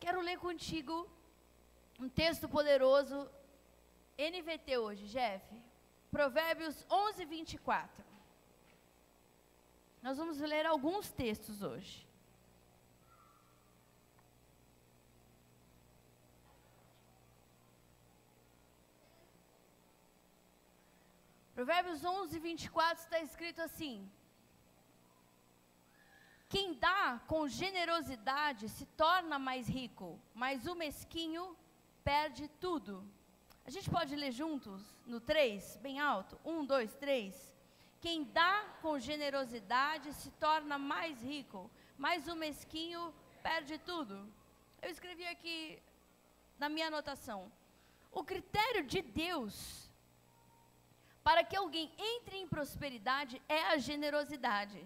Quero 0.00 0.20
ler 0.20 0.38
contigo 0.38 1.08
um 1.98 2.08
texto 2.08 2.48
poderoso, 2.48 3.28
NVT 4.16 4.78
hoje, 4.78 5.06
Jeff. 5.06 5.44
Provérbios 6.10 6.86
11, 6.90 7.24
24. 7.24 8.04
Nós 10.00 10.16
vamos 10.16 10.38
ler 10.38 10.64
alguns 10.64 11.10
textos 11.10 11.62
hoje. 11.62 12.06
Provérbios 21.54 22.04
11, 22.04 22.38
24 22.38 23.02
está 23.02 23.20
escrito 23.20 23.60
assim: 23.60 24.08
Quem 26.48 26.74
dá 26.74 27.20
com 27.26 27.46
generosidade 27.46 28.68
se 28.70 28.86
torna 28.86 29.38
mais 29.38 29.68
rico, 29.68 30.18
mas 30.34 30.66
o 30.66 30.74
mesquinho 30.74 31.56
perde 32.02 32.48
tudo. 32.58 33.04
A 33.66 33.70
gente 33.70 33.90
pode 33.90 34.16
ler 34.16 34.32
juntos 34.32 34.82
no 35.04 35.20
3, 35.20 35.76
bem 35.82 36.00
alto? 36.00 36.40
1, 36.42 36.64
2, 36.64 36.94
3. 36.94 37.54
Quem 38.00 38.24
dá 38.24 38.64
com 38.80 38.98
generosidade 38.98 40.14
se 40.14 40.30
torna 40.30 40.78
mais 40.78 41.20
rico, 41.20 41.70
mas 41.98 42.28
o 42.28 42.34
mesquinho 42.34 43.12
perde 43.42 43.76
tudo. 43.76 44.32
Eu 44.80 44.90
escrevi 44.90 45.26
aqui 45.26 45.82
na 46.58 46.70
minha 46.70 46.86
anotação: 46.86 47.52
o 48.10 48.24
critério 48.24 48.84
de 48.84 49.02
Deus 49.02 49.90
para 51.22 51.44
que 51.44 51.56
alguém 51.56 51.92
entre 51.98 52.38
em 52.38 52.48
prosperidade 52.48 53.42
é 53.46 53.64
a 53.64 53.76
generosidade. 53.76 54.82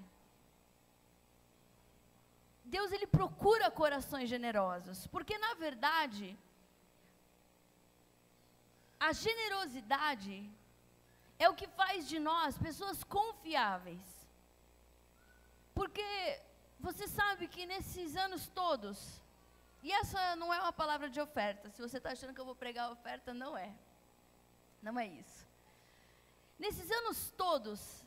Deus 2.74 2.90
ele 2.90 3.06
procura 3.06 3.70
corações 3.70 4.28
generosos, 4.34 5.06
porque 5.08 5.36
na 5.36 5.52
verdade 5.54 6.26
a 8.98 9.10
generosidade 9.12 10.34
é 11.38 11.48
o 11.50 11.54
que 11.60 11.66
faz 11.80 12.08
de 12.08 12.18
nós 12.18 12.56
pessoas 12.56 13.04
confiáveis. 13.04 14.06
Porque 15.74 16.08
você 16.80 17.06
sabe 17.08 17.46
que 17.46 17.66
nesses 17.66 18.16
anos 18.16 18.46
todos, 18.48 19.20
e 19.82 19.92
essa 19.92 20.36
não 20.36 20.54
é 20.54 20.58
uma 20.60 20.72
palavra 20.72 21.10
de 21.10 21.20
oferta, 21.20 21.68
se 21.70 21.82
você 21.82 21.98
está 21.98 22.12
achando 22.12 22.34
que 22.34 22.40
eu 22.40 22.50
vou 22.50 22.54
pregar 22.54 22.90
oferta, 22.90 23.34
não 23.34 23.58
é. 23.58 23.70
Não 24.80 24.98
é 24.98 25.06
isso. 25.06 25.46
Nesses 26.58 26.90
anos 26.90 27.30
todos, 27.36 28.01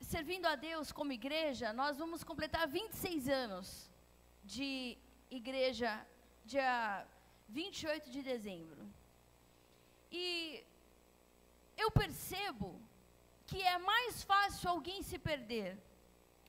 servindo 0.00 0.46
a 0.46 0.56
Deus 0.56 0.90
como 0.90 1.12
igreja, 1.12 1.72
nós 1.72 1.98
vamos 1.98 2.24
completar 2.24 2.66
26 2.66 3.28
anos 3.28 3.90
de 4.42 4.96
igreja, 5.30 6.04
dia 6.44 7.06
28 7.48 8.10
de 8.10 8.22
dezembro. 8.22 8.88
E 10.10 10.64
eu 11.76 11.90
percebo 11.90 12.80
que 13.46 13.62
é 13.62 13.78
mais 13.78 14.22
fácil 14.22 14.70
alguém 14.70 15.02
se 15.02 15.18
perder 15.18 15.78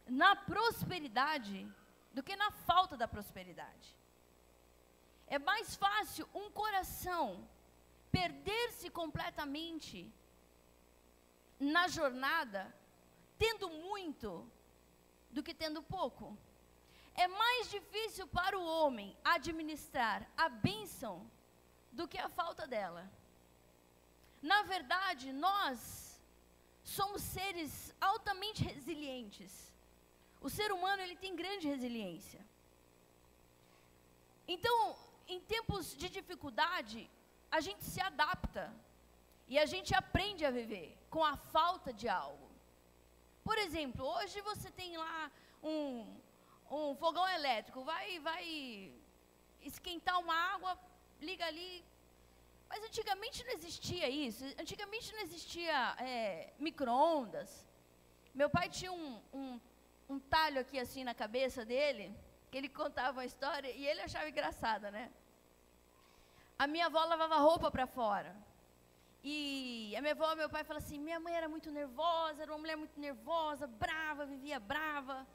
na 0.07 0.35
prosperidade 0.35 1.67
do 2.13 2.23
que 2.23 2.35
na 2.35 2.51
falta 2.51 2.95
da 2.97 3.07
prosperidade. 3.07 3.95
É 5.27 5.39
mais 5.39 5.75
fácil 5.75 6.27
um 6.33 6.49
coração 6.51 7.47
perder-se 8.11 8.89
completamente 8.89 10.11
na 11.59 11.87
jornada, 11.87 12.73
tendo 13.41 13.67
muito 13.87 14.29
do 15.35 15.41
que 15.45 15.53
tendo 15.61 15.81
pouco. 15.97 16.25
É 17.23 17.27
mais 17.27 17.71
difícil 17.75 18.25
para 18.27 18.57
o 18.59 18.67
homem 18.73 19.17
administrar 19.35 20.19
a 20.43 20.47
bênção 20.47 21.13
do 21.91 22.07
que 22.11 22.19
a 22.19 22.29
falta 22.29 22.67
dela. 22.73 23.03
Na 24.51 24.61
verdade, 24.73 25.33
nós 25.33 25.79
somos 26.83 27.21
seres 27.37 27.73
altamente 27.99 28.63
resilientes. 28.63 29.51
O 30.39 30.49
ser 30.57 30.71
humano 30.71 31.01
ele 31.01 31.17
tem 31.23 31.35
grande 31.35 31.67
resiliência. 31.67 32.41
Então, 34.47 34.77
em 35.27 35.39
tempos 35.55 35.95
de 35.95 36.09
dificuldade, 36.09 37.09
a 37.49 37.59
gente 37.59 37.83
se 37.85 38.01
adapta 38.01 38.71
e 39.47 39.57
a 39.57 39.65
gente 39.65 39.93
aprende 39.95 40.45
a 40.45 40.51
viver 40.51 40.87
com 41.09 41.23
a 41.23 41.35
falta 41.35 41.91
de 41.91 42.07
algo. 42.07 42.50
Por 43.51 43.57
exemplo, 43.57 44.05
hoje 44.05 44.39
você 44.49 44.71
tem 44.71 44.95
lá 44.95 45.29
um, 45.61 46.07
um 46.71 46.95
fogão 46.95 47.27
elétrico, 47.27 47.83
vai, 47.83 48.17
vai 48.19 48.93
esquentar 49.61 50.17
uma 50.21 50.33
água, 50.53 50.79
liga 51.19 51.45
ali. 51.45 51.83
Mas 52.69 52.81
antigamente 52.81 53.43
não 53.43 53.51
existia 53.51 54.07
isso. 54.07 54.45
Antigamente 54.57 55.11
não 55.11 55.19
existia 55.19 55.75
é, 55.99 56.53
micro-ondas. 56.59 57.67
Meu 58.33 58.49
pai 58.49 58.69
tinha 58.69 58.93
um, 58.93 59.21
um, 59.33 59.59
um 60.07 60.17
talho 60.17 60.61
aqui 60.61 60.79
assim 60.79 61.03
na 61.03 61.13
cabeça 61.13 61.65
dele, 61.65 62.15
que 62.49 62.57
ele 62.57 62.69
contava 62.69 63.17
uma 63.17 63.25
história 63.25 63.69
e 63.69 63.85
ele 63.85 63.99
achava 63.99 64.29
engraçada, 64.29 64.89
né? 64.91 65.11
A 66.57 66.67
minha 66.67 66.85
avó 66.85 67.03
lavava 67.03 67.35
roupa 67.35 67.69
para 67.69 67.85
fora. 67.85 68.33
E 69.23 69.93
a 69.95 70.01
minha 70.01 70.13
avó 70.13 70.35
meu 70.35 70.49
pai 70.49 70.63
falam 70.63 70.81
assim: 70.83 70.99
minha 70.99 71.19
mãe 71.19 71.35
era 71.35 71.47
muito 71.47 71.69
nervosa, 71.71 72.41
era 72.41 72.51
uma 72.51 72.57
mulher 72.57 72.75
muito 72.75 72.99
nervosa, 72.99 73.67
brava, 73.67 74.25
vivia 74.25 74.59
brava. 74.59 75.27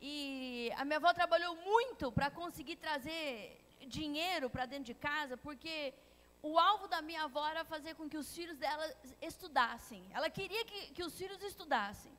E 0.00 0.70
a 0.76 0.84
minha 0.84 0.98
avó 0.98 1.12
trabalhou 1.14 1.54
muito 1.56 2.10
para 2.10 2.30
conseguir 2.30 2.76
trazer 2.76 3.60
dinheiro 3.86 4.50
para 4.50 4.66
dentro 4.66 4.84
de 4.84 4.94
casa, 4.94 5.36
porque 5.36 5.94
o 6.42 6.58
alvo 6.58 6.86
da 6.88 7.00
minha 7.00 7.22
avó 7.24 7.46
era 7.48 7.64
fazer 7.64 7.94
com 7.94 8.08
que 8.08 8.18
os 8.22 8.34
filhos 8.34 8.58
dela 8.58 8.86
estudassem. 9.22 10.02
Ela 10.12 10.28
queria 10.28 10.64
que, 10.64 10.80
que 10.96 11.02
os 11.02 11.16
filhos 11.16 11.42
estudassem. 11.42 12.12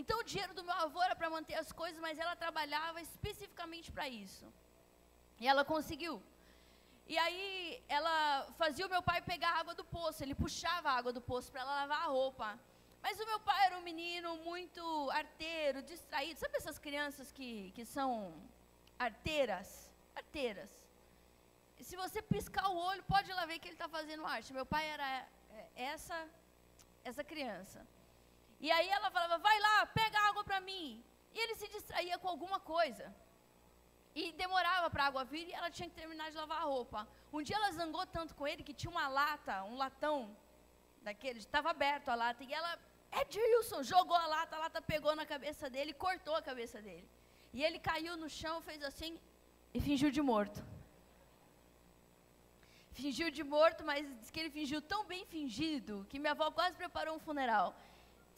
Então 0.00 0.18
o 0.20 0.24
dinheiro 0.24 0.54
do 0.54 0.64
meu 0.64 0.74
avô 0.74 1.02
era 1.02 1.14
para 1.14 1.30
manter 1.36 1.54
as 1.54 1.70
coisas, 1.72 2.00
mas 2.00 2.18
ela 2.18 2.34
trabalhava 2.34 3.00
especificamente 3.00 3.92
para 3.92 4.08
isso. 4.08 4.46
E 5.38 5.46
ela 5.46 5.64
conseguiu. 5.64 6.22
E 7.12 7.16
aí 7.18 7.82
ela 7.96 8.16
fazia 8.60 8.86
o 8.86 8.92
meu 8.94 9.02
pai 9.06 9.20
pegar 9.30 9.52
água 9.60 9.74
do 9.78 9.84
poço, 9.96 10.22
ele 10.22 10.42
puxava 10.42 10.90
a 10.90 10.96
água 10.98 11.12
do 11.16 11.22
poço 11.30 11.50
para 11.50 11.62
ela 11.62 11.74
lavar 11.80 12.02
a 12.02 12.10
roupa. 12.18 12.48
Mas 13.04 13.18
o 13.22 13.26
meu 13.30 13.40
pai 13.48 13.60
era 13.66 13.76
um 13.78 13.86
menino 13.90 14.30
muito 14.48 14.82
arteiro, 15.22 15.82
distraído. 15.82 16.38
Sabe 16.38 16.56
essas 16.58 16.78
crianças 16.86 17.32
que, 17.36 17.72
que 17.76 17.84
são 17.84 18.12
arteiras? 19.06 19.68
Arteiras. 20.22 20.70
Se 21.88 21.96
você 22.02 22.22
piscar 22.34 22.68
o 22.68 22.76
olho, 22.90 23.02
pode 23.14 23.28
ir 23.30 23.34
lá 23.38 23.44
ver 23.50 23.58
que 23.58 23.68
ele 23.70 23.78
está 23.80 23.88
fazendo 23.88 24.28
arte. 24.36 24.56
Meu 24.58 24.66
pai 24.74 24.84
era 24.96 25.08
é, 25.58 25.66
essa, 25.94 26.18
essa 27.02 27.24
criança. 27.32 27.80
E 28.60 28.70
aí 28.76 28.88
ela 28.88 29.10
falava, 29.10 29.38
vai 29.48 29.58
lá, 29.66 29.76
pega 29.86 30.28
água 30.28 30.44
para 30.44 30.60
mim. 30.60 31.02
E 31.34 31.38
ele 31.42 31.56
se 31.56 31.66
distraía 31.76 32.18
com 32.18 32.28
alguma 32.28 32.60
coisa. 32.60 33.06
E 34.14 34.32
demorava 34.32 34.90
para 34.90 35.04
a 35.04 35.06
água 35.06 35.24
vir 35.24 35.48
e 35.48 35.52
ela 35.52 35.70
tinha 35.70 35.88
que 35.88 35.94
terminar 35.94 36.30
de 36.30 36.36
lavar 36.36 36.62
a 36.62 36.64
roupa. 36.64 37.06
Um 37.32 37.42
dia 37.42 37.56
ela 37.56 37.70
zangou 37.72 38.04
tanto 38.06 38.34
com 38.34 38.46
ele 38.46 38.62
que 38.62 38.74
tinha 38.74 38.90
uma 38.90 39.06
lata, 39.08 39.62
um 39.64 39.76
latão 39.76 40.36
daqueles, 41.02 41.44
estava 41.44 41.70
aberto 41.70 42.08
a 42.08 42.14
lata, 42.14 42.42
e 42.44 42.52
ela, 42.52 42.78
Edilson, 43.20 43.82
jogou 43.82 44.16
a 44.16 44.26
lata, 44.26 44.56
a 44.56 44.58
lata 44.58 44.82
pegou 44.82 45.14
na 45.14 45.24
cabeça 45.24 45.70
dele 45.70 45.92
cortou 45.92 46.34
a 46.34 46.42
cabeça 46.42 46.82
dele. 46.82 47.08
E 47.52 47.62
ele 47.64 47.78
caiu 47.78 48.16
no 48.16 48.28
chão, 48.28 48.60
fez 48.60 48.82
assim 48.82 49.18
e 49.72 49.80
fingiu 49.80 50.10
de 50.10 50.22
morto. 50.22 50.60
Fingiu 52.92 53.30
de 53.30 53.42
morto, 53.42 53.84
mas 53.84 54.06
diz 54.18 54.30
que 54.30 54.40
ele 54.40 54.50
fingiu 54.50 54.82
tão 54.82 55.04
bem 55.04 55.24
fingido 55.24 56.06
que 56.08 56.18
minha 56.18 56.32
avó 56.32 56.50
quase 56.50 56.76
preparou 56.76 57.16
um 57.16 57.20
funeral. 57.20 57.74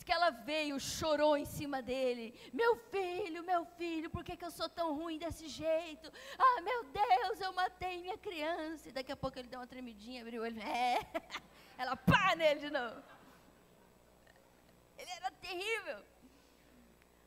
Diz 0.03 0.07
que 0.07 0.19
ela 0.21 0.31
veio, 0.31 0.81
chorou 0.81 1.37
em 1.37 1.45
cima 1.45 1.81
dele. 1.81 2.35
Meu 2.53 2.75
filho, 2.93 3.45
meu 3.45 3.65
filho, 3.65 4.11
por 4.11 4.25
que, 4.25 4.37
que 4.37 4.45
eu 4.45 4.51
sou 4.51 4.69
tão 4.69 4.97
ruim 4.97 5.17
desse 5.17 5.47
jeito? 5.47 6.13
Ah, 6.37 6.61
meu 6.61 6.83
Deus, 6.83 7.41
eu 7.41 7.53
matei 7.53 8.01
minha 8.01 8.19
criança. 8.19 8.89
E 8.89 8.93
daqui 8.93 9.13
a 9.13 9.17
pouco 9.17 9.39
ele 9.39 9.47
deu 9.47 9.61
uma 9.61 9.67
tremidinha, 9.75 10.23
abriu 10.23 10.45
ele. 10.45 10.61
É. 10.61 10.99
Ela 11.79 11.95
pá 11.95 12.35
nele 12.35 12.59
de 12.59 12.71
novo. 12.71 13.01
Ele 14.99 15.11
era 15.19 15.31
terrível. 15.47 16.05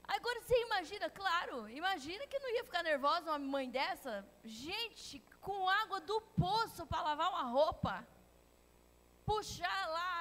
Agora 0.04 0.42
você 0.42 0.62
imagina, 0.64 1.10
claro, 1.10 1.70
imagina 1.70 2.28
que 2.28 2.40
não 2.40 2.50
ia 2.56 2.66
ficar 2.66 2.84
nervosa 2.84 3.32
uma 3.32 3.40
mãe 3.40 3.70
dessa. 3.70 4.28
Gente, 4.44 5.24
com 5.40 5.70
água 5.70 6.02
do 6.02 6.20
poço 6.44 6.86
para 6.86 7.04
lavar 7.04 7.30
uma 7.30 7.44
roupa 7.44 8.06
puxar 9.26 9.82
lá. 9.98 10.12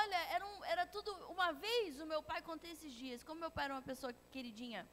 Olha, 0.00 0.20
era, 0.34 0.46
um, 0.46 0.64
era 0.64 0.86
tudo. 0.86 1.10
Uma 1.34 1.52
vez 1.52 2.00
o 2.00 2.06
meu 2.06 2.22
pai 2.22 2.40
contou 2.42 2.70
esses 2.70 2.92
dias, 2.92 3.22
como 3.22 3.40
meu 3.40 3.50
pai 3.50 3.64
era 3.66 3.74
uma 3.74 3.88
pessoa 3.90 4.12
queridinha. 4.30 4.86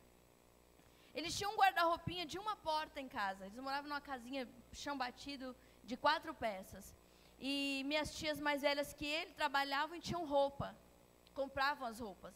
Eles 1.18 1.36
tinham 1.36 1.52
um 1.54 1.58
guarda-roupinha 1.62 2.26
de 2.26 2.38
uma 2.38 2.56
porta 2.56 3.02
em 3.02 3.08
casa. 3.08 3.46
Eles 3.46 3.60
moravam 3.60 3.90
numa 3.90 4.02
casinha 4.02 4.48
chão 4.72 4.96
batido 4.98 5.56
de 5.84 5.96
quatro 5.98 6.34
peças. 6.34 6.96
E 7.40 7.84
minhas 7.86 8.16
tias 8.18 8.40
mais 8.40 8.62
velhas 8.62 8.94
que 8.94 9.06
ele 9.06 9.34
trabalhavam 9.34 9.96
e 9.96 10.00
tinham 10.00 10.26
roupa. 10.26 10.76
Compravam 11.34 11.88
as 11.88 12.00
roupas. 12.00 12.36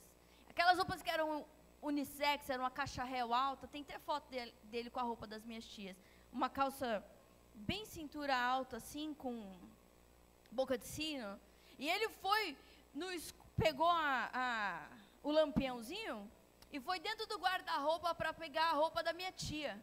Aquelas 0.49 0.77
roupas 0.77 1.01
que 1.01 1.09
eram 1.09 1.45
unissex, 1.81 2.49
era 2.49 2.61
uma 2.61 2.71
caixa 2.71 3.03
réu 3.03 3.33
alta. 3.33 3.67
Tem 3.67 3.83
até 3.83 3.99
foto 3.99 4.27
dele, 4.29 4.53
dele 4.63 4.89
com 4.89 4.99
a 4.99 5.03
roupa 5.03 5.27
das 5.27 5.45
minhas 5.45 5.65
tias. 5.65 5.97
Uma 6.31 6.49
calça 6.49 7.03
bem 7.53 7.85
cintura 7.85 8.35
alta, 8.35 8.77
assim, 8.77 9.13
com 9.13 9.35
boca 10.51 10.77
de 10.77 10.85
sino. 10.85 11.39
E 11.79 11.89
ele 11.89 12.09
foi, 12.09 12.57
no, 12.93 13.07
pegou 13.55 13.89
a, 13.89 14.29
a, 14.33 14.87
o 15.23 15.31
lampiãozinho 15.31 16.29
e 16.71 16.79
foi 16.79 16.99
dentro 16.99 17.25
do 17.25 17.37
guarda-roupa 17.37 18.13
para 18.13 18.33
pegar 18.33 18.65
a 18.69 18.73
roupa 18.73 19.01
da 19.01 19.13
minha 19.13 19.31
tia. 19.31 19.81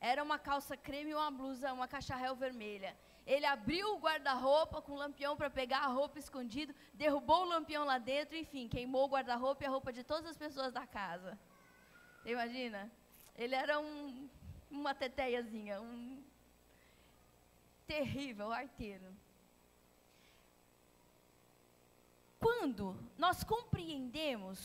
Era 0.00 0.22
uma 0.22 0.38
calça 0.38 0.76
creme 0.76 1.10
e 1.10 1.14
uma 1.14 1.30
blusa, 1.30 1.72
uma 1.72 1.88
cacharel 1.88 2.34
vermelha. 2.36 2.96
Ele 3.26 3.44
abriu 3.44 3.94
o 3.94 3.98
guarda-roupa 3.98 4.80
com 4.80 4.92
o 4.92 4.96
lampião 4.96 5.36
para 5.36 5.50
pegar 5.50 5.80
a 5.80 5.88
roupa 5.88 6.18
escondido, 6.18 6.74
derrubou 6.94 7.42
o 7.42 7.48
lampião 7.48 7.84
lá 7.84 7.98
dentro, 7.98 8.36
enfim, 8.36 8.68
queimou 8.68 9.04
o 9.04 9.10
guarda-roupa 9.10 9.64
e 9.64 9.66
a 9.66 9.70
roupa 9.70 9.92
de 9.92 10.02
todas 10.02 10.26
as 10.30 10.36
pessoas 10.36 10.72
da 10.72 10.86
casa. 10.86 11.38
Imagina? 12.24 12.90
Ele 13.36 13.54
era 13.54 13.78
um, 13.78 14.28
uma 14.70 14.94
teteiazinha, 14.94 15.80
um 15.80 16.22
terrível 17.86 18.52
arteiro. 18.52 19.14
Quando 22.38 22.96
nós 23.16 23.42
compreendemos 23.42 24.58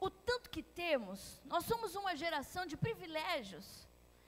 o 0.00 0.10
tanto 0.10 0.50
que 0.50 0.62
temos, 0.62 1.40
nós 1.44 1.64
somos 1.64 1.94
uma 1.94 2.14
geração 2.16 2.66
de 2.66 2.76
privilégios. 2.76 3.66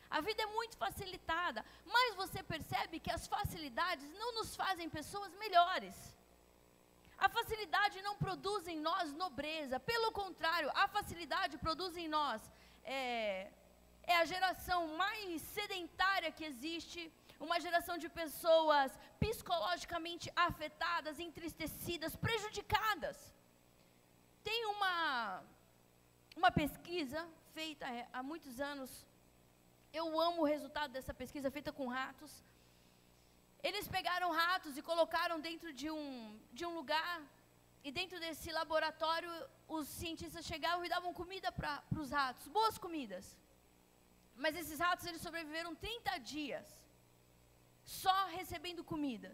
A 0.08 0.20
vida 0.20 0.42
é 0.42 0.46
muito 0.46 0.76
facilitada, 0.76 1.64
mas 1.84 2.14
você 2.14 2.42
percebe 2.42 3.00
que 3.00 3.10
as 3.10 3.26
facilidades 3.26 4.08
não 4.12 4.34
nos 4.36 4.54
fazem 4.54 4.88
pessoas 4.88 5.32
melhores. 5.34 5.96
A 7.18 7.28
facilidade 7.28 8.00
não 8.02 8.16
produz 8.16 8.68
em 8.68 8.78
nós 8.78 9.12
nobreza, 9.12 9.80
pelo 9.80 10.12
contrário, 10.12 10.70
a 10.74 10.86
facilidade 10.86 11.58
produz 11.58 11.96
em 11.96 12.08
nós 12.08 12.40
é, 12.86 13.50
é 14.04 14.16
a 14.16 14.24
geração 14.24 14.80
mais 14.96 15.42
sedentária 15.42 16.30
que 16.30 16.44
existe, 16.44 17.12
uma 17.40 17.58
geração 17.60 17.98
de 17.98 18.08
pessoas 18.08 18.92
psicologicamente 19.24 20.26
afetadas, 20.34 21.18
entristecidas, 21.18 22.14
prejudicadas. 22.16 23.16
Tem 24.42 24.66
uma, 24.74 25.42
uma 26.36 26.50
pesquisa 26.50 27.26
feita 27.54 27.86
há 28.12 28.22
muitos 28.22 28.60
anos, 28.60 28.90
eu 29.92 30.06
amo 30.20 30.42
o 30.42 30.50
resultado 30.54 30.90
dessa 30.92 31.14
pesquisa 31.14 31.50
feita 31.50 31.72
com 31.72 31.86
ratos. 31.86 32.32
Eles 33.62 33.88
pegaram 33.88 34.30
ratos 34.30 34.76
e 34.76 34.82
colocaram 34.82 35.40
dentro 35.40 35.72
de 35.72 35.90
um, 35.90 36.38
de 36.52 36.64
um 36.66 36.74
lugar, 36.74 37.22
e 37.86 37.90
dentro 37.98 38.18
desse 38.18 38.50
laboratório, 38.50 39.30
os 39.68 39.86
cientistas 39.86 40.44
chegavam 40.44 40.84
e 40.84 40.88
davam 40.88 41.12
comida 41.14 41.50
para 41.52 41.82
os 42.02 42.10
ratos, 42.10 42.48
boas 42.48 42.76
comidas. 42.76 43.24
Mas 44.36 44.56
esses 44.56 44.78
ratos, 44.86 45.06
eles 45.06 45.22
sobreviveram 45.22 45.72
30 45.74 46.18
dias 46.18 46.85
só 47.86 48.26
recebendo 48.38 48.82
comida. 48.92 49.30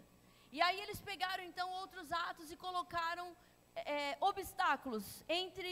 E 0.51 0.61
aí 0.61 0.79
eles 0.79 1.01
pegaram 1.01 1.43
então 1.43 1.67
outros 1.81 2.09
ratos 2.11 2.51
e 2.51 2.55
colocaram 2.55 3.35
é, 3.75 4.15
obstáculos 4.21 5.23
entre 5.27 5.71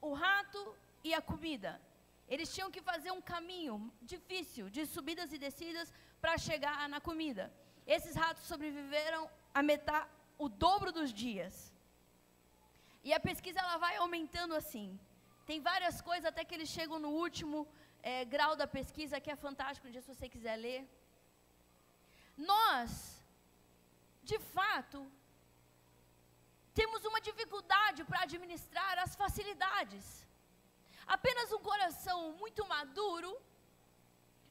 o 0.00 0.12
rato 0.14 0.60
e 1.02 1.12
a 1.12 1.20
comida. 1.20 1.80
Eles 2.28 2.54
tinham 2.54 2.70
que 2.70 2.80
fazer 2.80 3.10
um 3.10 3.20
caminho 3.20 3.92
difícil 4.00 4.70
de 4.70 4.86
subidas 4.86 5.32
e 5.32 5.38
descidas 5.38 5.92
para 6.20 6.38
chegar 6.38 6.88
na 6.88 7.00
comida. 7.00 7.52
Esses 7.84 8.14
ratos 8.14 8.44
sobreviveram 8.44 9.28
a 9.52 9.62
metade, 9.62 10.08
o 10.38 10.48
dobro 10.48 10.92
dos 10.92 11.12
dias. 11.12 11.72
E 13.02 13.12
a 13.12 13.18
pesquisa 13.18 13.58
ela 13.58 13.76
vai 13.76 13.96
aumentando 13.96 14.54
assim. 14.54 14.98
Tem 15.44 15.60
várias 15.60 16.00
coisas 16.00 16.26
até 16.26 16.44
que 16.44 16.54
eles 16.54 16.68
chegam 16.68 17.00
no 17.00 17.10
último 17.10 17.66
é, 18.00 18.24
grau 18.24 18.54
da 18.54 18.66
pesquisa 18.66 19.20
que 19.20 19.30
é 19.30 19.34
fantástico, 19.34 19.88
um 19.88 19.90
dia 19.90 20.00
se 20.00 20.14
você 20.14 20.28
quiser 20.28 20.56
ler. 20.56 20.88
Nós, 22.50 22.90
de 24.30 24.38
fato, 24.54 24.98
temos 26.78 27.04
uma 27.10 27.20
dificuldade 27.28 28.00
para 28.08 28.22
administrar 28.26 28.94
as 29.04 29.14
facilidades. 29.22 30.04
Apenas 31.16 31.52
um 31.56 31.62
coração 31.70 32.18
muito 32.42 32.62
maduro, 32.74 33.30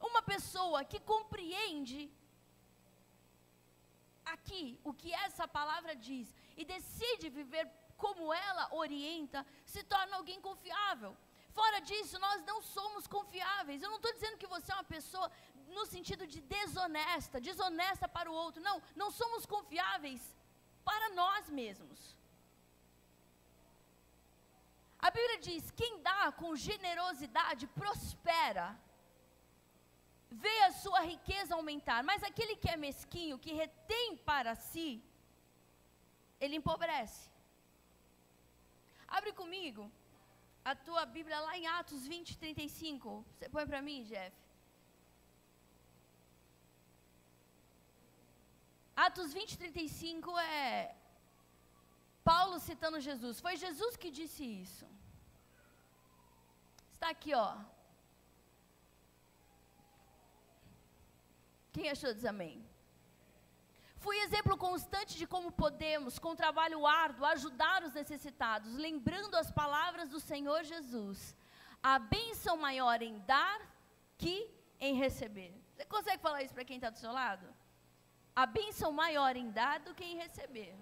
uma 0.10 0.22
pessoa 0.34 0.80
que 0.92 1.00
compreende 1.14 2.02
aqui 4.34 4.80
o 4.84 4.94
que 4.94 5.12
essa 5.26 5.48
palavra 5.60 5.96
diz 6.08 6.28
e 6.60 6.64
decide 6.76 7.30
viver 7.40 7.66
como 8.04 8.34
ela 8.34 8.64
orienta, 8.84 9.40
se 9.74 9.84
torna 9.84 10.16
alguém 10.18 10.40
confiável. 10.50 11.12
Fora 11.58 11.80
disso, 11.90 12.18
nós 12.26 12.40
não 12.50 12.60
somos 12.62 13.06
confiáveis. 13.16 13.82
Eu 13.82 13.90
não 13.90 13.98
estou 13.98 14.14
dizendo 14.14 14.38
que 14.42 14.48
você 14.48 14.72
é 14.72 14.76
uma 14.76 14.92
pessoa 14.96 15.30
no 15.77 15.85
sentido 15.94 16.25
de 16.33 16.39
desonesta, 16.56 17.45
desonesta 17.50 18.07
para 18.15 18.31
o 18.31 18.38
outro. 18.44 18.62
Não, 18.69 18.75
não 19.01 19.09
somos 19.19 19.45
confiáveis 19.45 20.21
para 20.89 21.07
nós 21.21 21.50
mesmos. 21.62 22.00
A 25.07 25.09
Bíblia 25.18 25.39
diz: 25.47 25.71
quem 25.81 25.94
dá 26.09 26.31
com 26.31 26.56
generosidade 26.56 27.65
prospera, 27.81 28.68
vê 30.44 30.57
a 30.63 30.73
sua 30.83 31.01
riqueza 31.13 31.56
aumentar, 31.56 32.01
mas 32.09 32.23
aquele 32.23 32.56
que 32.62 32.69
é 32.69 32.77
mesquinho, 32.88 33.41
que 33.45 33.53
retém 33.63 34.15
para 34.29 34.53
si, 34.69 34.89
ele 36.39 36.56
empobrece. 36.62 37.23
Abre 39.18 39.33
comigo 39.41 39.83
a 40.63 40.73
tua 40.88 41.03
Bíblia 41.06 41.39
lá 41.47 41.57
em 41.57 41.68
Atos 41.79 42.07
20, 42.07 42.38
35. 42.38 43.25
Você 43.33 43.50
põe 43.50 43.65
para 43.65 43.81
mim, 43.81 44.03
Jeff. 44.03 44.35
Atos 49.06 49.33
20, 49.33 49.57
35 49.57 50.38
é 50.39 50.95
Paulo 52.24 52.57
citando 52.59 53.00
Jesus. 53.07 53.39
Foi 53.45 53.56
Jesus 53.65 53.95
que 54.01 54.09
disse 54.19 54.44
isso. 54.63 54.86
Está 56.94 57.09
aqui, 57.15 57.33
ó. 57.33 57.51
Quem 61.74 61.89
achou 61.89 62.13
diz 62.13 62.25
amém? 62.33 62.56
Fui 64.03 64.18
exemplo 64.25 64.56
constante 64.68 65.18
de 65.21 65.25
como 65.33 65.51
podemos, 65.63 66.19
com 66.19 66.36
trabalho 66.36 66.86
árduo, 66.86 67.25
ajudar 67.25 67.83
os 67.88 67.94
necessitados, 67.94 68.75
lembrando 68.86 69.36
as 69.36 69.50
palavras 69.62 70.09
do 70.09 70.19
Senhor 70.19 70.63
Jesus. 70.63 71.36
A 71.81 71.97
bênção 71.97 72.56
maior 72.68 73.01
em 73.01 73.18
dar 73.33 73.59
que 74.18 74.36
em 74.80 74.95
receber. 74.95 75.51
Você 75.74 75.86
consegue 75.86 76.21
falar 76.21 76.44
isso 76.44 76.54
para 76.54 76.65
quem 76.65 76.77
está 76.77 76.89
do 76.89 77.00
seu 77.00 77.12
lado? 77.12 77.47
A 78.35 78.45
bênção 78.45 78.92
maior 78.92 79.35
em 79.35 79.50
dar 79.52 79.80
do 79.80 79.94
que 79.94 80.04
em 80.04 80.18
receber. 80.18 80.73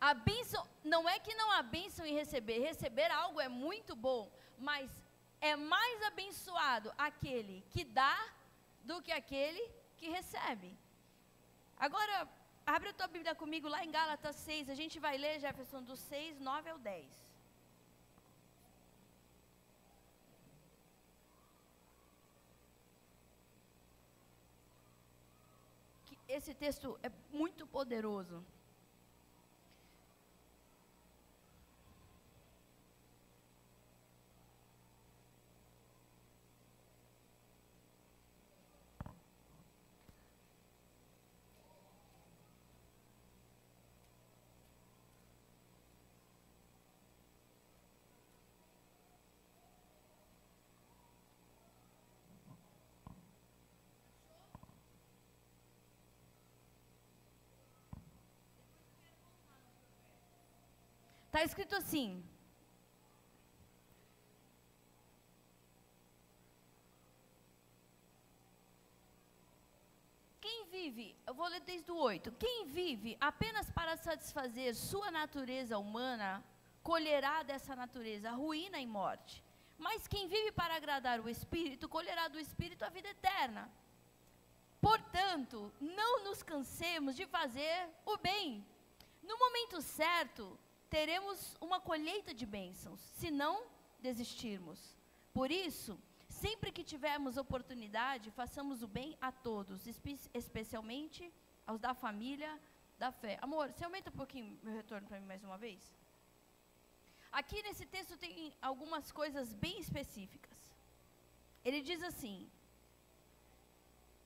A 0.00 0.14
bênção, 0.14 0.66
não 0.82 1.08
é 1.08 1.18
que 1.18 1.34
não 1.34 1.50
há 1.52 1.62
bênção 1.62 2.06
em 2.06 2.14
receber, 2.14 2.58
receber 2.58 3.10
algo 3.10 3.40
é 3.40 3.48
muito 3.48 3.94
bom, 3.94 4.30
mas 4.58 4.90
é 5.40 5.56
mais 5.56 6.02
abençoado 6.02 6.92
aquele 6.96 7.64
que 7.70 7.84
dá 7.84 8.16
do 8.82 9.02
que 9.02 9.12
aquele 9.12 9.62
que 9.98 10.08
recebe. 10.08 10.76
Agora, 11.76 12.28
abre 12.66 12.90
a 12.90 12.92
tua 12.94 13.08
Bíblia 13.08 13.34
comigo 13.34 13.68
lá 13.68 13.84
em 13.84 13.90
Gálatas 13.90 14.36
6, 14.36 14.70
a 14.70 14.74
gente 14.74 14.98
vai 14.98 15.16
ler, 15.18 15.40
Jefferson, 15.40 15.82
do 15.82 15.96
6, 15.96 16.40
9 16.40 16.70
ao 16.70 16.78
10. 16.78 17.29
Esse 26.30 26.54
texto 26.54 26.98
é 27.02 27.10
muito 27.32 27.66
poderoso. 27.66 28.44
Está 61.30 61.44
escrito 61.44 61.76
assim. 61.76 62.24
Quem 70.40 70.64
vive, 70.64 71.16
eu 71.24 71.32
vou 71.32 71.46
ler 71.46 71.60
desde 71.60 71.92
o 71.92 71.96
8. 71.96 72.32
Quem 72.32 72.66
vive 72.66 73.16
apenas 73.20 73.70
para 73.70 73.96
satisfazer 73.96 74.74
sua 74.74 75.12
natureza 75.12 75.78
humana, 75.78 76.42
colherá 76.82 77.44
dessa 77.44 77.76
natureza 77.76 78.32
ruína 78.32 78.80
e 78.80 78.86
morte. 78.86 79.44
Mas 79.78 80.08
quem 80.08 80.26
vive 80.26 80.50
para 80.50 80.74
agradar 80.74 81.20
o 81.20 81.28
Espírito, 81.28 81.88
colherá 81.88 82.26
do 82.26 82.40
Espírito 82.40 82.84
a 82.84 82.88
vida 82.88 83.08
eterna. 83.08 83.70
Portanto, 84.80 85.72
não 85.80 86.24
nos 86.24 86.42
cansemos 86.42 87.14
de 87.14 87.24
fazer 87.24 87.88
o 88.04 88.16
bem. 88.16 88.66
No 89.22 89.38
momento 89.38 89.80
certo, 89.80 90.58
teremos 90.90 91.56
uma 91.60 91.80
colheita 91.80 92.34
de 92.34 92.44
bênçãos, 92.44 93.00
se 93.18 93.30
não 93.30 93.64
desistirmos. 94.00 94.78
Por 95.32 95.50
isso, 95.50 95.98
sempre 96.28 96.72
que 96.72 96.82
tivermos 96.82 97.36
oportunidade, 97.36 98.30
façamos 98.32 98.82
o 98.82 98.88
bem 98.88 99.16
a 99.20 99.30
todos, 99.30 99.86
espe 99.86 100.18
especialmente 100.34 101.32
aos 101.66 101.80
da 101.80 101.94
família 101.94 102.52
da 102.98 103.12
fé. 103.12 103.38
Amor, 103.40 103.70
você 103.70 103.84
aumenta 103.84 104.10
um 104.10 104.20
pouquinho 104.22 104.58
meu 104.62 104.74
retorno 104.74 105.06
para 105.06 105.20
mim 105.20 105.26
mais 105.26 105.44
uma 105.44 105.56
vez? 105.56 105.80
Aqui 107.30 107.62
nesse 107.62 107.86
texto 107.86 108.16
tem 108.18 108.52
algumas 108.60 109.12
coisas 109.12 109.52
bem 109.54 109.78
específicas. 109.78 110.58
Ele 111.64 111.80
diz 111.80 112.02
assim: 112.02 112.50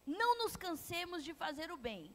Não 0.06 0.38
nos 0.38 0.56
cansemos 0.56 1.22
de 1.22 1.34
fazer 1.34 1.70
o 1.70 1.76
bem. 1.76 2.10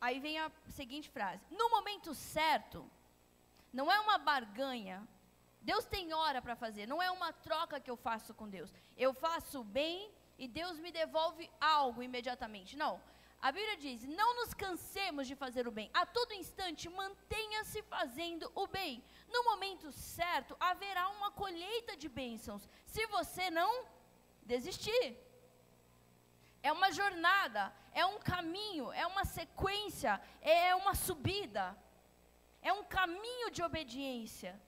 Aí 0.00 0.20
vem 0.20 0.38
a 0.38 0.52
seguinte 0.68 1.08
frase: 1.08 1.42
No 1.50 1.70
momento 1.70 2.14
certo, 2.14 2.78
não 3.72 3.90
é 3.90 3.98
uma 4.00 4.18
barganha. 4.18 5.06
Deus 5.60 5.84
tem 5.84 6.12
hora 6.14 6.40
para 6.40 6.56
fazer, 6.56 6.86
não 6.86 7.02
é 7.02 7.10
uma 7.10 7.32
troca 7.32 7.78
que 7.78 7.90
eu 7.90 7.96
faço 7.96 8.32
com 8.34 8.48
Deus. 8.48 8.72
Eu 8.96 9.12
faço 9.12 9.62
bem 9.62 10.10
e 10.38 10.48
Deus 10.48 10.78
me 10.78 10.90
devolve 10.90 11.50
algo 11.60 12.02
imediatamente. 12.02 12.76
Não. 12.76 13.00
A 13.42 13.50
Bíblia 13.52 13.76
diz: 13.76 14.04
não 14.04 14.36
nos 14.36 14.52
cansemos 14.52 15.26
de 15.26 15.34
fazer 15.34 15.66
o 15.66 15.70
bem. 15.70 15.90
A 15.94 16.04
todo 16.04 16.34
instante, 16.34 16.88
mantenha-se 16.88 17.82
fazendo 17.82 18.50
o 18.54 18.66
bem. 18.66 19.02
No 19.28 19.44
momento 19.44 19.90
certo, 19.92 20.56
haverá 20.58 21.08
uma 21.10 21.30
colheita 21.30 21.96
de 21.96 22.08
bênçãos, 22.08 22.68
se 22.84 23.06
você 23.06 23.50
não 23.50 23.86
desistir. 24.42 25.16
É 26.62 26.70
uma 26.70 26.90
jornada, 26.92 27.72
é 27.92 28.04
um 28.04 28.18
caminho, 28.18 28.92
é 28.92 29.06
uma 29.06 29.24
sequência, 29.24 30.20
é 30.42 30.74
uma 30.74 30.94
subida, 30.94 31.74
é 32.62 32.72
um 32.72 32.84
caminho 32.84 33.50
de 33.50 33.62
obediência. 33.62 34.60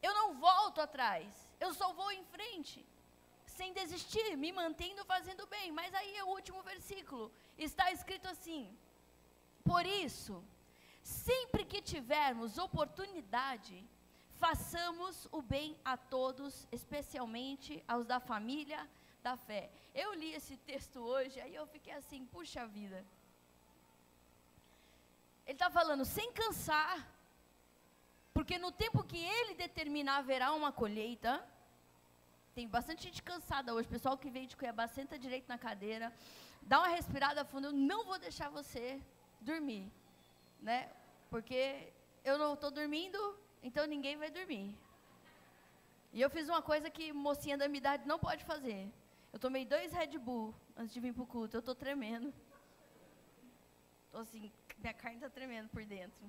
Eu 0.00 0.14
não 0.14 0.34
volto 0.34 0.80
atrás, 0.80 1.26
eu 1.58 1.72
só 1.74 1.92
vou 1.92 2.10
em 2.12 2.24
frente 2.24 2.86
sem 3.58 3.72
desistir, 3.72 4.36
me 4.36 4.50
mantendo 4.52 5.04
fazendo 5.04 5.44
bem. 5.46 5.72
Mas 5.72 5.92
aí 5.92 6.16
é 6.16 6.24
o 6.24 6.32
último 6.38 6.62
versículo. 6.62 7.32
Está 7.66 7.90
escrito 7.90 8.28
assim: 8.28 8.62
Por 9.64 9.84
isso, 9.84 10.34
sempre 11.02 11.64
que 11.64 11.80
tivermos 11.82 12.58
oportunidade, 12.58 13.76
façamos 14.44 15.26
o 15.32 15.42
bem 15.42 15.76
a 15.84 15.96
todos, 15.96 16.68
especialmente 16.70 17.82
aos 17.88 18.06
da 18.06 18.20
família 18.20 18.88
da 19.22 19.36
fé. 19.36 19.70
Eu 19.94 20.14
li 20.14 20.32
esse 20.32 20.56
texto 20.56 21.00
hoje, 21.00 21.40
aí 21.40 21.54
eu 21.54 21.66
fiquei 21.66 21.92
assim, 21.92 22.24
puxa 22.26 22.66
vida. 22.66 23.04
Ele 25.48 25.56
está 25.56 25.70
falando 25.70 26.04
sem 26.04 26.30
cansar, 26.30 26.94
porque 28.34 28.58
no 28.58 28.70
tempo 28.70 29.02
que 29.02 29.16
ele 29.16 29.54
determinar 29.54 30.18
haverá 30.18 30.52
uma 30.52 30.70
colheita, 30.70 31.42
tem 32.54 32.68
bastante 32.68 33.04
gente 33.04 33.22
cansada 33.22 33.72
hoje. 33.72 33.88
Pessoal 33.88 34.18
que 34.18 34.28
veio 34.28 34.46
de 34.46 34.58
Cuiabá, 34.58 34.86
senta 34.86 35.18
direito 35.18 35.48
na 35.48 35.56
cadeira, 35.56 36.12
dá 36.60 36.80
uma 36.80 36.88
respirada 36.88 37.46
fundo. 37.46 37.68
Eu 37.68 37.72
não 37.72 38.04
vou 38.04 38.18
deixar 38.18 38.50
você 38.50 39.00
dormir, 39.40 39.90
né? 40.60 40.92
Porque 41.30 41.94
eu 42.22 42.36
não 42.36 42.52
estou 42.52 42.70
dormindo, 42.70 43.18
então 43.62 43.86
ninguém 43.86 44.18
vai 44.18 44.30
dormir. 44.30 44.76
E 46.12 46.20
eu 46.20 46.28
fiz 46.28 46.46
uma 46.46 46.60
coisa 46.60 46.90
que 46.90 47.10
mocinha 47.10 47.56
da 47.56 47.68
minha 47.68 47.78
idade 47.78 48.06
não 48.06 48.18
pode 48.18 48.44
fazer. 48.44 48.92
Eu 49.32 49.38
tomei 49.38 49.64
dois 49.64 49.92
Red 49.94 50.18
Bull 50.18 50.54
antes 50.76 50.92
de 50.92 51.00
vir 51.00 51.14
para 51.14 51.22
o 51.22 51.26
culto. 51.26 51.56
Eu 51.56 51.60
estou 51.60 51.74
tremendo. 51.74 52.34
Estou 54.06 54.20
assim, 54.20 54.52
minha 54.78 54.94
carne 54.94 55.16
está 55.16 55.28
tremendo 55.28 55.68
por 55.68 55.84
dentro. 55.84 56.24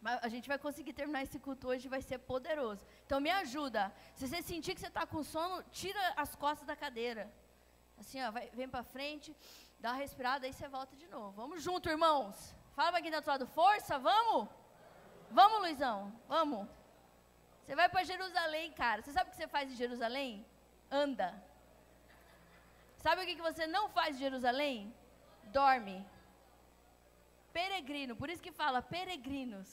Mas 0.00 0.22
a 0.22 0.28
gente 0.28 0.48
vai 0.52 0.58
conseguir 0.58 0.92
terminar 0.92 1.22
esse 1.22 1.38
culto 1.38 1.68
hoje, 1.68 1.88
vai 1.88 2.02
ser 2.02 2.18
poderoso. 2.18 2.84
Então 3.06 3.20
me 3.20 3.30
ajuda. 3.30 3.92
Se 4.14 4.28
você 4.28 4.42
sentir 4.42 4.74
que 4.74 4.80
você 4.80 4.88
está 4.88 5.06
com 5.06 5.22
sono, 5.22 5.62
tira 5.70 6.02
as 6.16 6.34
costas 6.36 6.66
da 6.66 6.76
cadeira. 6.76 7.32
Assim, 7.98 8.22
ó, 8.22 8.30
vai, 8.30 8.50
vem 8.50 8.68
para 8.68 8.82
frente, 8.82 9.34
dá 9.80 9.90
uma 9.92 9.98
respirada, 9.98 10.46
aí 10.46 10.52
você 10.52 10.68
volta 10.68 10.94
de 10.96 11.06
novo. 11.06 11.32
Vamos 11.32 11.62
junto, 11.62 11.88
irmãos. 11.88 12.54
Fala 12.74 12.92
para 12.92 13.00
quem 13.02 13.10
está 13.10 13.20
do 13.20 13.28
lado, 13.28 13.46
força, 13.46 13.98
vamos? 13.98 14.48
Vamos, 15.30 15.60
Luizão, 15.60 16.12
vamos. 16.28 16.68
Você 17.62 17.74
vai 17.74 17.88
para 17.88 18.04
Jerusalém, 18.04 18.72
cara. 18.72 19.00
Você 19.00 19.12
sabe 19.12 19.28
o 19.28 19.30
que 19.30 19.38
você 19.38 19.48
faz 19.48 19.72
em 19.72 19.76
Jerusalém? 19.76 20.44
Anda. 20.90 21.28
Sabe 22.98 23.22
o 23.22 23.26
que, 23.26 23.36
que 23.36 23.42
você 23.50 23.66
não 23.66 23.88
faz 23.88 24.16
em 24.16 24.18
Jerusalém? 24.18 24.94
Dorme. 25.44 26.04
Peregrino, 27.58 28.14
por 28.20 28.28
isso 28.30 28.46
que 28.46 28.58
fala 28.62 28.88
peregrinos. 28.94 29.70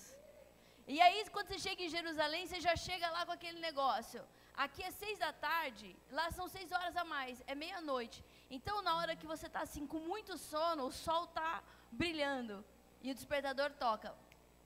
E 0.88 0.98
aí, 1.06 1.18
quando 1.36 1.48
você 1.50 1.60
chega 1.66 1.82
em 1.84 1.94
Jerusalém, 1.98 2.46
você 2.46 2.60
já 2.68 2.76
chega 2.88 3.10
lá 3.16 3.26
com 3.26 3.34
aquele 3.38 3.60
negócio. 3.60 4.22
Aqui 4.64 4.82
é 4.84 4.92
seis 4.92 5.18
da 5.26 5.32
tarde, 5.32 5.96
lá 6.18 6.26
são 6.38 6.48
seis 6.56 6.72
horas 6.72 6.96
a 6.96 7.04
mais, 7.04 7.42
é 7.48 7.56
meia-noite. 7.56 8.24
Então, 8.58 8.82
na 8.88 8.98
hora 8.98 9.16
que 9.16 9.32
você 9.34 9.48
está 9.48 9.62
assim 9.62 9.86
com 9.88 10.00
muito 10.12 10.38
sono, 10.38 10.86
o 10.86 10.92
sol 10.92 11.24
está 11.26 11.64
brilhando 11.92 12.64
e 13.02 13.12
o 13.12 13.16
despertador 13.16 13.72
toca. 13.86 14.14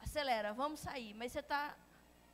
Acelera, 0.02 0.54
vamos 0.54 0.80
sair. 0.80 1.14
Mas 1.14 1.32
você 1.32 1.40
está 1.40 1.76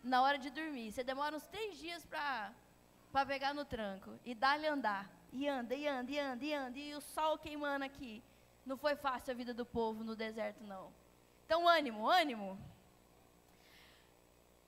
na 0.04 0.22
hora 0.24 0.38
de 0.38 0.50
dormir. 0.50 0.92
Você 0.92 1.04
demora 1.04 1.36
uns 1.36 1.48
três 1.48 1.78
dias 1.78 2.06
para 2.06 3.26
pegar 3.26 3.54
no 3.54 3.66
tranco 3.66 4.12
e 4.26 4.34
dá-lhe 4.34 4.68
andar. 4.68 5.10
E 5.34 5.48
anda, 5.48 5.76
e 5.76 5.88
anda, 5.88 6.12
e 6.12 6.20
anda, 6.20 6.46
e 6.46 6.54
anda. 6.54 6.80
E 6.80 6.96
o 6.96 7.02
sol 7.02 7.38
queimando 7.38 7.86
aqui. 7.86 8.24
Não 8.65 8.77
foi 8.77 8.96
fácil 8.96 9.32
a 9.32 9.39
vida 9.41 9.53
do 9.53 9.65
povo 9.65 10.03
no 10.03 10.15
deserto, 10.15 10.63
não. 10.63 10.94
Então, 11.46 11.68
ânimo, 11.68 12.08
ânimo. 12.08 12.50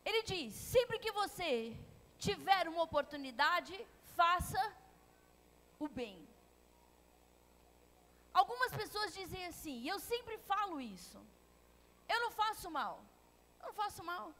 Ele 0.05 0.21
diz: 0.23 0.53
sempre 0.53 0.99
que 0.99 1.11
você 1.11 1.77
tiver 2.17 2.67
uma 2.67 2.83
oportunidade, 2.83 3.75
faça 4.19 4.61
o 5.79 5.87
bem. 5.87 6.27
Algumas 8.33 8.71
pessoas 8.81 9.13
dizem 9.13 9.45
assim, 9.45 9.75
e 9.81 9.87
eu 9.87 9.99
sempre 9.99 10.37
falo 10.51 10.81
isso: 10.81 11.19
eu 12.13 12.19
não 12.23 12.31
faço 12.31 12.69
mal. 12.69 12.95
Eu 13.59 13.67
não 13.67 13.73
faço 13.73 14.03
mal. 14.03 14.33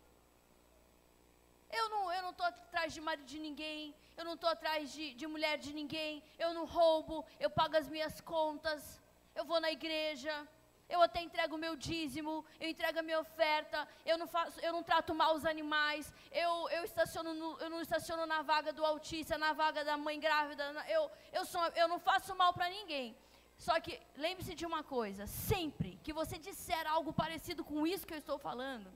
Eu 1.79 1.85
não 1.89 2.01
estou 2.29 2.45
não 2.45 2.55
atrás 2.55 2.93
de 2.93 3.01
marido 3.01 3.25
de 3.33 3.39
ninguém, 3.39 3.95
eu 4.17 4.25
não 4.27 4.35
estou 4.35 4.49
atrás 4.49 4.91
de, 4.93 5.05
de 5.19 5.25
mulher 5.25 5.57
de 5.57 5.71
ninguém, 5.73 6.23
eu 6.37 6.53
não 6.53 6.65
roubo, 6.65 7.25
eu 7.39 7.49
pago 7.49 7.75
as 7.75 7.87
minhas 7.93 8.21
contas, 8.21 9.01
eu 9.35 9.45
vou 9.45 9.59
na 9.59 9.71
igreja, 9.71 10.47
eu 10.89 11.01
até 11.01 11.21
entrego 11.21 11.55
o 11.55 11.63
meu 11.65 11.75
dízimo, 11.75 12.45
eu 12.59 12.69
entrego 12.69 12.99
a 12.99 13.01
minha 13.01 13.19
oferta, 13.19 13.87
eu 14.05 14.17
não, 14.17 14.27
faço, 14.27 14.59
eu 14.59 14.71
não 14.73 14.83
trato 14.83 15.15
mal 15.15 15.33
os 15.35 15.45
animais, 15.45 16.13
eu, 16.31 16.69
eu, 16.69 16.83
estaciono 16.83 17.33
no, 17.33 17.57
eu 17.59 17.69
não 17.69 17.81
estaciono 17.81 18.25
na 18.25 18.41
vaga 18.41 18.71
do 18.71 18.85
autista, 18.85 19.37
na 19.37 19.53
vaga 19.53 19.83
da 19.83 19.97
mãe 19.97 20.19
grávida, 20.19 20.63
eu, 20.87 21.09
eu, 21.31 21.45
sou, 21.45 21.65
eu 21.81 21.87
não 21.87 21.99
faço 21.99 22.35
mal 22.35 22.53
para 22.53 22.69
ninguém. 22.69 23.15
Só 23.57 23.79
que 23.79 23.99
lembre-se 24.15 24.53
de 24.55 24.65
uma 24.65 24.83
coisa: 24.83 25.25
sempre 25.25 25.99
que 26.03 26.11
você 26.11 26.37
disser 26.37 26.85
algo 26.87 27.13
parecido 27.13 27.63
com 27.63 27.87
isso 27.87 28.05
que 28.05 28.13
eu 28.13 28.17
estou 28.17 28.37
falando, 28.37 28.91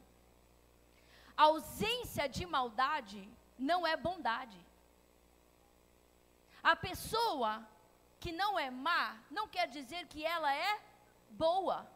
a 1.35 1.43
ausência 1.43 2.27
de 2.27 2.45
maldade 2.45 3.27
não 3.57 3.87
é 3.87 3.95
bondade. 3.95 4.59
A 6.61 6.75
pessoa 6.75 7.65
que 8.19 8.31
não 8.31 8.57
é 8.57 8.69
má 8.69 9.17
não 9.29 9.47
quer 9.47 9.67
dizer 9.67 10.07
que 10.07 10.25
ela 10.25 10.53
é 10.53 10.81
boa. 11.29 11.89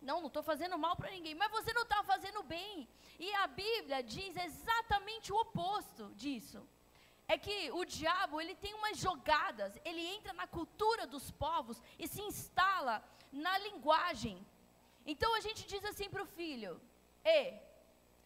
Não, 0.00 0.20
não 0.20 0.28
estou 0.28 0.42
fazendo 0.42 0.78
mal 0.78 0.96
para 0.96 1.10
ninguém, 1.10 1.34
mas 1.34 1.50
você 1.50 1.72
não 1.72 1.82
está 1.82 2.02
fazendo 2.02 2.42
bem. 2.42 2.88
E 3.18 3.32
a 3.34 3.46
Bíblia 3.46 4.02
diz 4.02 4.34
exatamente 4.36 5.32
o 5.32 5.36
oposto 5.36 6.10
disso. 6.14 6.66
É 7.28 7.36
que 7.38 7.70
o 7.72 7.84
diabo, 7.84 8.40
ele 8.40 8.54
tem 8.54 8.72
umas 8.74 8.98
jogadas, 8.98 9.78
ele 9.84 10.04
entra 10.16 10.32
na 10.32 10.46
cultura 10.46 11.06
dos 11.06 11.30
povos 11.30 11.80
e 11.98 12.08
se 12.08 12.22
instala 12.22 13.04
na 13.30 13.56
linguagem. 13.58 14.44
Então 15.06 15.34
a 15.34 15.40
gente 15.40 15.66
diz 15.66 15.84
assim 15.84 16.08
para 16.08 16.22
o 16.22 16.32
filho: 16.38 16.80
E, 17.24 17.54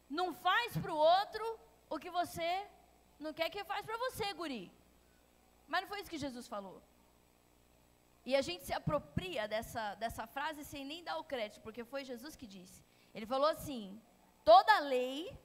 não 0.08 0.32
faz 0.32 0.76
para 0.76 0.92
o 0.92 0.96
outro 0.96 1.44
o 1.90 1.98
que 1.98 2.10
você 2.10 2.66
não 3.18 3.32
quer 3.32 3.50
que 3.50 3.64
faz 3.64 3.84
para 3.84 3.96
você, 3.96 4.32
guri. 4.32 4.72
Mas 5.66 5.82
não 5.82 5.88
foi 5.88 6.00
isso 6.00 6.10
que 6.10 6.24
Jesus 6.26 6.46
falou. 6.46 6.82
E 8.26 8.34
a 8.34 8.42
gente 8.42 8.64
se 8.64 8.72
apropria 8.72 9.46
dessa, 9.46 9.94
dessa 9.96 10.26
frase 10.26 10.64
sem 10.64 10.84
nem 10.84 11.04
dar 11.04 11.18
o 11.18 11.24
crédito, 11.24 11.60
porque 11.62 11.84
foi 11.84 12.04
Jesus 12.04 12.34
que 12.34 12.46
disse. 12.46 12.82
Ele 13.14 13.26
falou 13.26 13.48
assim: 13.48 14.00
toda 14.44 14.74
a 14.76 14.80
lei 14.80 15.36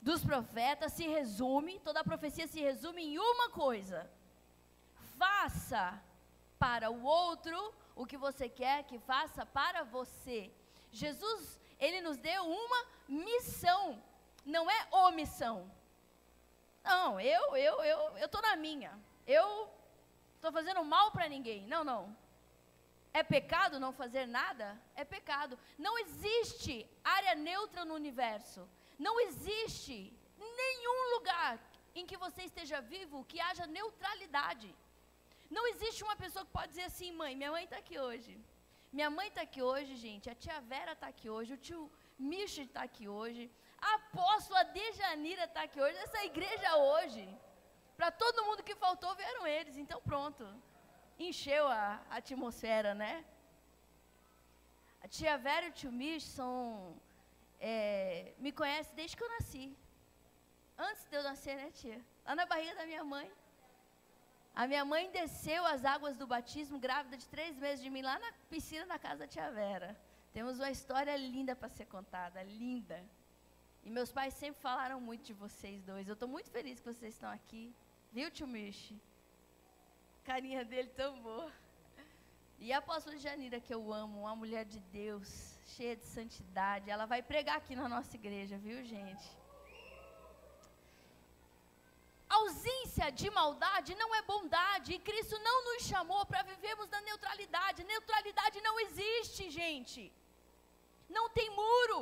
dos 0.00 0.24
profetas 0.24 0.92
se 0.92 1.06
resume, 1.06 1.80
toda 1.80 2.00
a 2.00 2.04
profecia 2.04 2.46
se 2.46 2.60
resume 2.60 3.02
em 3.02 3.18
uma 3.18 3.50
coisa: 3.50 4.08
faça 5.18 6.00
para 6.58 6.90
o 6.90 7.02
outro 7.02 7.74
o 7.96 8.06
que 8.06 8.16
você 8.16 8.48
quer 8.48 8.84
que 8.84 8.98
faça 8.98 9.44
para 9.44 9.82
você. 9.82 10.52
Jesus, 10.92 11.60
ele 11.78 12.00
nos 12.00 12.16
deu 12.16 12.44
uma 12.44 12.86
missão, 13.08 14.02
não 14.44 14.70
é 14.70 14.88
omissão. 14.90 15.70
Não, 16.82 17.20
eu, 17.20 17.56
eu, 17.56 17.82
eu, 17.82 18.18
eu 18.18 18.28
tô 18.28 18.40
na 18.40 18.56
minha. 18.56 18.92
Eu 19.26 19.68
estou 20.36 20.52
fazendo 20.52 20.84
mal 20.84 21.10
para 21.10 21.28
ninguém. 21.28 21.66
Não, 21.66 21.82
não. 21.84 22.16
É 23.12 23.22
pecado 23.22 23.80
não 23.80 23.92
fazer 23.92 24.26
nada? 24.26 24.66
É 24.94 25.04
pecado. 25.04 25.58
Não 25.78 25.98
existe 25.98 26.74
área 27.02 27.34
neutra 27.34 27.84
no 27.84 27.94
universo. 27.94 28.68
Não 28.98 29.14
existe 29.26 30.12
nenhum 30.38 31.14
lugar 31.14 31.58
em 31.94 32.06
que 32.06 32.16
você 32.16 32.42
esteja 32.44 32.80
vivo 32.80 33.24
que 33.24 33.40
haja 33.40 33.66
neutralidade. 33.66 34.74
Não 35.50 35.66
existe 35.72 36.04
uma 36.04 36.14
pessoa 36.14 36.44
que 36.44 36.52
pode 36.52 36.68
dizer 36.68 36.84
assim, 36.84 37.10
mãe, 37.12 37.34
minha 37.34 37.50
mãe 37.50 37.64
está 37.64 37.78
aqui 37.78 37.98
hoje. 37.98 38.32
Minha 38.92 39.10
mãe 39.10 39.28
está 39.28 39.42
aqui 39.42 39.62
hoje, 39.62 39.96
gente. 39.96 40.30
A 40.30 40.34
tia 40.34 40.60
Vera 40.60 40.92
está 40.92 41.08
aqui 41.08 41.28
hoje. 41.28 41.54
O 41.54 41.62
tio 41.66 41.90
Micho 42.18 42.60
está 42.60 42.82
aqui 42.82 43.08
hoje. 43.08 43.50
A 43.80 43.94
apóstola 43.94 44.62
Dejanira 44.64 45.44
está 45.44 45.62
aqui 45.62 45.80
hoje. 45.80 45.96
Essa 45.98 46.24
igreja 46.24 46.76
hoje. 46.76 47.24
Para 47.96 48.10
todo 48.10 48.44
mundo 48.44 48.62
que 48.62 48.74
faltou, 48.74 49.14
vieram 49.14 49.46
eles. 49.46 49.76
Então, 49.76 50.00
pronto. 50.02 50.44
Encheu 51.18 51.66
a, 51.68 52.00
a 52.10 52.16
atmosfera, 52.16 52.94
né? 52.94 53.24
A 55.02 55.08
tia 55.08 55.36
Vera 55.38 55.66
e 55.66 55.70
o 55.70 55.72
tio 55.72 55.92
Micho 55.92 56.26
são. 56.26 56.96
É, 57.58 58.32
me 58.38 58.52
conhecem 58.52 58.94
desde 58.94 59.16
que 59.16 59.22
eu 59.22 59.28
nasci. 59.28 59.76
Antes 60.78 61.04
de 61.10 61.16
eu 61.16 61.22
nascer, 61.22 61.56
né, 61.56 61.70
tia? 61.70 62.00
Lá 62.24 62.34
na 62.34 62.46
barriga 62.46 62.74
da 62.74 62.86
minha 62.86 63.04
mãe. 63.04 63.30
A 64.54 64.66
minha 64.66 64.84
mãe 64.84 65.10
desceu 65.10 65.64
as 65.64 65.84
águas 65.84 66.16
do 66.16 66.26
batismo, 66.26 66.78
grávida 66.78 67.16
de 67.16 67.28
três 67.28 67.56
meses 67.56 67.82
de 67.84 67.90
mim, 67.90 68.02
lá 68.02 68.18
na 68.18 68.32
piscina 68.48 68.84
da 68.86 68.98
casa 68.98 69.20
da 69.20 69.26
tia 69.26 69.50
Vera. 69.50 69.90
Temos 70.32 70.58
uma 70.58 70.70
história 70.70 71.14
linda 71.16 71.54
para 71.54 71.68
ser 71.68 71.86
contada, 71.86 72.42
linda. 72.42 72.98
E 73.84 73.90
meus 73.90 74.10
pais 74.12 74.34
sempre 74.34 74.60
falaram 74.60 75.00
muito 75.00 75.24
de 75.24 75.32
vocês 75.32 75.82
dois. 75.82 76.06
Eu 76.06 76.14
estou 76.14 76.28
muito 76.28 76.50
feliz 76.50 76.78
que 76.80 76.92
vocês 76.92 77.14
estão 77.14 77.30
aqui. 77.30 77.74
Viu, 78.12 78.30
tio 78.30 78.46
Michi? 78.46 79.00
Carinha 80.24 80.64
dele 80.64 80.90
tão 80.90 81.12
boa. 81.22 81.50
E 82.58 82.72
a 82.72 82.78
apóstola 82.78 83.16
Janira, 83.16 83.58
que 83.58 83.74
eu 83.74 83.92
amo, 83.92 84.20
uma 84.20 84.36
mulher 84.36 84.64
de 84.66 84.80
Deus, 84.80 85.28
cheia 85.74 85.96
de 85.96 86.04
santidade. 86.04 86.90
Ela 86.90 87.06
vai 87.06 87.22
pregar 87.22 87.56
aqui 87.56 87.74
na 87.74 87.88
nossa 87.88 88.14
igreja, 88.16 88.58
viu, 88.58 88.84
gente? 88.84 89.28
ausência 92.38 93.06
de 93.20 93.28
maldade 93.38 93.94
não 94.02 94.10
é 94.14 94.22
bondade, 94.22 94.92
e 94.94 94.98
Cristo 95.08 95.36
não 95.48 95.56
nos 95.68 95.82
chamou 95.90 96.22
para 96.30 96.42
vivermos 96.50 96.88
na 96.94 97.00
neutralidade. 97.08 97.84
Neutralidade 97.84 98.60
não 98.60 98.78
existe, 98.86 99.50
gente. 99.50 100.12
Não 101.08 101.28
tem 101.38 101.50
muro. 101.50 102.00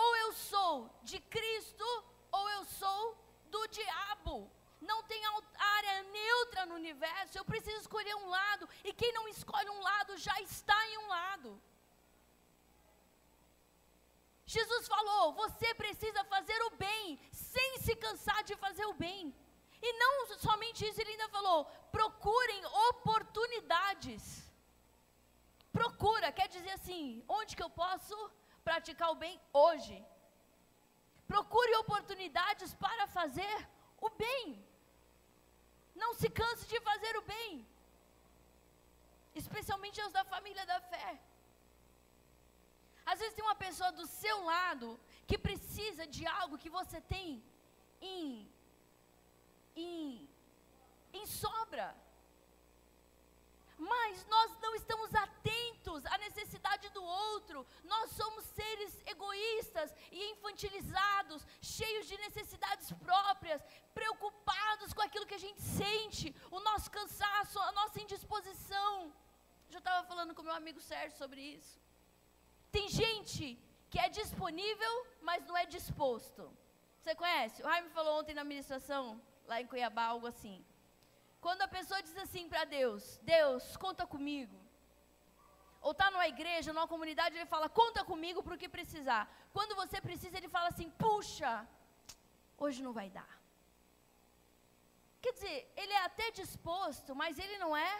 Ou 0.00 0.16
eu 0.16 0.32
sou 0.32 0.90
de 1.02 1.18
Cristo, 1.20 1.88
ou 2.30 2.44
eu 2.50 2.64
sou 2.64 3.16
do 3.54 3.66
diabo. 3.68 4.50
Não 4.80 5.02
tem 5.04 5.22
área 5.76 6.02
neutra 6.04 6.66
no 6.66 6.74
universo. 6.74 7.36
Eu 7.38 7.44
preciso 7.44 7.78
escolher 7.82 8.14
um 8.16 8.28
lado, 8.28 8.68
e 8.82 8.92
quem 8.92 9.12
não 9.12 9.28
escolhe 9.28 9.70
um 9.70 9.82
lado 9.90 10.16
já 10.16 10.40
está 10.40 10.78
em 10.88 10.98
um 10.98 11.08
lado. 11.08 11.62
Jesus 14.56 14.88
falou: 14.94 15.32
você 15.34 15.74
precisa 15.74 16.24
fazer 16.24 16.60
o 16.64 16.70
bem, 16.86 17.18
sem 17.30 17.78
se 17.84 17.94
cansar 18.04 18.42
de 18.44 18.56
fazer 18.56 18.86
o 18.86 18.94
bem. 18.94 19.34
E 19.88 19.92
não 20.02 20.12
somente 20.38 20.86
isso, 20.86 21.00
ele 21.00 21.12
ainda 21.12 21.28
falou: 21.28 21.64
procurem 21.98 22.64
oportunidades. 22.88 24.22
Procura, 25.72 26.30
quer 26.38 26.48
dizer 26.48 26.72
assim, 26.72 27.24
onde 27.28 27.56
que 27.56 27.62
eu 27.62 27.70
posso 27.70 28.16
praticar 28.68 29.10
o 29.10 29.20
bem 29.24 29.34
hoje? 29.64 29.96
Procure 31.32 31.74
oportunidades 31.82 32.70
para 32.86 33.06
fazer 33.18 33.56
o 34.06 34.10
bem. 34.24 34.44
Não 36.02 36.10
se 36.20 36.28
canse 36.40 36.64
de 36.72 36.80
fazer 36.90 37.14
o 37.20 37.26
bem. 37.34 37.66
Especialmente 39.42 40.00
os 40.06 40.12
da 40.18 40.24
família 40.32 40.64
da 40.72 40.80
fé. 40.92 41.10
Às 43.10 43.18
vezes 43.20 43.34
tem 43.34 43.44
uma 43.44 43.60
pessoa 43.66 43.90
do 44.00 44.06
seu 44.06 44.36
lado 44.52 44.88
que 45.28 45.38
precisa 45.48 46.06
de 46.06 46.24
algo 46.40 46.60
que 46.62 46.70
você 46.78 47.00
tem 47.14 47.42
em, 48.00 48.48
em, 49.76 50.28
em 51.12 51.26
sobra. 51.26 51.88
Mas 53.90 54.24
nós 54.26 54.50
não 54.64 54.72
estamos 54.76 55.12
atentos 55.12 56.04
à 56.06 56.16
necessidade 56.18 56.88
do 56.96 57.02
outro. 57.02 57.66
Nós 57.92 58.10
somos 58.12 58.44
seres 58.58 58.92
egoístas 59.12 59.92
e 60.10 60.30
infantilizados, 60.32 61.44
cheios 61.60 62.06
de 62.10 62.16
necessidades 62.26 62.92
próprias, 63.06 63.60
preocupados 63.92 64.92
com 64.92 65.02
aquilo 65.02 65.26
que 65.30 65.38
a 65.40 65.44
gente 65.46 65.60
sente, 65.60 66.34
o 66.50 66.60
nosso 66.60 66.90
cansaço, 66.98 67.58
a 67.58 67.72
nossa 67.80 68.00
indisposição. 68.00 69.12
Já 69.68 69.78
estava 69.78 70.06
falando 70.06 70.34
com 70.34 70.48
meu 70.48 70.54
amigo 70.54 70.80
Sérgio 70.80 71.18
sobre 71.18 71.40
isso. 71.40 71.74
Tem 72.70 72.88
gente 72.88 73.44
que 73.90 73.98
é 73.98 74.08
disponível, 74.08 74.94
mas 75.20 75.44
não 75.48 75.56
é 75.56 75.66
disposto. 75.66 76.42
Você 77.00 77.14
conhece? 77.16 77.62
O 77.62 77.68
Jaime 77.68 77.90
falou 77.90 78.20
ontem 78.20 78.34
na 78.40 78.44
ministração, 78.44 79.20
lá 79.50 79.60
em 79.60 79.66
Cuiabá, 79.66 80.04
algo 80.04 80.28
assim. 80.28 80.64
Quando 81.44 81.62
a 81.66 81.72
pessoa 81.76 82.00
diz 82.06 82.16
assim 82.24 82.44
para 82.52 82.64
Deus: 82.78 83.02
Deus, 83.34 83.76
conta 83.84 84.04
comigo. 84.14 84.58
Ou 85.86 85.92
está 85.94 86.06
numa 86.14 86.28
igreja, 86.34 86.72
numa 86.74 86.88
comunidade, 86.94 87.36
ele 87.36 87.52
fala: 87.54 87.68
conta 87.82 88.00
comigo 88.10 88.42
para 88.44 88.54
o 88.56 88.60
que 88.62 88.76
precisar. 88.78 89.22
Quando 89.56 89.74
você 89.82 90.00
precisa, 90.08 90.36
ele 90.38 90.54
fala 90.56 90.68
assim: 90.72 90.90
puxa, 91.04 91.52
hoje 92.64 92.80
não 92.86 92.92
vai 92.98 93.08
dar. 93.18 93.32
Quer 95.22 95.32
dizer, 95.36 95.56
ele 95.82 95.94
é 96.00 96.02
até 96.04 96.26
disposto, 96.42 97.14
mas 97.22 97.38
ele 97.44 97.58
não 97.64 97.72
é 97.76 97.94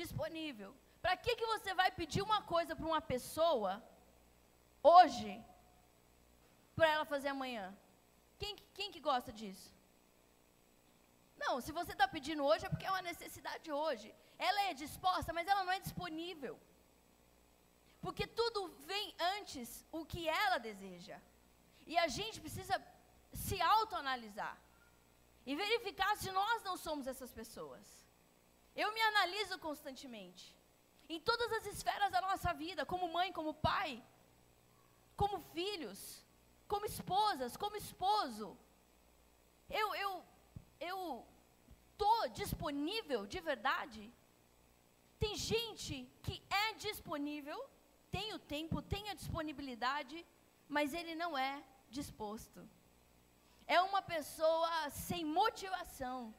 disponível. 0.00 0.70
Para 1.04 1.16
que, 1.24 1.36
que 1.38 1.46
você 1.54 1.72
vai 1.80 1.90
pedir 2.00 2.22
uma 2.28 2.40
coisa 2.52 2.74
para 2.76 2.90
uma 2.92 3.02
pessoa 3.12 3.72
hoje 4.82 5.32
para 6.76 6.88
ela 6.94 7.06
fazer 7.14 7.28
amanhã? 7.28 7.66
Quem, 8.40 8.54
quem 8.76 8.90
que 8.94 9.00
gosta 9.10 9.32
disso? 9.40 9.75
Não, 11.42 11.60
se 11.60 11.72
você 11.78 11.92
está 11.92 12.06
pedindo 12.16 12.44
hoje 12.48 12.66
é 12.66 12.68
porque 12.72 12.86
é 12.86 12.94
uma 12.94 13.08
necessidade 13.10 13.70
hoje. 13.82 14.08
Ela 14.48 14.60
é 14.68 14.74
disposta, 14.84 15.32
mas 15.32 15.48
ela 15.48 15.64
não 15.64 15.72
é 15.72 15.80
disponível. 15.86 16.54
Porque 18.04 18.26
tudo 18.40 18.60
vem 18.90 19.06
antes 19.36 19.84
o 19.92 20.04
que 20.04 20.22
ela 20.28 20.58
deseja. 20.58 21.18
E 21.86 21.96
a 22.04 22.08
gente 22.08 22.40
precisa 22.40 22.76
se 23.32 23.60
autoanalisar 23.60 24.56
e 25.44 25.54
verificar 25.54 26.12
se 26.16 26.30
nós 26.40 26.62
não 26.68 26.76
somos 26.76 27.06
essas 27.06 27.32
pessoas. 27.40 27.84
Eu 28.74 28.92
me 28.92 29.02
analiso 29.10 29.58
constantemente. 29.58 30.44
Em 31.08 31.20
todas 31.20 31.50
as 31.58 31.66
esferas 31.66 32.10
da 32.10 32.20
nossa 32.20 32.52
vida, 32.52 32.84
como 32.92 33.12
mãe, 33.16 33.30
como 33.32 33.54
pai 33.54 33.92
como 35.16 35.40
filhos, 35.56 36.22
como 36.68 36.86
esposas, 36.86 37.56
como 37.56 37.76
esposo. 37.76 38.56
Eu 39.68 39.94
eu 39.94 40.10
eu 40.80 41.26
tô 41.96 42.28
disponível 42.28 43.26
de 43.26 43.40
verdade? 43.40 44.12
Tem 45.18 45.34
gente 45.36 46.08
que 46.22 46.42
é 46.50 46.74
disponível, 46.74 47.58
tem 48.10 48.34
o 48.34 48.38
tempo, 48.38 48.82
tem 48.82 49.08
a 49.10 49.14
disponibilidade, 49.14 50.24
mas 50.68 50.92
ele 50.92 51.14
não 51.14 51.36
é 51.36 51.62
disposto. 51.88 52.68
É 53.66 53.80
uma 53.80 54.02
pessoa 54.02 54.90
sem 54.90 55.24
motivação. 55.24 56.34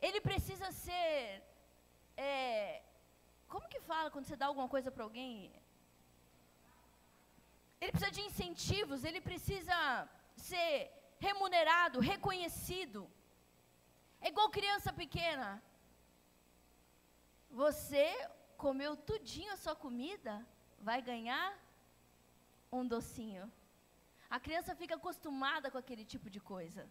Ele 0.00 0.20
precisa 0.20 0.70
ser. 0.70 1.42
É, 2.16 2.82
como 3.48 3.68
que 3.68 3.80
fala 3.80 4.10
quando 4.10 4.26
você 4.26 4.36
dá 4.36 4.46
alguma 4.46 4.68
coisa 4.68 4.90
para 4.90 5.04
alguém? 5.04 5.52
Ele 7.80 7.92
precisa 7.92 8.10
de 8.10 8.20
incentivos, 8.20 9.04
ele 9.04 9.20
precisa 9.20 9.76
ser 10.36 10.90
remunerado, 11.26 12.06
reconhecido. 12.12 13.00
É 14.24 14.28
igual 14.32 14.56
criança 14.58 14.90
pequena. 15.02 15.48
Você 17.62 18.06
comeu 18.64 18.92
tudinho 19.10 19.52
a 19.52 19.60
sua 19.64 19.76
comida, 19.84 20.34
vai 20.88 21.00
ganhar 21.10 21.48
um 22.78 22.84
docinho. 22.94 23.44
A 24.36 24.38
criança 24.44 24.78
fica 24.80 24.94
acostumada 24.96 25.70
com 25.72 25.78
aquele 25.82 26.04
tipo 26.12 26.28
de 26.34 26.40
coisa. 26.52 26.84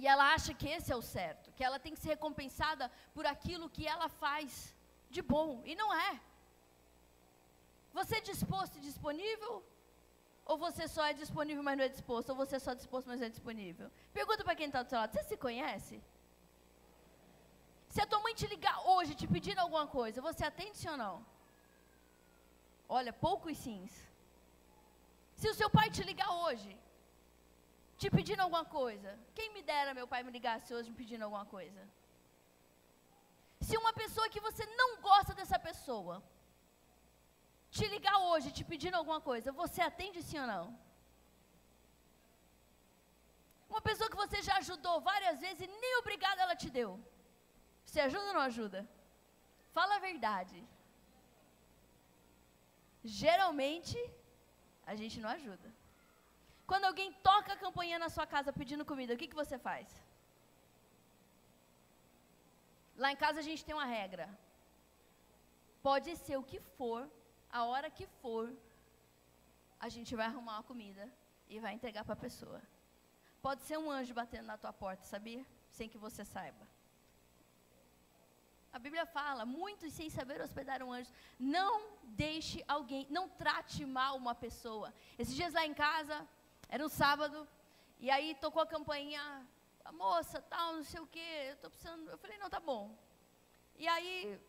E 0.00 0.06
ela 0.12 0.26
acha 0.36 0.52
que 0.60 0.68
esse 0.76 0.90
é 0.92 0.96
o 0.96 1.08
certo, 1.16 1.52
que 1.56 1.64
ela 1.66 1.78
tem 1.84 1.94
que 1.94 2.02
ser 2.04 2.12
recompensada 2.16 2.84
por 3.14 3.24
aquilo 3.34 3.72
que 3.76 3.86
ela 3.94 4.08
faz 4.22 4.74
de 5.14 5.22
bom. 5.34 5.50
E 5.70 5.74
não 5.80 5.90
é. 6.08 6.12
Você 7.98 8.16
é 8.16 8.28
disposto 8.32 8.76
e 8.78 8.86
disponível? 8.90 9.52
Ou 10.44 10.56
você 10.58 10.88
só 10.88 11.04
é 11.04 11.12
disponível, 11.12 11.62
mas 11.62 11.76
não 11.78 11.84
é 11.84 11.88
disposto? 11.88 12.30
Ou 12.30 12.36
você 12.36 12.56
é 12.56 12.58
só 12.58 12.74
disposto, 12.74 13.06
mas 13.06 13.20
não 13.20 13.26
é 13.26 13.30
disponível? 13.30 13.90
Pergunta 14.12 14.44
para 14.44 14.56
quem 14.56 14.66
está 14.66 14.82
do 14.82 14.88
seu 14.88 14.98
lado: 14.98 15.12
você 15.12 15.22
se 15.24 15.36
conhece? 15.36 16.02
Se 17.88 18.00
a 18.00 18.06
tua 18.06 18.20
mãe 18.20 18.34
te 18.34 18.46
ligar 18.46 18.76
hoje, 18.92 19.14
te 19.14 19.26
pedindo 19.26 19.60
alguma 19.60 19.86
coisa, 19.86 20.20
você 20.20 20.44
atende 20.44 20.88
ou 20.88 20.96
não? 20.96 21.14
Olha, 22.88 23.12
poucos 23.12 23.56
sims. 23.58 23.94
Se 25.40 25.48
o 25.48 25.54
seu 25.54 25.68
pai 25.76 25.90
te 25.90 26.02
ligar 26.02 26.30
hoje, 26.44 26.70
te 27.98 28.10
pedindo 28.10 28.40
alguma 28.40 28.64
coisa. 28.64 29.10
Quem 29.34 29.52
me 29.54 29.62
dera 29.62 29.98
meu 29.98 30.06
pai 30.12 30.22
me 30.22 30.32
ligasse 30.36 30.74
hoje 30.74 30.90
me 30.90 30.96
pedindo 30.96 31.24
alguma 31.26 31.44
coisa. 31.44 31.82
Se 33.60 33.76
uma 33.82 33.92
pessoa 33.92 34.28
que 34.28 34.40
você 34.40 34.64
não 34.80 35.00
gosta 35.08 35.32
dessa 35.34 35.58
pessoa 35.68 36.22
te 37.76 37.84
ligar 37.94 38.16
hoje 38.30 38.56
te 38.56 38.64
pedindo 38.70 38.96
alguma 39.00 39.20
coisa, 39.28 39.58
você 39.62 39.80
atende 39.90 40.20
sim 40.28 40.38
ou 40.42 40.48
não? 40.54 40.64
Uma 43.72 43.82
pessoa 43.88 44.10
que 44.12 44.22
você 44.24 44.38
já 44.48 44.56
ajudou 44.62 44.96
várias 45.10 45.38
vezes 45.44 45.62
e 45.66 45.74
nem 45.84 45.94
obrigada 46.00 46.42
ela 46.42 46.56
te 46.62 46.68
deu. 46.78 46.90
Você 47.84 48.00
ajuda 48.00 48.26
ou 48.30 48.34
não 48.38 48.42
ajuda? 48.50 48.80
Fala 49.76 49.96
a 49.96 50.04
verdade. 50.10 50.58
Geralmente, 53.22 53.96
a 54.92 54.94
gente 55.00 55.16
não 55.22 55.30
ajuda. 55.38 55.68
Quando 56.70 56.88
alguém 56.90 57.10
toca 57.28 57.50
a 57.52 57.62
campainha 57.64 57.98
na 58.04 58.10
sua 58.16 58.26
casa 58.34 58.58
pedindo 58.60 58.90
comida, 58.90 59.14
o 59.14 59.20
que, 59.20 59.30
que 59.30 59.42
você 59.42 59.56
faz? 59.68 59.88
Lá 63.02 63.10
em 63.12 63.20
casa 63.24 63.40
a 63.40 63.46
gente 63.48 63.64
tem 63.64 63.74
uma 63.78 63.90
regra. 63.98 64.26
Pode 65.88 66.10
ser 66.24 66.36
o 66.38 66.46
que 66.50 66.60
for, 66.78 67.02
a 67.52 67.64
hora 67.64 67.90
que 67.90 68.06
for, 68.06 68.52
a 69.78 69.88
gente 69.94 70.16
vai 70.16 70.26
arrumar 70.26 70.54
uma 70.56 70.62
comida 70.62 71.04
e 71.48 71.60
vai 71.60 71.74
entregar 71.74 72.04
para 72.04 72.14
a 72.14 72.24
pessoa. 72.26 72.60
Pode 73.46 73.62
ser 73.62 73.78
um 73.78 73.90
anjo 73.90 74.14
batendo 74.14 74.46
na 74.46 74.56
tua 74.56 74.72
porta, 74.72 75.04
sabia? 75.04 75.44
Sem 75.70 75.88
que 75.88 75.98
você 75.98 76.24
saiba. 76.24 76.66
A 78.72 78.78
Bíblia 78.78 79.04
fala, 79.04 79.44
muitos 79.44 79.92
sem 79.92 80.08
saber 80.08 80.40
hospedar 80.40 80.82
um 80.82 80.92
anjo. 80.92 81.10
Não 81.38 81.72
deixe 82.04 82.64
alguém, 82.66 83.06
não 83.10 83.28
trate 83.28 83.84
mal 83.84 84.16
uma 84.16 84.34
pessoa. 84.34 84.94
Esses 85.18 85.34
dias 85.34 85.52
lá 85.52 85.66
em 85.66 85.74
casa, 85.74 86.26
era 86.70 86.82
um 86.82 86.88
sábado, 86.88 87.46
e 87.98 88.10
aí 88.10 88.34
tocou 88.36 88.62
a 88.62 88.66
campainha, 88.66 89.22
a 89.84 89.92
moça, 89.92 90.40
tal, 90.40 90.76
não 90.76 90.84
sei 90.84 91.00
o 91.00 91.06
quê, 91.06 91.30
eu 91.50 91.56
tô 91.58 91.68
precisando. 91.68 92.08
Eu 92.08 92.16
falei, 92.16 92.38
não, 92.38 92.48
tá 92.48 92.60
bom. 92.60 92.96
E 93.76 93.86
aí 93.86 94.40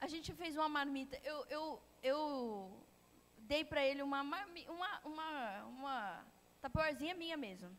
a 0.00 0.08
gente 0.08 0.32
fez 0.34 0.56
uma 0.56 0.68
marmita. 0.68 1.16
Eu, 1.22 1.44
eu, 1.46 1.82
eu 2.04 2.86
dei 3.38 3.64
para 3.64 3.82
ele 3.84 4.02
uma, 4.02 4.20
uma, 4.20 4.44
uma, 4.68 5.64
uma 5.64 6.24
minha 7.16 7.36
mesmo. 7.36 7.74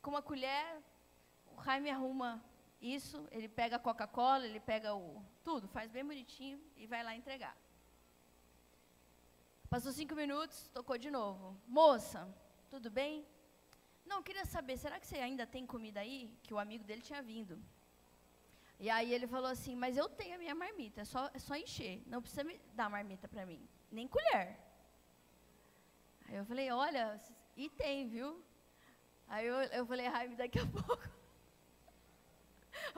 Com 0.00 0.10
uma 0.10 0.22
colher, 0.22 0.82
o 1.54 1.62
Jaime 1.62 1.90
arruma 1.90 2.42
isso, 2.80 3.28
ele 3.30 3.48
pega 3.48 3.76
a 3.76 3.78
Coca-Cola, 3.78 4.46
ele 4.46 4.58
pega 4.58 4.94
o 4.94 5.22
tudo, 5.44 5.68
faz 5.68 5.90
bem 5.90 6.04
bonitinho 6.04 6.58
e 6.76 6.86
vai 6.86 7.02
lá 7.04 7.14
entregar. 7.14 7.56
Passou 9.68 9.92
cinco 9.92 10.14
minutos, 10.14 10.68
tocou 10.68 10.96
de 10.96 11.10
novo. 11.10 11.56
Moça, 11.66 12.28
tudo 12.70 12.90
bem? 12.90 13.26
Não, 14.06 14.22
queria 14.22 14.46
saber, 14.46 14.78
será 14.78 14.98
que 14.98 15.06
você 15.06 15.18
ainda 15.18 15.46
tem 15.46 15.66
comida 15.66 16.00
aí? 16.00 16.34
Que 16.42 16.54
o 16.54 16.58
amigo 16.58 16.84
dele 16.84 17.02
tinha 17.02 17.22
vindo. 17.22 17.62
E 18.84 18.90
aí 18.90 19.14
ele 19.14 19.28
falou 19.28 19.48
assim, 19.48 19.74
mas 19.76 19.96
eu 19.96 20.08
tenho 20.08 20.34
a 20.34 20.38
minha 20.38 20.56
marmita, 20.56 21.02
é 21.02 21.04
só, 21.04 21.30
é 21.32 21.38
só 21.38 21.54
encher, 21.54 22.02
não 22.04 22.20
precisa 22.20 22.42
me 22.42 22.60
dar 22.74 22.90
marmita 22.90 23.28
para 23.28 23.46
mim, 23.46 23.60
nem 23.88 24.08
colher. 24.08 24.58
Aí 26.26 26.34
eu 26.34 26.44
falei, 26.44 26.68
olha, 26.72 27.04
e 27.56 27.70
tem, 27.70 28.08
viu? 28.08 28.44
Aí 29.28 29.46
eu, 29.46 29.54
eu 29.78 29.86
falei, 29.86 30.08
Raime, 30.08 30.34
daqui 30.34 30.58
a 30.58 30.66
pouco 30.76 31.08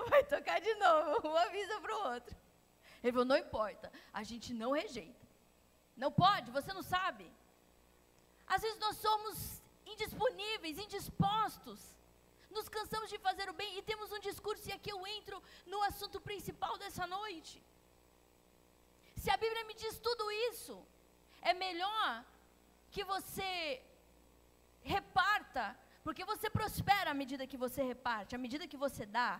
vai 0.08 0.24
tocar 0.24 0.58
de 0.58 0.74
novo, 0.76 1.28
um 1.28 1.36
avisa 1.36 1.78
para 1.82 1.94
o 1.94 2.12
outro. 2.14 2.34
Ele 3.02 3.12
falou, 3.12 3.26
não 3.26 3.36
importa, 3.36 3.92
a 4.10 4.22
gente 4.22 4.54
não 4.54 4.72
rejeita. 4.72 5.26
Não 5.94 6.10
pode, 6.10 6.50
você 6.50 6.72
não 6.72 6.82
sabe. 6.82 7.30
Às 8.46 8.62
vezes 8.62 8.78
nós 8.78 8.96
somos 8.96 9.62
indisponíveis, 9.84 10.78
indispostos. 10.78 11.80
Nos 12.56 12.68
cansamos 12.76 13.08
de 13.12 13.18
fazer 13.26 13.46
o 13.50 13.56
bem 13.60 13.70
e 13.78 13.82
temos 13.90 14.12
um 14.16 14.20
discurso, 14.28 14.68
e 14.68 14.72
aqui 14.72 14.90
eu 14.92 15.00
entro 15.06 15.42
no 15.66 15.82
assunto 15.82 16.18
principal 16.28 16.74
dessa 16.82 17.06
noite. 17.06 17.54
Se 19.22 19.30
a 19.30 19.36
Bíblia 19.36 19.64
me 19.64 19.74
diz 19.74 19.98
tudo 19.98 20.24
isso, 20.50 20.74
é 21.42 21.52
melhor 21.52 22.24
que 22.92 23.02
você 23.12 23.82
reparta, 24.82 25.64
porque 26.04 26.24
você 26.32 26.48
prospera 26.58 27.10
à 27.10 27.18
medida 27.22 27.50
que 27.52 27.62
você 27.64 27.82
reparte, 27.82 28.36
à 28.36 28.38
medida 28.38 28.70
que 28.72 28.82
você 28.86 29.04
dá. 29.04 29.32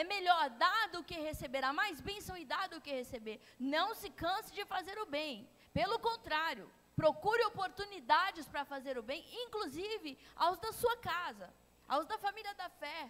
É 0.00 0.04
melhor 0.04 0.44
dar 0.64 0.88
do 0.94 1.02
que 1.08 1.16
receber, 1.28 1.64
há 1.64 1.72
mais 1.72 2.00
bênção 2.00 2.36
e 2.36 2.44
dar 2.44 2.68
do 2.68 2.80
que 2.80 2.92
receber. 3.00 3.40
Não 3.58 3.94
se 3.94 4.10
canse 4.10 4.52
de 4.52 4.64
fazer 4.64 4.98
o 4.98 5.06
bem. 5.06 5.48
Pelo 5.72 5.98
contrário, 5.98 6.70
Procure 6.94 7.42
oportunidades 7.44 8.46
para 8.46 8.64
fazer 8.64 8.98
o 8.98 9.02
bem, 9.02 9.24
inclusive 9.44 10.18
aos 10.36 10.58
da 10.58 10.72
sua 10.72 10.96
casa, 10.98 11.52
aos 11.92 12.06
da 12.12 12.18
família 12.26 12.54
da 12.62 12.68
fé. 12.82 13.00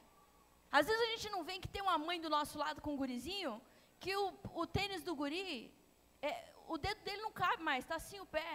Às 0.78 0.86
vezes 0.88 1.02
a 1.04 1.10
gente 1.12 1.28
não 1.34 1.42
vê 1.48 1.54
que 1.62 1.72
tem 1.74 1.82
uma 1.88 1.98
mãe 2.06 2.18
do 2.24 2.30
nosso 2.36 2.56
lado 2.62 2.80
com 2.82 2.92
um 2.94 3.00
gurizinho, 3.02 3.52
que 4.02 4.12
o, 4.22 4.26
o 4.62 4.64
tênis 4.76 5.02
do 5.08 5.14
guri, 5.20 5.50
é, 6.28 6.30
o 6.74 6.76
dedo 6.84 7.00
dele 7.06 7.22
não 7.26 7.32
cabe 7.42 7.62
mais, 7.62 7.84
está 7.84 7.96
assim 8.02 8.18
o 8.20 8.26
pé. 8.38 8.52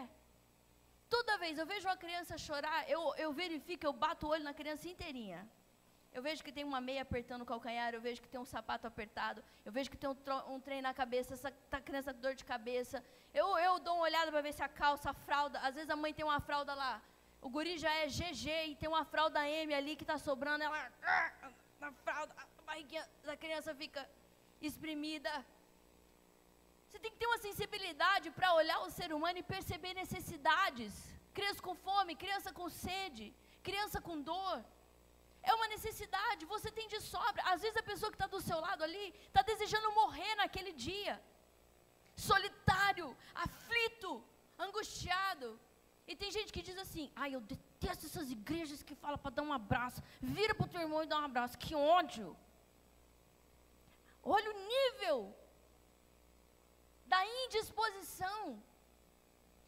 Toda 1.15 1.37
vez 1.43 1.53
eu 1.57 1.67
vejo 1.73 1.87
uma 1.87 1.99
criança 2.05 2.37
chorar, 2.47 2.79
eu, 2.95 3.01
eu 3.23 3.31
verifico, 3.31 3.85
eu 3.85 3.93
bato 3.93 4.25
o 4.25 4.31
olho 4.33 4.43
na 4.49 4.53
criança 4.53 4.89
inteirinha. 4.93 5.41
Eu 6.15 6.21
vejo 6.27 6.43
que 6.45 6.51
tem 6.57 6.65
uma 6.71 6.81
meia 6.81 7.03
apertando 7.03 7.43
o 7.43 7.49
calcanhar, 7.51 7.93
eu 7.93 8.01
vejo 8.01 8.21
que 8.23 8.31
tem 8.33 8.41
um 8.45 8.51
sapato 8.55 8.85
apertado, 8.91 9.41
eu 9.63 9.71
vejo 9.71 9.89
que 9.91 9.99
tem 10.01 10.09
um, 10.09 10.17
um 10.53 10.59
trem 10.59 10.81
na 10.81 10.93
cabeça, 11.01 11.35
essa 11.35 11.51
tá, 11.71 11.79
criança 11.79 12.13
com 12.13 12.19
dor 12.19 12.35
de 12.41 12.43
cabeça. 12.43 13.03
Eu, 13.33 13.47
eu 13.59 13.79
dou 13.79 13.95
uma 13.95 14.03
olhada 14.03 14.31
para 14.31 14.41
ver 14.41 14.53
se 14.53 14.63
a 14.63 14.67
calça, 14.67 15.11
a 15.11 15.13
fralda, 15.13 15.59
às 15.59 15.75
vezes 15.75 15.89
a 15.89 15.95
mãe 15.95 16.13
tem 16.13 16.25
uma 16.25 16.39
fralda 16.39 16.73
lá, 16.73 17.01
o 17.41 17.49
guri 17.49 17.77
já 17.77 17.93
é 18.01 18.07
GG 18.07 18.47
e 18.69 18.75
tem 18.75 18.89
uma 18.89 19.05
fralda 19.05 19.47
M 19.47 19.73
ali 19.73 19.95
que 19.95 20.03
está 20.03 20.17
sobrando, 20.17 20.63
ela 20.63 20.91
na 21.79 21.91
fralda, 21.91 22.33
a 22.37 22.61
barriguinha 22.63 23.07
da 23.23 23.37
criança 23.37 23.73
fica 23.75 24.09
espremida. 24.61 25.31
Você 26.87 26.99
tem 26.99 27.11
que 27.11 27.17
ter 27.17 27.27
uma 27.27 27.37
sensibilidade 27.37 28.31
para 28.31 28.53
olhar 28.53 28.79
o 28.79 28.89
ser 28.89 29.13
humano 29.13 29.37
e 29.39 29.43
perceber 29.43 29.93
necessidades. 29.93 30.93
Criança 31.33 31.61
com 31.61 31.75
fome, 31.75 32.15
criança 32.15 32.51
com 32.51 32.67
sede, 32.69 33.25
criança 33.61 34.01
com 34.01 34.21
dor. 34.21 34.57
É 35.43 35.53
uma 35.53 35.67
necessidade, 35.67 36.45
você 36.45 36.71
tem 36.71 36.87
de 36.87 36.99
sobra. 36.99 37.43
Às 37.53 37.61
vezes 37.61 37.77
a 37.77 37.83
pessoa 37.83 38.11
que 38.11 38.15
está 38.15 38.27
do 38.27 38.41
seu 38.41 38.59
lado 38.59 38.83
ali 38.83 39.05
está 39.27 39.41
desejando 39.41 39.91
morrer 40.01 40.33
naquele 40.35 40.73
dia. 40.73 41.21
Solitário, 42.15 43.15
aflito, 43.35 44.11
angustiado. 44.57 45.59
E 46.07 46.15
tem 46.15 46.31
gente 46.37 46.53
que 46.55 46.61
diz 46.67 46.77
assim: 46.85 47.11
ai, 47.15 47.29
eu 47.35 47.41
detesto 47.41 48.05
essas 48.05 48.29
igrejas 48.37 48.81
que 48.81 48.95
falam 48.95 49.19
para 49.23 49.35
dar 49.37 49.43
um 49.43 49.53
abraço. 49.61 50.01
Vira 50.21 50.55
para 50.55 50.65
o 50.65 50.69
teu 50.69 50.81
irmão 50.81 51.03
e 51.03 51.11
dá 51.11 51.19
um 51.19 51.29
abraço. 51.31 51.57
Que 51.57 51.75
ódio. 51.75 52.35
Olha 54.23 54.49
o 54.53 54.59
nível 54.75 55.19
da 57.05 57.19
indisposição 57.43 58.61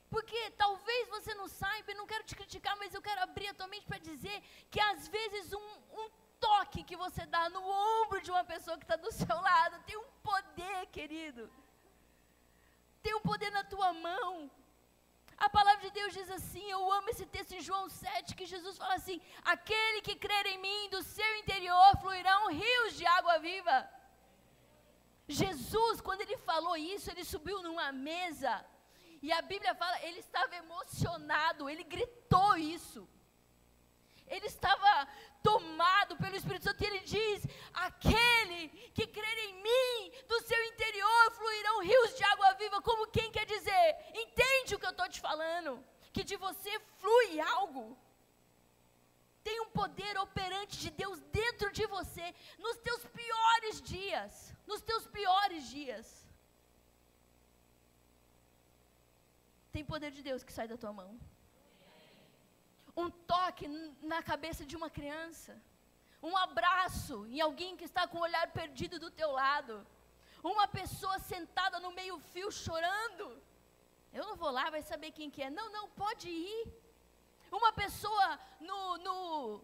porque 0.10 0.39
talvez 0.63 1.08
você 1.08 1.34
não 1.36 1.47
saiba, 1.47 1.91
e 1.91 1.95
não 1.99 2.08
quero 2.08 2.23
te 2.23 2.36
criticar, 2.36 2.75
mas 2.78 2.93
eu 2.93 3.02
quero 3.02 3.21
abrir 3.21 3.47
a 3.49 3.54
tua 3.54 3.67
mente 3.67 3.86
para 3.86 3.99
dizer 3.99 4.41
que 4.71 4.80
às 4.80 5.08
vezes 5.08 5.54
um, 5.54 5.67
um 6.02 6.10
toque 6.39 6.84
que 6.84 6.95
você 6.95 7.25
dá 7.25 7.43
no 7.49 7.62
ombro 7.62 8.21
de 8.21 8.32
uma 8.32 8.43
pessoa 8.43 8.78
que 8.78 8.86
está 8.86 8.95
do 8.95 9.12
seu 9.12 9.39
lado 9.49 9.84
tem 9.86 9.97
um 9.97 10.10
poder, 10.23 10.88
querido. 10.88 11.52
Tem 13.04 13.13
um 13.13 13.21
poder 13.21 13.52
na 13.52 13.63
tua 13.63 13.93
mão. 13.93 14.49
A 15.45 15.49
palavra 15.49 15.82
de 15.86 15.91
Deus 15.97 16.13
diz 16.13 16.30
assim, 16.38 16.65
eu 16.69 16.82
amo 16.97 17.10
esse 17.10 17.25
texto 17.36 17.54
em 17.58 17.62
João 17.67 17.86
7, 17.89 18.36
que 18.39 18.45
Jesus 18.54 18.78
fala 18.78 18.95
assim: 18.95 19.19
aquele 19.54 20.02
que 20.08 20.15
crer 20.25 20.45
em 20.54 20.60
mim, 20.65 20.89
do 20.95 21.02
seu 21.02 21.32
interior 21.41 21.89
fluirão 22.02 22.41
rios 22.62 22.97
de 22.99 23.06
água 23.17 23.38
viva. 23.39 23.78
Jesus, 25.28 26.02
quando 26.02 26.21
ele 26.25 26.38
falou 26.49 26.75
isso, 26.75 27.10
ele 27.10 27.23
subiu 27.23 27.62
numa 27.67 27.91
mesa 27.91 28.54
e 29.21 29.32
a 29.32 29.41
Bíblia 29.41 29.75
fala, 29.75 30.02
ele 30.08 30.19
estava 30.19 30.56
emocionado, 30.56 31.69
ele 31.69 31.84
gritou 31.84 32.58
isso. 32.58 33.08
Ele 34.28 34.45
estava 34.45 35.08
tomado 35.43 36.17
pelo 36.17 36.36
Espírito 36.36 36.65
Santo 36.65 36.84
e 36.84 36.88
ele 36.88 36.99
diz: 36.99 37.47
Aquele 37.73 38.69
que 38.97 39.08
crer 39.08 39.38
em 39.47 39.54
mim, 39.67 40.12
do 40.28 40.41
seu 40.41 40.62
interior 40.65 41.32
fluirão 41.32 41.82
rios 41.82 42.15
de 42.15 42.23
água 42.23 42.54
viva. 42.54 42.82
Como 42.82 43.08
quem 43.08 43.32
quer 43.32 43.45
dizer? 43.45 43.86
Entende 44.13 44.75
o 44.75 44.80
que 44.80 44.86
eu 44.86 44.91
estou 44.91 45.10
te 45.10 45.19
falando? 45.19 45.84
Que 46.13 46.23
de 46.23 46.36
você 46.36 46.80
flui 46.99 47.39
algo. 47.39 47.97
Tem 49.43 49.60
um 49.62 49.69
poder 49.69 50.17
operante 50.17 50.78
de 50.78 50.89
Deus 50.91 51.19
dentro 51.41 51.71
de 51.71 51.86
você, 51.88 52.36
nos 52.58 52.78
teus 52.78 53.06
piores 53.06 53.82
dias. 53.82 54.54
Nos 54.67 54.82
teus 54.82 55.08
piores 55.08 55.69
dias. 55.69 56.30
tem 59.71 59.86
poder 59.86 60.12
de 60.12 60.21
Deus 60.21 60.43
que 60.43 60.54
sai 60.54 60.67
da 60.67 60.78
tua 60.78 60.91
mão 60.91 61.10
um 62.95 63.10
toque 63.10 63.67
na 64.02 64.21
cabeça 64.21 64.65
de 64.65 64.75
uma 64.75 64.89
criança, 64.89 65.62
um 66.21 66.36
abraço 66.36 67.25
em 67.28 67.39
alguém 67.39 67.78
que 67.78 67.86
está 67.86 68.08
com 68.08 68.17
o 68.17 68.21
olhar 68.21 68.52
perdido 68.52 68.99
do 68.99 69.10
teu 69.10 69.32
lado, 69.32 69.86
uma 70.43 70.67
pessoa 70.67 71.17
sentada 71.19 71.80
no 71.80 71.91
meio-fio 71.91 72.52
chorando. 72.52 73.41
Eu 74.12 74.25
não 74.25 74.36
vou 74.36 74.52
lá, 74.52 74.69
vai 74.69 74.82
saber 74.82 75.12
quem 75.12 75.30
que 75.30 75.43
é. 75.43 75.49
Não, 75.49 75.71
não, 75.71 75.89
pode 75.89 76.30
ir. 76.30 76.73
Uma 77.52 77.71
pessoa 77.71 78.39
no, 78.60 78.97
no, 78.97 79.62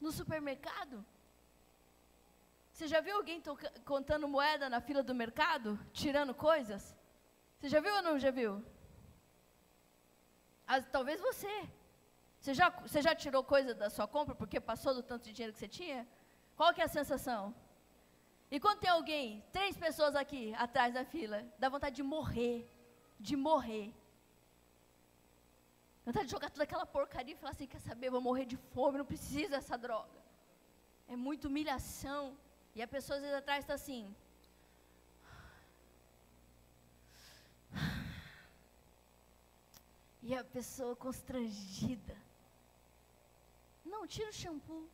no 0.00 0.12
supermercado. 0.12 1.04
Você 2.72 2.86
já 2.88 3.00
viu 3.00 3.16
alguém 3.16 3.42
contando 3.84 4.26
moeda 4.26 4.68
na 4.68 4.80
fila 4.80 5.02
do 5.02 5.14
mercado, 5.14 5.78
tirando 5.92 6.34
coisas? 6.34 6.96
Você 7.62 7.68
já 7.68 7.80
viu 7.80 7.94
ou 7.94 8.02
não 8.02 8.18
já 8.18 8.32
viu? 8.32 8.60
As, 10.66 10.84
talvez 10.90 11.20
você. 11.20 11.54
Você 12.40 12.54
já, 12.54 12.70
você 12.70 13.00
já 13.00 13.14
tirou 13.14 13.44
coisa 13.44 13.72
da 13.72 13.88
sua 13.88 14.08
compra 14.08 14.34
porque 14.34 14.58
passou 14.58 14.92
do 14.92 15.00
tanto 15.00 15.26
de 15.26 15.32
dinheiro 15.32 15.52
que 15.52 15.60
você 15.60 15.68
tinha? 15.68 16.00
Qual 16.56 16.74
que 16.74 16.80
é 16.80 16.84
a 16.86 16.88
sensação? 16.88 17.54
E 18.50 18.58
quando 18.58 18.80
tem 18.80 18.90
alguém, 18.90 19.44
três 19.52 19.76
pessoas 19.76 20.16
aqui 20.16 20.52
atrás 20.56 20.92
da 20.92 21.04
fila, 21.04 21.46
dá 21.56 21.68
vontade 21.68 21.94
de 21.94 22.02
morrer. 22.02 22.68
De 23.20 23.36
morrer. 23.36 23.94
Vontade 26.04 26.26
de 26.26 26.32
jogar 26.32 26.50
toda 26.50 26.64
aquela 26.64 26.84
porcaria 26.84 27.34
e 27.34 27.38
falar 27.38 27.52
assim: 27.52 27.68
quer 27.68 27.78
saber, 27.78 28.10
vou 28.10 28.20
morrer 28.20 28.44
de 28.44 28.56
fome, 28.56 28.98
não 28.98 29.04
preciso 29.04 29.50
dessa 29.50 29.78
droga. 29.78 30.18
É 31.06 31.14
muita 31.14 31.46
humilhação. 31.46 32.36
E 32.74 32.82
a 32.82 32.88
pessoa 32.88 33.18
às 33.18 33.22
vezes 33.22 33.38
atrás 33.38 33.62
está 33.62 33.74
assim. 33.74 34.12
E 40.22 40.34
a 40.34 40.44
pessoa 40.44 40.94
constrangida. 40.94 42.16
Não, 43.84 44.06
tira 44.06 44.30
o 44.30 44.32
shampoo. 44.32 44.88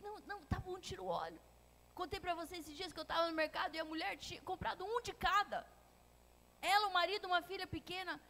Não, 0.00 0.14
não, 0.30 0.38
tá 0.46 0.58
bom, 0.60 0.78
tira 0.78 1.02
o 1.02 1.06
óleo. 1.06 1.40
Contei 1.94 2.20
para 2.20 2.34
vocês 2.34 2.60
esses 2.60 2.76
dias 2.76 2.92
que 2.92 3.00
eu 3.00 3.08
estava 3.08 3.28
no 3.28 3.34
mercado 3.34 3.74
e 3.74 3.80
a 3.80 3.84
mulher 3.84 4.16
tinha 4.16 4.40
comprado 4.42 4.84
um 4.84 5.00
de 5.02 5.12
cada. 5.12 5.66
Ela, 6.62 6.86
o 6.88 6.92
marido, 6.92 7.26
uma 7.26 7.42
filha 7.42 7.66
pequena, 7.66 8.20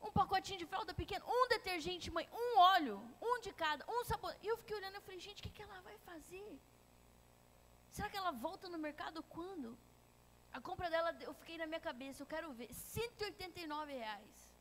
um 0.00 0.10
pacotinho 0.10 0.58
de 0.58 0.66
fralda 0.66 0.92
pequena, 0.92 1.24
um 1.24 1.48
detergente, 1.48 2.10
mãe, 2.10 2.28
um 2.32 2.58
óleo, 2.58 2.96
um 3.20 3.40
de 3.40 3.52
cada, 3.52 3.84
um 3.88 4.04
sabor. 4.04 4.34
E 4.42 4.48
eu 4.48 4.56
fiquei 4.56 4.76
olhando 4.76 4.96
e 4.96 5.00
falei, 5.00 5.20
gente, 5.20 5.40
o 5.40 5.42
que, 5.44 5.50
que 5.50 5.62
ela 5.62 5.80
vai 5.82 5.96
fazer? 5.98 6.58
Será 7.90 8.08
que 8.10 8.16
ela 8.16 8.32
volta 8.32 8.68
no 8.68 8.78
mercado 8.78 9.22
quando? 9.22 9.78
A 10.52 10.60
compra 10.60 10.90
dela, 10.90 11.16
eu 11.20 11.32
fiquei 11.34 11.56
na 11.56 11.66
minha 11.66 11.80
cabeça, 11.80 12.22
eu 12.22 12.26
quero 12.26 12.52
ver, 12.52 12.72
189 12.72 13.92
reais. 13.92 14.52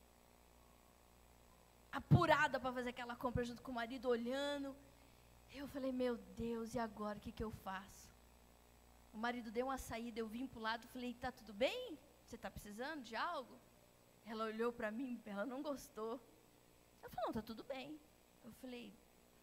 Apurada 1.91 2.59
para 2.59 2.71
fazer 2.71 2.89
aquela 2.89 3.15
compra 3.15 3.43
junto 3.43 3.61
com 3.61 3.71
o 3.71 3.75
marido, 3.75 4.07
olhando. 4.07 4.75
Eu 5.53 5.67
falei, 5.67 5.91
meu 5.91 6.15
Deus, 6.17 6.73
e 6.73 6.79
agora 6.79 7.17
o 7.17 7.21
que, 7.21 7.31
que 7.31 7.43
eu 7.43 7.51
faço? 7.51 8.09
O 9.13 9.17
marido 9.17 9.51
deu 9.51 9.65
uma 9.65 9.77
saída, 9.77 10.19
eu 10.19 10.27
vim 10.27 10.47
para 10.47 10.59
o 10.59 10.61
lado, 10.61 10.87
falei, 10.87 11.13
tá 11.13 11.29
tudo 11.29 11.53
bem? 11.53 11.99
Você 12.25 12.35
está 12.37 12.49
precisando 12.49 13.03
de 13.03 13.15
algo? 13.15 13.59
Ela 14.25 14.45
olhou 14.45 14.71
para 14.71 14.89
mim, 14.89 15.21
ela 15.25 15.45
não 15.45 15.61
gostou. 15.61 16.13
Eu 17.03 17.09
falei, 17.09 17.25
não, 17.25 17.33
tá 17.33 17.41
tudo 17.41 17.65
bem. 17.65 17.99
Eu 18.45 18.53
falei, 18.61 18.93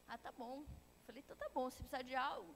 ah, 0.06 0.16
tá 0.16 0.32
bom. 0.32 0.60
Eu 0.60 1.04
falei, 1.04 1.22
então 1.22 1.36
tá 1.36 1.50
bom, 1.50 1.68
se 1.68 1.76
precisar 1.76 2.02
de 2.02 2.14
algo. 2.14 2.54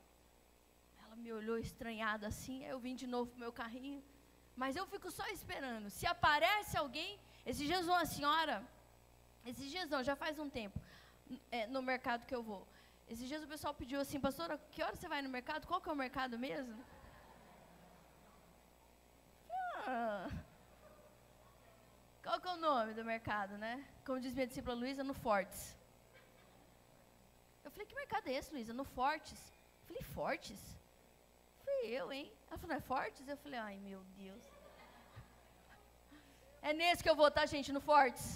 Ela 1.12 1.20
me 1.20 1.30
olhou 1.30 1.58
estranhada 1.58 2.26
assim, 2.26 2.64
aí 2.64 2.70
eu 2.70 2.78
vim 2.84 2.94
de 3.00 3.06
novo 3.06 3.30
pro 3.30 3.38
meu 3.38 3.52
carrinho. 3.52 4.02
Mas 4.56 4.76
eu 4.76 4.86
fico 4.92 5.10
só 5.10 5.26
esperando. 5.28 5.90
Se 5.90 6.06
aparece 6.06 6.74
alguém, 6.78 7.20
esses 7.44 7.66
dias 7.66 7.86
uma 7.86 8.06
senhora, 8.06 8.56
esses 9.44 9.70
dias 9.70 9.90
não, 9.90 10.02
já 10.02 10.16
faz 10.16 10.38
um 10.38 10.48
tempo, 10.48 10.80
é, 11.50 11.66
no 11.66 11.82
mercado 11.82 12.24
que 12.24 12.34
eu 12.34 12.42
vou. 12.42 12.66
Esses 13.06 13.28
dias 13.28 13.44
o 13.44 13.46
pessoal 13.46 13.74
pediu 13.74 14.00
assim, 14.00 14.18
pastora, 14.18 14.56
que 14.70 14.82
hora 14.82 14.96
você 14.96 15.06
vai 15.06 15.20
no 15.20 15.28
mercado? 15.28 15.66
Qual 15.66 15.82
que 15.82 15.90
é 15.90 15.92
o 15.92 16.02
mercado 16.04 16.38
mesmo? 16.38 16.82
Ah, 19.86 20.30
qual 22.22 22.40
que 22.40 22.48
é 22.48 22.52
o 22.52 22.56
nome 22.56 22.94
do 22.94 23.04
mercado, 23.04 23.58
né? 23.58 23.86
Como 24.06 24.18
diz 24.18 24.32
minha 24.32 24.46
discípula 24.46 24.74
Luísa, 24.74 25.04
no 25.04 25.12
Fortes. 25.12 25.76
Eu 27.62 27.70
falei, 27.70 27.86
que 27.86 27.94
mercado 27.94 28.28
é 28.28 28.32
esse, 28.32 28.50
Luísa? 28.50 28.72
No 28.72 28.84
Fortes. 28.84 29.42
Eu 29.80 29.86
falei, 29.88 30.02
Fortes? 30.14 30.81
Fui 31.72 31.88
eu, 31.88 32.12
hein? 32.12 32.32
Ela 32.48 32.58
falou, 32.58 32.76
é 32.76 32.80
Fortes? 32.80 33.28
Eu 33.28 33.36
falei, 33.44 33.58
ai 33.58 33.76
meu 33.88 34.00
Deus. 34.16 34.44
É 36.68 36.72
nesse 36.72 37.02
que 37.02 37.10
eu 37.10 37.16
vou, 37.20 37.30
tá, 37.30 37.44
gente? 37.54 37.72
No 37.72 37.80
Fortes. 37.80 38.26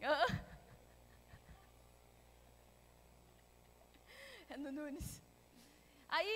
É 4.54 4.56
no 4.56 4.70
Nunes. 4.70 5.08
Aí, 6.16 6.34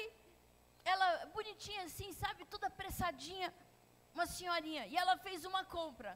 ela, 0.93 1.27
bonitinha 1.27 1.83
assim, 1.85 2.09
sabe, 2.13 2.47
toda 2.47 2.67
apressadinha, 2.67 3.49
uma 4.15 4.27
senhorinha. 4.27 4.87
E 4.87 4.97
ela 4.97 5.17
fez 5.19 5.45
uma 5.45 5.63
compra. 5.77 6.13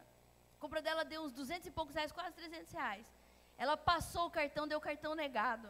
A 0.56 0.58
compra 0.58 0.82
dela 0.86 1.04
deu 1.04 1.22
uns 1.22 1.32
200 1.32 1.68
e 1.68 1.70
poucos 1.70 1.94
reais, 1.94 2.10
quase 2.10 2.34
300 2.34 2.72
reais. 2.72 3.06
Ela 3.56 3.76
passou 3.76 4.24
o 4.26 4.34
cartão, 4.38 4.66
deu 4.66 4.80
cartão 4.80 5.14
negado. 5.14 5.68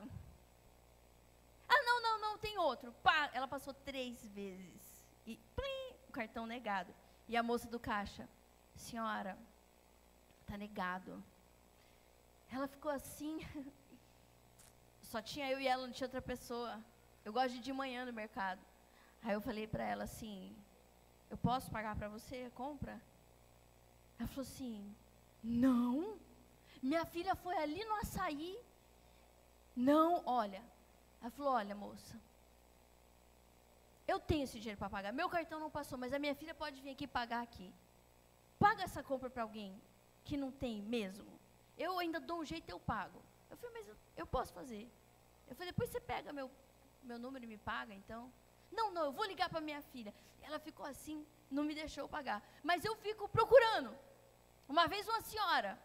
Ah, 1.73 1.83
não, 1.85 2.03
não, 2.03 2.21
não, 2.21 2.39
tem 2.39 2.59
outro. 2.59 2.93
Pá, 3.03 3.31
ela 3.33 3.49
passou 3.49 3.73
três 3.73 4.27
vezes. 4.29 4.83
E 5.27 5.37
plim, 5.57 5.97
o 6.09 6.13
cartão 6.13 6.47
negado. 6.47 6.93
E 7.29 7.37
a 7.37 7.43
moça 7.43 7.67
do 7.69 7.81
caixa, 7.81 8.29
senhora, 8.75 9.39
tá 10.47 10.57
negado. 10.57 11.23
Ela 12.51 12.69
ficou 12.69 12.91
assim. 12.91 13.41
Só 15.11 15.23
tinha 15.23 15.51
eu 15.51 15.59
e 15.61 15.67
ela, 15.67 15.87
não 15.87 15.93
tinha 15.93 16.07
outra 16.07 16.21
pessoa. 16.21 16.79
Eu 17.25 17.33
gosto 17.33 17.53
de 17.53 17.59
ir 17.59 17.63
de 17.63 17.73
manhã 17.73 18.05
no 18.05 18.13
mercado. 18.13 18.61
Aí 19.23 19.33
eu 19.33 19.41
falei 19.41 19.67
para 19.67 19.85
ela 19.85 20.05
assim: 20.05 20.55
Eu 21.31 21.39
posso 21.39 21.71
pagar 21.71 21.97
para 21.97 22.09
você 22.09 22.49
a 22.49 22.51
compra? 22.51 23.01
Ela 24.19 24.29
falou 24.29 24.43
assim: 24.43 24.95
Não. 25.43 26.19
Minha 26.83 27.05
filha 27.07 27.35
foi 27.37 27.57
ali 27.57 27.85
no 27.85 27.95
açaí. 27.97 28.59
Não, 29.75 30.23
olha. 30.27 30.63
Ela 31.23 31.31
falou: 31.31 31.53
Olha, 31.53 31.75
moça. 31.75 32.21
Eu 34.07 34.19
tenho 34.19 34.45
esse 34.45 34.59
dinheiro 34.59 34.79
para 34.79 34.91
pagar. 34.91 35.13
Meu 35.13 35.29
cartão 35.29 35.59
não 35.61 35.71
passou, 35.71 35.97
mas 35.97 36.13
a 36.13 36.19
minha 36.19 36.35
filha 36.35 36.55
pode 36.55 36.81
vir 36.81 36.91
aqui 36.91 37.07
pagar 37.07 37.41
aqui. 37.43 37.73
Paga 38.59 38.83
essa 38.83 39.03
compra 39.03 39.31
para 39.31 39.45
alguém 39.45 39.81
que 40.25 40.37
não 40.37 40.51
tem 40.51 40.83
mesmo. 40.83 41.31
Eu 41.79 41.99
ainda 41.99 42.19
dou 42.21 42.41
um 42.41 42.45
jeito, 42.45 42.69
eu 42.69 42.81
pago. 42.81 43.23
Eu 43.51 43.57
falei, 43.57 43.73
mas 43.77 43.97
eu, 44.17 44.27
posso 44.27 44.53
fazer. 44.53 44.91
Eu 45.49 45.55
falei, 45.55 45.73
depois 45.73 45.91
você 45.91 46.01
pega 46.01 46.33
meu, 46.33 46.51
meu 47.03 47.19
número 47.19 47.45
e 47.45 47.49
me 47.49 47.57
paga, 47.57 47.95
então. 47.95 48.33
Não, 48.71 48.91
não, 48.93 49.05
eu 49.07 49.13
vou 49.13 49.25
ligar 49.25 49.49
para 49.49 49.61
minha 49.61 49.83
filha. 49.83 50.13
Ela 50.43 50.59
ficou 50.59 50.85
assim, 50.87 51.25
não 51.51 51.65
me 51.65 51.75
deixou 51.75 52.09
pagar. 52.09 52.43
Mas 52.63 52.85
eu 52.85 52.97
fico 52.97 53.29
procurando. 53.29 53.97
Uma 54.69 54.87
vez 54.87 55.07
uma 55.09 55.21
senhora, 55.21 55.79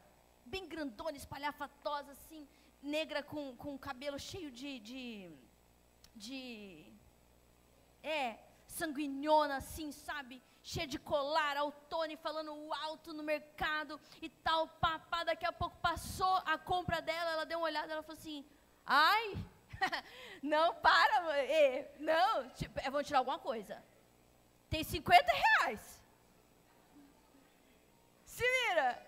bem 0.45 0.67
grandona, 0.67 1.17
espalhafatosa, 1.17 2.12
assim, 2.12 2.47
negra 2.81 3.23
com, 3.23 3.55
com 3.55 3.77
cabelo 3.77 4.19
cheio 4.19 4.51
de, 4.51 4.79
de, 4.79 5.31
de. 6.15 6.93
É, 8.03 8.37
sanguinhona, 8.67 9.57
assim, 9.57 9.91
sabe? 9.91 10.41
Cheia 10.61 10.87
de 10.87 10.99
colar, 10.99 11.57
autone, 11.57 12.15
falando 12.17 12.51
alto 12.73 13.13
no 13.13 13.23
mercado 13.23 13.99
e 14.21 14.29
tal, 14.29 14.67
papá. 14.67 15.23
Daqui 15.23 15.45
a 15.45 15.51
pouco 15.51 15.77
passou 15.77 16.35
a 16.45 16.57
compra 16.57 17.01
dela, 17.01 17.31
ela 17.31 17.45
deu 17.45 17.59
uma 17.59 17.65
olhada, 17.65 17.91
ela 17.91 18.03
falou 18.03 18.17
assim: 18.17 18.45
ai, 18.85 19.35
não, 20.43 20.75
para, 20.75 21.21
mãe. 21.21 21.87
Não, 21.99 22.49
tipo, 22.51 22.79
vão 22.91 23.03
tirar 23.03 23.19
alguma 23.19 23.39
coisa. 23.39 23.83
Tem 24.69 24.83
50 24.83 25.31
reais. 25.31 26.03
Se 28.25 28.43
vira. 28.43 29.07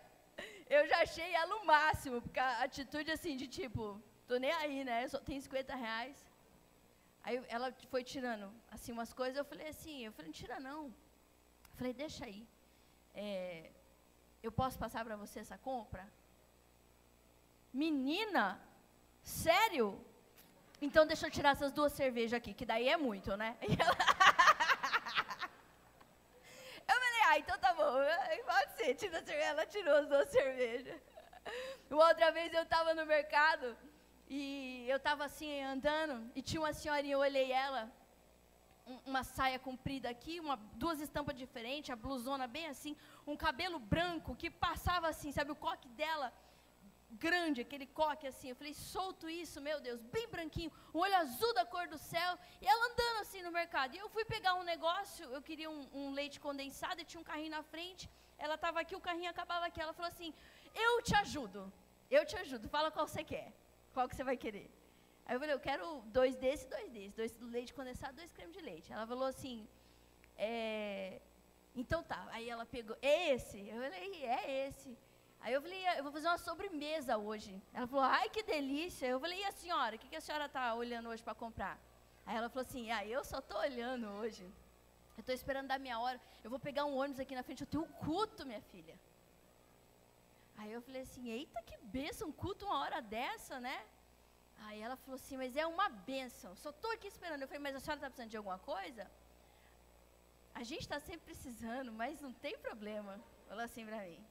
Eu 0.69 0.87
já 0.87 0.97
achei 1.01 1.33
ela 1.33 1.55
o 1.55 1.65
máximo, 1.65 2.21
porque 2.21 2.39
a 2.39 2.63
atitude 2.63 3.09
assim 3.11 3.35
de 3.35 3.47
tipo, 3.47 3.99
tô 4.27 4.37
nem 4.37 4.51
aí, 4.51 4.83
né? 4.83 5.07
Só 5.07 5.19
tem 5.19 5.41
50 5.41 5.75
reais. 5.75 6.17
Aí 7.23 7.43
ela 7.47 7.73
foi 7.89 8.03
tirando 8.03 8.53
assim 8.71 8.91
umas 8.91 9.11
coisas, 9.11 9.37
eu 9.37 9.45
falei 9.45 9.67
assim, 9.67 10.05
eu 10.05 10.11
falei, 10.11 10.27
não 10.27 10.33
tira 10.41 10.59
não. 10.59 10.85
Eu 10.85 11.75
falei, 11.77 11.93
deixa 11.93 12.25
aí. 12.25 12.47
É, 13.15 13.71
eu 14.43 14.51
posso 14.51 14.77
passar 14.77 15.03
para 15.03 15.15
você 15.15 15.39
essa 15.39 15.57
compra? 15.57 16.07
Menina, 17.73 18.61
sério? 19.23 20.03
Então 20.81 21.05
deixa 21.05 21.27
eu 21.27 21.31
tirar 21.31 21.51
essas 21.51 21.71
duas 21.71 21.93
cervejas 21.93 22.37
aqui, 22.37 22.53
que 22.53 22.65
daí 22.65 22.87
é 22.87 22.95
muito, 22.95 23.35
né? 23.35 23.57
eu 23.61 23.67
falei, 27.03 27.21
ah, 27.27 27.39
então 27.39 27.57
tá 27.59 27.73
bom, 27.73 27.78
pode 28.45 28.71
ser, 28.77 28.95
tira. 28.95 29.19
Ela 29.33 29.65
tirou 29.65 29.95
as 29.95 30.07
duas 30.07 30.29
cervejas. 30.29 30.99
Uma 31.89 32.07
outra 32.07 32.31
vez 32.31 32.53
eu 32.53 32.63
estava 32.63 32.93
no 32.93 33.05
mercado 33.05 33.77
e 34.29 34.85
eu 34.87 34.97
estava 34.97 35.25
assim 35.25 35.63
andando 35.63 36.31
e 36.35 36.41
tinha 36.41 36.61
uma 36.61 36.71
senhorinha, 36.71 37.13
eu 37.13 37.19
olhei 37.19 37.51
ela, 37.51 37.91
uma 39.05 39.23
saia 39.23 39.57
comprida 39.57 40.07
aqui, 40.07 40.39
uma, 40.39 40.55
duas 40.73 40.99
estampas 40.99 41.35
diferentes, 41.35 41.89
a 41.89 41.95
blusona 41.95 42.47
bem 42.47 42.67
assim, 42.67 42.95
um 43.25 43.35
cabelo 43.35 43.79
branco 43.79 44.35
que 44.35 44.51
passava 44.51 45.07
assim, 45.07 45.31
sabe, 45.31 45.51
o 45.51 45.55
coque 45.55 45.87
dela 45.89 46.31
grande, 47.11 47.61
aquele 47.61 47.87
coque 47.87 48.27
assim. 48.27 48.49
Eu 48.49 48.55
falei, 48.55 48.73
solto 48.73 49.29
isso, 49.29 49.59
meu 49.61 49.79
Deus, 49.79 50.01
bem 50.01 50.27
branquinho, 50.27 50.71
um 50.93 50.99
olho 50.99 51.15
azul 51.15 51.53
da 51.53 51.65
cor 51.65 51.87
do 51.87 51.97
céu. 51.97 52.37
E 52.61 52.67
ela 52.67 52.85
andando 52.91 53.19
assim 53.21 53.41
no 53.41 53.51
mercado. 53.51 53.95
E 53.95 53.99
eu 53.99 54.09
fui 54.09 54.25
pegar 54.25 54.55
um 54.55 54.63
negócio, 54.63 55.25
eu 55.25 55.41
queria 55.41 55.69
um, 55.69 55.87
um 55.93 56.11
leite 56.11 56.39
condensado 56.39 57.01
e 57.01 57.05
tinha 57.05 57.21
um 57.21 57.29
carrinho 57.31 57.51
na 57.51 57.63
frente. 57.63 58.09
Ela 58.37 58.55
estava 58.55 58.79
aqui, 58.79 58.95
o 58.95 59.01
carrinho 59.01 59.29
acabava 59.29 59.65
aqui. 59.65 59.81
Ela 59.81 59.93
falou 59.93 60.09
assim: 60.09 60.33
Eu 60.73 61.01
te 61.01 61.15
ajudo, 61.15 61.71
eu 62.09 62.25
te 62.25 62.35
ajudo, 62.37 62.69
fala 62.69 62.91
qual 62.91 63.07
você 63.07 63.23
quer, 63.23 63.51
qual 63.93 64.07
que 64.07 64.15
você 64.15 64.23
vai 64.23 64.37
querer. 64.37 64.69
Aí 65.25 65.35
eu 65.35 65.39
falei, 65.39 65.53
eu 65.53 65.59
quero 65.59 66.01
dois 66.07 66.35
desse 66.35 66.67
dois 66.67 66.89
desse. 66.89 67.15
Dois 67.15 67.37
leite 67.39 67.71
condensado, 67.71 68.15
dois 68.15 68.31
creme 68.31 68.51
de 68.51 68.61
leite. 68.61 68.91
Ela 68.91 69.05
falou 69.05 69.27
assim, 69.27 69.67
é, 70.35 71.21
então 71.75 72.01
tá. 72.01 72.27
Aí 72.31 72.49
ela 72.49 72.65
pegou, 72.65 72.97
é 72.99 73.33
esse? 73.33 73.59
Eu 73.67 73.75
falei, 73.79 74.25
é 74.25 74.67
esse. 74.67 74.97
Aí 75.41 75.53
eu 75.53 75.61
falei, 75.61 75.81
eu 75.97 76.03
vou 76.03 76.11
fazer 76.11 76.27
uma 76.27 76.37
sobremesa 76.37 77.17
hoje. 77.17 77.61
Ela 77.73 77.87
falou, 77.87 78.03
ai 78.03 78.29
que 78.29 78.43
delícia. 78.43 79.05
Eu 79.07 79.19
falei, 79.19 79.39
e 79.39 79.45
a 79.45 79.51
senhora? 79.51 79.95
O 79.95 79.99
que, 79.99 80.09
que 80.09 80.15
a 80.15 80.21
senhora 80.21 80.45
está 80.45 80.73
olhando 80.73 81.09
hoje 81.09 81.23
para 81.23 81.33
comprar? 81.33 81.79
Aí 82.25 82.35
ela 82.35 82.49
falou 82.49 82.65
assim, 82.67 82.91
ah, 82.91 83.05
eu 83.05 83.23
só 83.23 83.39
estou 83.39 83.57
olhando 83.57 84.07
hoje. 84.19 84.43
Eu 85.17 85.21
estou 85.21 85.33
esperando 85.33 85.67
dar 85.67 85.79
minha 85.79 85.99
hora. 85.99 86.19
Eu 86.43 86.49
vou 86.49 86.59
pegar 86.59 86.85
um 86.85 86.95
ônibus 86.95 87.19
aqui 87.19 87.35
na 87.35 87.43
frente, 87.43 87.61
eu 87.61 87.67
tenho 87.67 87.83
um 87.83 87.91
culto, 88.05 88.45
minha 88.45 88.61
filha. 88.61 88.99
Aí 90.57 90.71
eu 90.71 90.81
falei 90.81 91.01
assim, 91.03 91.29
eita 91.29 91.61
que 91.61 91.77
benção, 91.77 92.27
um 92.27 92.31
culto 92.31 92.65
uma 92.65 92.79
hora 92.81 93.01
dessa, 93.01 93.59
né? 93.59 93.77
Aí 94.65 94.81
ela 94.81 94.97
falou 94.97 95.15
assim, 95.15 95.37
mas 95.37 95.55
é 95.55 95.65
uma 95.65 95.87
benção. 95.87 96.55
Só 96.55 96.69
estou 96.69 96.91
aqui 96.91 97.07
esperando. 97.07 97.41
Eu 97.41 97.47
falei, 97.47 97.63
mas 97.63 97.75
a 97.75 97.79
senhora 97.79 97.97
está 97.99 98.09
precisando 98.09 98.29
de 98.29 98.37
alguma 98.37 98.59
coisa? 98.59 99.09
A 100.53 100.63
gente 100.63 100.81
está 100.81 100.99
sempre 100.99 101.25
precisando, 101.31 101.91
mas 101.93 102.19
não 102.19 102.33
tem 102.33 102.57
problema. 102.57 103.19
Falou 103.47 103.63
assim 103.63 103.85
para 103.85 104.01
mim. 104.01 104.21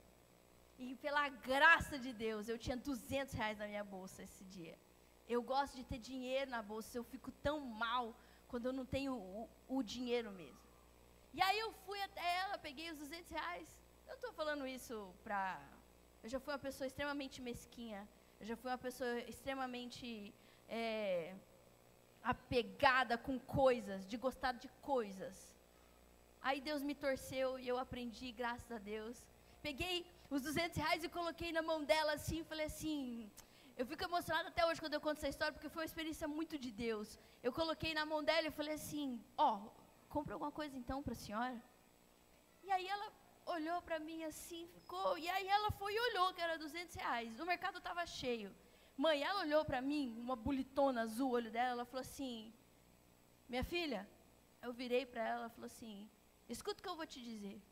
E 0.79 0.95
pela 1.05 1.29
graça 1.29 1.99
de 1.99 2.13
Deus, 2.13 2.49
eu 2.49 2.57
tinha 2.57 2.77
200 2.77 3.35
reais 3.35 3.59
na 3.59 3.67
minha 3.67 3.83
bolsa 3.83 4.23
esse 4.23 4.45
dia. 4.45 4.79
Eu 5.29 5.43
gosto 5.43 5.77
de 5.77 5.85
ter 5.85 5.99
dinheiro 5.99 6.51
na 6.51 6.63
bolsa, 6.63 6.97
eu 6.97 7.05
fico 7.05 7.31
tão 7.47 7.59
mal 7.61 8.15
quando 8.47 8.67
eu 8.67 8.73
não 8.73 8.87
tenho 8.87 9.15
o, 9.15 9.49
o 9.77 9.83
dinheiro 9.83 10.31
mesmo. 10.31 10.69
E 11.35 11.43
aí 11.43 11.59
eu 11.59 11.73
fui 11.85 12.01
até 12.03 12.27
ela, 12.43 12.57
peguei 12.59 12.91
os 12.93 12.99
200 12.99 13.31
reais. 13.31 13.69
Eu 14.07 14.15
estou 14.15 14.33
falando 14.33 14.67
isso 14.67 14.97
para... 15.25 15.61
Eu 16.23 16.29
já 16.29 16.39
fui 16.41 16.53
uma 16.53 16.59
pessoa 16.69 16.87
extremamente 16.87 17.43
mesquinha. 17.43 18.09
Eu 18.41 18.47
já 18.47 18.57
fui 18.57 18.71
uma 18.71 18.79
pessoa 18.79 19.19
extremamente 19.33 20.33
é, 20.69 21.35
apegada 22.23 23.19
com 23.19 23.39
coisas, 23.39 24.07
de 24.07 24.17
gostar 24.17 24.53
de 24.53 24.69
coisas. 24.81 25.37
Aí 26.41 26.61
Deus 26.61 26.83
me 26.83 26.95
torceu 26.95 27.59
e 27.59 27.67
eu 27.67 27.79
aprendi, 27.79 28.31
graças 28.33 28.71
a 28.71 28.79
Deus. 28.79 29.17
Peguei 29.61 30.07
os 30.31 30.43
200 30.43 30.77
reais 30.77 31.05
e 31.05 31.09
coloquei 31.09 31.51
na 31.53 31.63
mão 31.63 31.79
dela 31.91 32.13
assim, 32.19 32.43
falei 32.45 32.67
assim. 32.67 33.31
Eu 33.81 33.87
fico 33.87 34.05
emocionada 34.05 34.49
até 34.49 34.67
hoje 34.67 34.81
quando 34.81 34.95
eu 34.95 35.01
conto 35.01 35.19
essa 35.19 35.29
história, 35.29 35.53
porque 35.53 35.69
foi 35.69 35.83
uma 35.83 35.91
experiência 35.91 36.27
muito 36.27 36.55
de 36.65 36.71
Deus. 36.71 37.19
Eu 37.43 37.53
coloquei 37.53 37.93
na 37.95 38.05
mão 38.13 38.23
dela 38.29 38.49
e 38.49 38.59
falei 38.61 38.75
assim: 38.75 39.07
Ó, 39.37 39.51
oh, 39.55 39.71
compra 40.09 40.35
alguma 40.35 40.53
coisa 40.61 40.77
então 40.77 41.03
para 41.03 41.13
a 41.13 41.23
senhora. 41.25 41.59
E 42.65 42.71
aí 42.71 42.87
ela 42.87 43.09
olhou 43.47 43.81
para 43.81 43.99
mim 43.99 44.25
assim, 44.25 44.67
ficou. 44.75 45.17
E 45.17 45.29
aí 45.29 45.49
ela 45.49 45.71
foi 45.71 45.95
e 45.95 46.01
olhou 46.09 46.35
que 46.35 46.41
era 46.41 46.59
200 46.59 46.95
reais. 46.97 47.41
O 47.41 47.47
mercado 47.47 47.79
estava 47.79 48.05
cheio. 48.07 48.55
Mãe, 48.97 49.23
ela 49.23 49.41
olhou 49.41 49.65
para 49.65 49.81
mim, 49.81 50.17
uma 50.19 50.35
bolitona 50.35 51.03
azul, 51.03 51.31
olho 51.31 51.51
dela, 51.51 51.71
ela 51.71 51.85
falou 51.85 52.01
assim: 52.01 52.53
Minha 53.49 53.65
filha, 53.65 54.09
eu 54.61 54.73
virei 54.73 55.07
para 55.07 55.23
ela, 55.23 55.41
ela 55.43 55.49
falou 55.51 55.67
assim: 55.67 56.11
Escuta 56.49 56.81
o 56.81 56.83
que 56.83 56.89
eu 56.89 56.97
vou 56.97 57.07
te 57.07 57.23
dizer. 57.23 57.63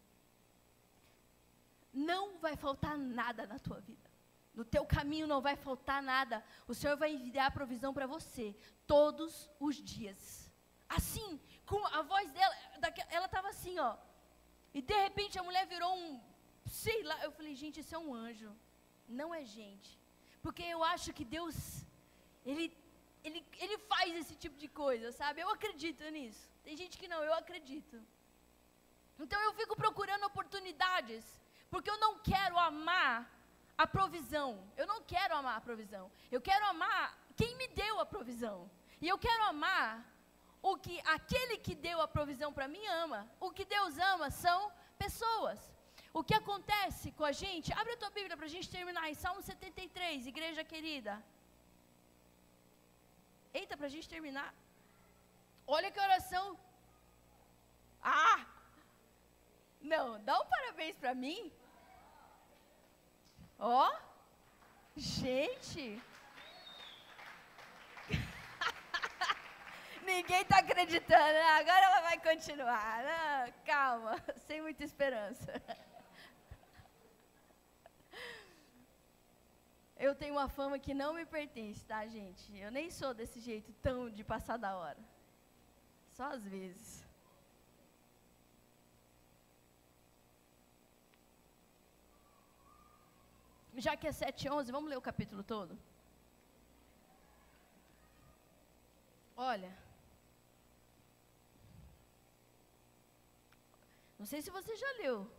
Não 1.97 2.39
vai 2.39 2.57
faltar 2.57 2.99
nada 2.99 3.47
na 3.47 3.59
tua 3.59 3.81
vida. 3.81 4.11
No 4.53 4.65
teu 4.65 4.85
caminho 4.85 5.27
não 5.27 5.41
vai 5.41 5.57
faltar 5.57 6.03
nada. 6.03 6.45
O 6.69 6.75
Senhor 6.75 6.97
vai 6.97 7.11
enviar 7.15 7.51
provisão 7.51 7.93
para 7.95 8.07
você 8.07 8.55
todos 8.87 9.51
os 9.59 9.77
dias. 9.77 10.53
Assim, 10.89 11.41
com 11.65 11.85
a 11.87 12.03
voz 12.03 12.31
dela, 12.33 12.55
ela 13.11 13.27
estava 13.27 13.49
assim, 13.49 13.79
ó. 13.79 13.97
E 14.75 14.83
de 14.83 14.97
repente 15.07 15.39
a 15.39 15.43
mulher 15.43 15.67
virou 15.67 15.91
um, 15.97 16.21
sei 16.67 17.03
lá. 17.03 17.17
Eu 17.25 17.33
falei, 17.33 17.55
gente, 17.55 17.81
isso 17.81 17.95
é 17.95 17.99
um 17.99 18.13
anjo. 18.15 18.55
Não 19.09 19.35
é 19.35 19.43
gente. 19.45 19.99
Porque 20.43 20.63
eu 20.63 20.85
acho 20.85 21.15
que 21.15 21.25
Deus, 21.25 21.57
ele, 22.45 22.67
ele, 23.25 23.45
ele 23.59 23.79
faz 23.79 24.15
esse 24.15 24.37
tipo 24.37 24.59
de 24.59 24.69
coisa, 24.69 25.13
sabe? 25.13 25.41
Eu 25.41 25.49
acredito 25.49 26.05
nisso. 26.11 26.45
Tem 26.63 26.77
gente 26.77 26.99
que 26.99 27.09
não, 27.09 27.23
eu 27.25 27.33
acredito. 27.33 27.97
Então 29.19 29.41
eu 29.41 29.53
fico 29.55 29.75
procurando 29.75 30.25
oportunidades, 30.27 31.25
porque 31.71 31.91
eu 31.91 31.99
não 31.99 32.19
quero 32.31 32.57
amar 32.59 33.15
a 33.77 33.87
provisão. 33.87 34.51
Eu 34.77 34.87
não 34.87 35.01
quero 35.13 35.35
amar 35.37 35.57
a 35.57 35.61
provisão. 35.69 36.11
Eu 36.31 36.41
quero 36.41 36.65
amar 36.67 37.03
quem 37.37 37.57
me 37.61 37.69
deu 37.69 37.95
a 38.01 38.07
provisão. 38.15 38.71
E 39.01 39.09
eu 39.09 39.19
quero 39.27 39.43
amar 39.45 39.89
o 40.63 40.77
que 40.85 40.95
aquele 41.17 41.57
que 41.67 41.75
deu 41.75 42.01
a 42.01 42.09
provisão 42.17 42.51
para 42.53 42.69
mim 42.75 42.85
ama. 43.05 43.21
O 43.47 43.51
que 43.57 43.65
Deus 43.77 43.99
ama 44.13 44.31
são 44.31 44.59
pessoas. 45.05 45.61
O 46.19 46.23
que 46.29 46.35
acontece 46.35 47.07
com 47.19 47.25
a 47.31 47.33
gente? 47.43 47.73
Abre 47.81 47.93
a 47.95 48.01
tua 48.03 48.11
Bíblia 48.19 48.37
para 48.39 48.47
a 48.47 48.55
gente 48.55 48.71
terminar 48.77 49.05
em 49.11 49.17
Salmo 49.25 49.43
73, 49.43 50.27
igreja 50.27 50.65
querida. 50.73 51.15
Eita, 53.53 53.77
para 53.77 53.89
a 53.91 53.95
gente 53.95 54.09
terminar. 54.15 54.51
Olha 55.67 55.91
que 55.91 56.01
oração. 56.09 56.59
Ah! 58.03 58.39
Não, 59.81 60.23
dá 60.25 60.41
um 60.41 60.47
parabéns 60.47 60.97
para 60.97 61.15
mim. 61.15 61.53
Ó, 63.59 63.89
oh, 63.89 63.93
gente. 64.97 66.03
Ninguém 70.05 70.43
está 70.43 70.59
acreditando. 70.59 71.39
Agora 71.59 71.85
ela 71.85 72.01
vai 72.03 72.21
continuar. 72.21 73.53
Calma, 73.65 74.23
sem 74.47 74.61
muita 74.61 74.85
esperança. 74.85 75.63
Eu 79.99 80.15
tenho 80.15 80.35
uma 80.35 80.49
fama 80.49 80.79
que 80.79 80.93
não 80.93 81.15
me 81.15 81.25
pertence, 81.25 81.83
tá, 81.87 82.07
gente? 82.07 82.55
Eu 82.55 82.71
nem 82.71 82.91
sou 82.91 83.15
desse 83.15 83.41
jeito 83.41 83.73
tão 83.83 84.11
de 84.11 84.23
passar 84.23 84.59
da 84.59 84.77
hora. 84.77 84.99
Só 86.11 86.25
às 86.25 86.45
vezes. 86.47 87.06
Já 93.77 93.97
que 93.97 94.07
é 94.07 94.13
7 94.13 94.49
11, 94.49 94.73
vamos 94.73 94.91
ler 94.91 94.97
o 94.97 95.03
capítulo 95.03 95.43
todo? 95.43 95.79
Olha. 99.37 99.77
Não 104.19 104.27
sei 104.27 104.41
se 104.41 104.51
você 104.51 104.75
já 104.75 104.91
leu. 105.03 105.31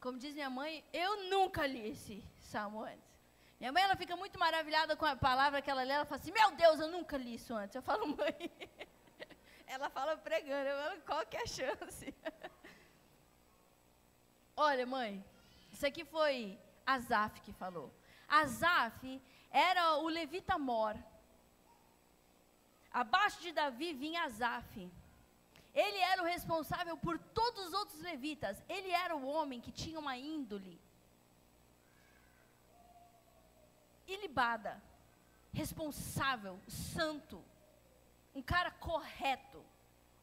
Como 0.00 0.18
diz 0.18 0.34
minha 0.34 0.50
mãe, 0.50 0.84
eu 0.92 1.30
nunca 1.30 1.64
li 1.66 1.90
esse 1.90 2.24
salmo 2.40 2.82
antes. 2.82 3.12
Minha 3.60 3.70
mãe 3.70 3.84
ela 3.84 3.94
fica 3.94 4.16
muito 4.16 4.36
maravilhada 4.40 4.96
com 4.96 5.06
a 5.06 5.14
palavra 5.14 5.62
que 5.62 5.70
ela 5.70 5.84
lê. 5.84 5.92
Ela 5.92 6.04
fala 6.04 6.20
assim: 6.20 6.32
Meu 6.32 6.50
Deus, 6.50 6.80
eu 6.80 6.88
nunca 6.88 7.16
li 7.16 7.34
isso 7.34 7.54
antes. 7.54 7.76
Eu 7.76 7.82
falo, 7.82 8.08
mãe. 8.08 8.50
ela 9.68 9.88
fala 9.88 10.16
pregando. 10.16 10.68
Eu 10.68 10.82
falo, 10.82 11.00
qual 11.02 11.26
que 11.26 11.36
é 11.36 11.42
a 11.42 11.46
chance? 11.46 12.12
Olha, 14.56 14.84
mãe, 14.84 15.24
isso 15.70 15.86
aqui 15.86 16.04
foi 16.04 16.58
Asaf 16.86 17.40
que 17.40 17.52
falou. 17.52 17.92
Asaf 18.28 19.20
era 19.50 19.96
o 19.98 20.08
levita 20.08 20.58
mor. 20.58 20.96
Abaixo 22.92 23.40
de 23.40 23.52
Davi 23.52 23.92
vinha 23.92 24.24
Asaf. 24.24 24.90
Ele 25.74 25.98
era 25.98 26.22
o 26.22 26.26
responsável 26.26 26.96
por 26.96 27.18
todos 27.18 27.68
os 27.68 27.72
outros 27.72 28.00
levitas. 28.00 28.62
Ele 28.68 28.90
era 28.90 29.16
o 29.16 29.26
homem 29.26 29.60
que 29.60 29.72
tinha 29.72 29.98
uma 29.98 30.16
índole 30.16 30.78
ilibada, 34.06 34.82
responsável, 35.52 36.60
santo, 36.68 37.42
um 38.34 38.42
cara 38.42 38.70
correto. 38.70 39.64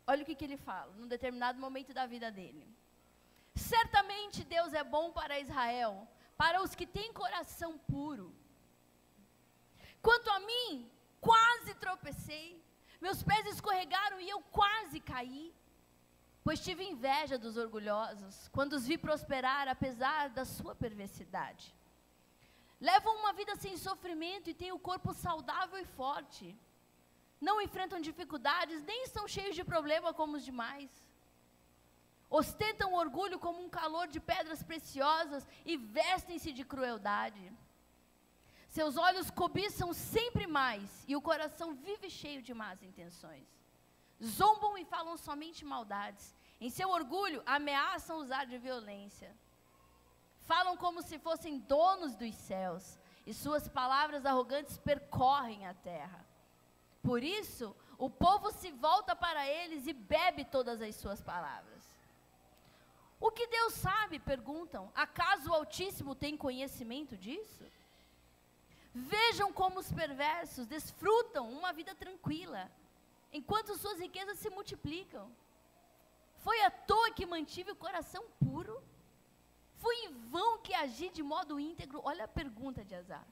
Olha 0.06 0.24
o 0.24 0.26
que, 0.26 0.36
que 0.36 0.46
ele 0.46 0.58
fala, 0.58 0.92
num 0.94 1.08
determinado 1.08 1.60
momento 1.60 1.94
da 1.94 2.06
vida 2.06 2.32
dele. 2.32 2.68
Certamente 3.56 4.44
Deus 4.44 4.74
é 4.74 4.84
bom 4.84 5.12
para 5.12 5.40
Israel, 5.40 6.08
para 6.42 6.62
os 6.66 6.74
que 6.80 6.88
têm 6.96 7.18
coração 7.22 7.72
puro. 7.94 8.28
Quanto 10.02 10.30
a 10.36 10.40
mim, 10.50 10.90
quase 11.30 11.74
tropecei, 11.84 12.48
meus 13.06 13.22
pés 13.30 13.46
escorregaram 13.46 14.20
e 14.22 14.30
eu 14.30 14.40
quase 14.60 15.02
caí, 15.02 15.54
pois 16.46 16.62
tive 16.68 16.86
inveja 16.94 17.38
dos 17.38 17.58
orgulhosos, 17.58 18.48
quando 18.56 18.74
os 18.78 18.88
vi 18.90 18.98
prosperar 18.98 19.68
apesar 19.68 20.30
da 20.38 20.46
sua 20.46 20.74
perversidade. 20.74 21.66
Levam 22.80 23.18
uma 23.18 23.34
vida 23.34 23.58
sem 23.58 23.76
sofrimento 23.76 24.50
e 24.50 24.60
têm 24.62 24.72
o 24.72 24.86
corpo 24.90 25.14
saudável 25.14 25.78
e 25.78 25.92
forte. 26.00 26.58
Não 27.48 27.62
enfrentam 27.66 28.00
dificuldades, 28.10 28.82
nem 28.84 29.08
são 29.08 29.28
cheios 29.28 29.58
de 29.58 29.66
problema 29.74 30.14
como 30.14 30.38
os 30.38 30.46
demais 30.46 30.90
ostentam 32.30 32.94
orgulho 32.94 33.40
como 33.40 33.64
um 33.64 33.70
calor 33.70 34.08
de 34.08 34.20
pedras 34.20 34.62
preciosas 34.62 35.48
e 35.66 35.78
vestem-se 35.78 36.52
de 36.52 36.64
crueldade. 36.64 37.52
Seus 38.68 38.98
olhos 38.98 39.32
cobiçam 39.32 39.92
sempre 39.94 40.46
mais 40.46 41.04
e 41.08 41.16
o 41.16 41.22
coração 41.22 41.74
vive 41.74 42.10
cheio 42.10 42.42
de 42.42 42.54
más 42.54 42.84
intenções. 42.84 43.48
Zombam 44.24 44.78
e 44.78 44.86
falam 44.86 45.18
somente 45.18 45.66
maldades. 45.66 46.36
Em 46.62 46.70
seu 46.70 46.90
orgulho, 46.90 47.42
ameaçam 47.46 48.18
usar 48.18 48.46
de 48.46 48.58
violência. 48.58 49.36
Falam 50.42 50.76
como 50.78 51.02
se 51.02 51.18
fossem 51.18 51.58
donos 51.60 52.16
dos 52.16 52.36
céus 52.36 53.00
e 53.26 53.34
suas 53.34 53.68
palavras 53.68 54.26
arrogantes 54.26 54.78
percorrem 54.78 55.66
a 55.66 55.74
terra. 55.74 56.26
Por 57.02 57.24
isso, 57.24 57.76
o 57.98 58.10
povo 58.10 58.52
se 58.52 58.72
volta 58.72 59.16
para 59.16 59.48
eles 59.48 59.88
e 59.88 59.94
bebe 59.94 60.44
todas 60.46 60.82
as 60.82 60.96
suas 60.96 61.22
palavras. 61.22 61.79
O 63.20 63.32
que 63.32 63.48
Deus 63.48 63.74
sabe? 63.74 64.18
perguntam. 64.20 64.92
Acaso 64.96 65.50
o 65.50 65.54
Altíssimo 65.54 66.16
tem 66.16 66.38
conhecimento 66.38 67.18
disso? 67.18 67.64
Vejam 68.94 69.52
como 69.54 69.80
os 69.80 69.92
perversos 69.92 70.66
desfrutam 70.66 71.50
uma 71.52 71.72
vida 71.72 71.94
tranquila, 71.94 72.72
enquanto 73.32 73.78
suas 73.78 74.00
riquezas 74.00 74.40
se 74.40 74.50
multiplicam. 74.50 75.30
Foi 76.38 76.62
à 76.62 76.72
toa 76.72 77.12
que 77.12 77.26
mantive 77.26 77.72
o 77.72 77.76
coração 77.76 78.24
puro? 78.40 78.82
Foi 79.78 79.96
em 80.06 80.14
vão 80.30 80.58
que 80.60 80.74
agi 80.74 81.10
de 81.10 81.22
modo 81.22 81.60
íntegro? 81.60 82.02
Olha 82.04 82.26
a 82.26 82.28
pergunta 82.28 82.84
de 82.84 82.96
Azar. 82.96 83.26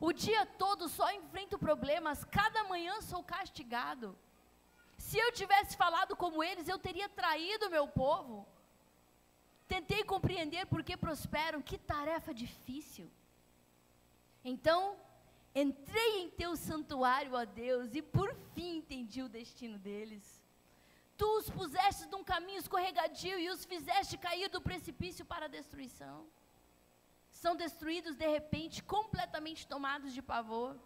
O 0.00 0.12
dia 0.12 0.46
todo 0.46 0.88
só 0.88 1.10
enfrento 1.12 1.58
problemas, 1.58 2.24
cada 2.24 2.64
manhã 2.64 3.00
sou 3.02 3.22
castigado. 3.22 4.16
Se 4.96 5.18
eu 5.18 5.32
tivesse 5.32 5.76
falado 5.76 6.16
como 6.16 6.42
eles, 6.42 6.68
eu 6.68 6.78
teria 6.78 7.08
traído 7.08 7.70
meu 7.70 7.86
povo. 7.86 8.46
Tentei 9.68 10.02
compreender 10.02 10.66
por 10.66 10.82
que 10.82 10.96
prosperam, 10.96 11.60
que 11.60 11.76
tarefa 11.76 12.32
difícil. 12.32 13.10
Então, 14.42 14.96
entrei 15.54 16.22
em 16.22 16.30
teu 16.30 16.56
santuário, 16.56 17.34
ó 17.34 17.44
Deus, 17.44 17.94
e 17.94 18.00
por 18.00 18.34
fim 18.54 18.78
entendi 18.78 19.22
o 19.22 19.28
destino 19.28 19.78
deles. 19.78 20.42
Tu 21.18 21.26
os 21.36 21.50
puseste 21.50 22.06
num 22.06 22.24
caminho 22.24 22.58
escorregadio 22.58 23.38
e 23.38 23.50
os 23.50 23.64
fizeste 23.64 24.16
cair 24.16 24.48
do 24.48 24.60
precipício 24.60 25.24
para 25.24 25.46
a 25.46 25.48
destruição. 25.48 26.26
São 27.30 27.54
destruídos 27.54 28.16
de 28.16 28.26
repente, 28.26 28.82
completamente 28.82 29.66
tomados 29.66 30.14
de 30.14 30.22
pavor. 30.22 30.76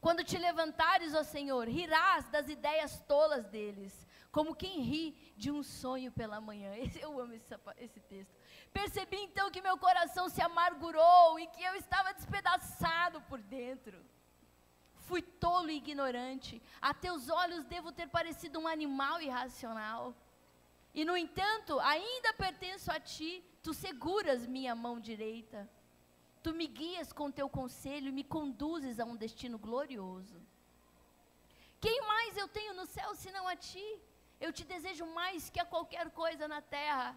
Quando 0.00 0.24
te 0.24 0.38
levantares, 0.38 1.14
ó 1.14 1.22
Senhor, 1.22 1.68
rirás 1.68 2.28
das 2.30 2.48
ideias 2.48 3.00
tolas 3.02 3.46
deles, 3.46 4.07
como 4.30 4.54
quem 4.54 4.82
ri 4.82 5.16
de 5.36 5.50
um 5.50 5.62
sonho 5.62 6.12
pela 6.12 6.40
manhã. 6.40 6.72
Eu 7.00 7.18
amo 7.20 7.32
esse, 7.32 7.54
esse 7.78 8.00
texto. 8.00 8.34
Percebi 8.72 9.16
então 9.16 9.50
que 9.50 9.62
meu 9.62 9.78
coração 9.78 10.28
se 10.28 10.42
amargurou 10.42 11.38
e 11.40 11.46
que 11.46 11.62
eu 11.62 11.74
estava 11.74 12.12
despedaçado 12.12 13.20
por 13.22 13.40
dentro. 13.40 14.04
Fui 15.06 15.22
tolo 15.22 15.70
e 15.70 15.76
ignorante. 15.76 16.60
A 16.80 16.92
teus 16.92 17.30
olhos 17.30 17.64
devo 17.64 17.90
ter 17.90 18.08
parecido 18.08 18.58
um 18.58 18.68
animal 18.68 19.22
irracional. 19.22 20.14
E 20.92 21.04
no 21.04 21.16
entanto, 21.16 21.80
ainda 21.80 22.34
pertenço 22.34 22.90
a 22.90 23.00
ti, 23.00 23.42
tu 23.62 23.72
seguras 23.72 24.46
minha 24.46 24.74
mão 24.74 25.00
direita. 25.00 25.68
Tu 26.42 26.52
me 26.52 26.66
guias 26.66 27.12
com 27.12 27.30
teu 27.30 27.48
conselho 27.48 28.08
e 28.08 28.12
me 28.12 28.22
conduzes 28.22 29.00
a 29.00 29.04
um 29.04 29.16
destino 29.16 29.58
glorioso. 29.58 30.40
Quem 31.80 32.00
mais 32.02 32.36
eu 32.36 32.48
tenho 32.48 32.74
no 32.74 32.86
céu 32.86 33.14
senão 33.14 33.46
a 33.46 33.56
ti? 33.56 33.86
Eu 34.40 34.52
te 34.52 34.64
desejo 34.64 35.06
mais 35.06 35.50
que 35.50 35.60
a 35.60 35.64
qualquer 35.64 36.10
coisa 36.10 36.46
na 36.46 36.60
terra. 36.60 37.16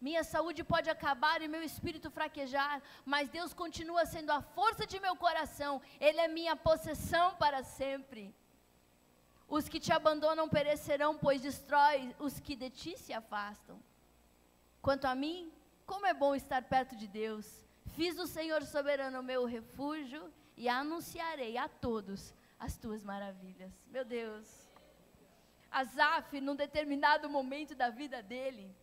Minha 0.00 0.24
saúde 0.24 0.64
pode 0.64 0.88
acabar 0.88 1.42
e 1.42 1.48
meu 1.48 1.62
espírito 1.62 2.10
fraquejar, 2.10 2.82
mas 3.04 3.28
Deus 3.28 3.52
continua 3.52 4.06
sendo 4.06 4.30
a 4.30 4.40
força 4.40 4.86
de 4.86 4.98
meu 4.98 5.14
coração, 5.14 5.80
Ele 6.00 6.20
é 6.20 6.28
minha 6.28 6.56
possessão 6.56 7.34
para 7.36 7.62
sempre. 7.62 8.34
Os 9.46 9.68
que 9.68 9.80
te 9.80 9.92
abandonam 9.92 10.48
perecerão, 10.48 11.18
pois 11.18 11.42
destrói 11.42 12.14
os 12.18 12.40
que 12.40 12.56
de 12.56 12.70
ti 12.70 12.96
se 12.96 13.12
afastam. 13.12 13.78
Quanto 14.80 15.06
a 15.06 15.14
mim, 15.14 15.52
como 15.84 16.06
é 16.06 16.14
bom 16.14 16.34
estar 16.34 16.62
perto 16.62 16.94
de 16.96 17.08
Deus. 17.08 17.66
Fiz 17.96 18.14
do 18.14 18.26
Senhor 18.26 18.62
soberano 18.62 19.22
meu 19.22 19.44
refúgio 19.44 20.32
e 20.56 20.68
anunciarei 20.68 21.58
a 21.58 21.68
todos 21.68 22.32
as 22.58 22.76
tuas 22.76 23.02
maravilhas. 23.02 23.72
Meu 23.88 24.04
Deus. 24.04 24.59
Asaf, 25.70 26.40
num 26.40 26.56
determinado 26.56 27.28
momento 27.30 27.74
da 27.74 27.90
vida 27.90 28.22
dele, 28.22 28.74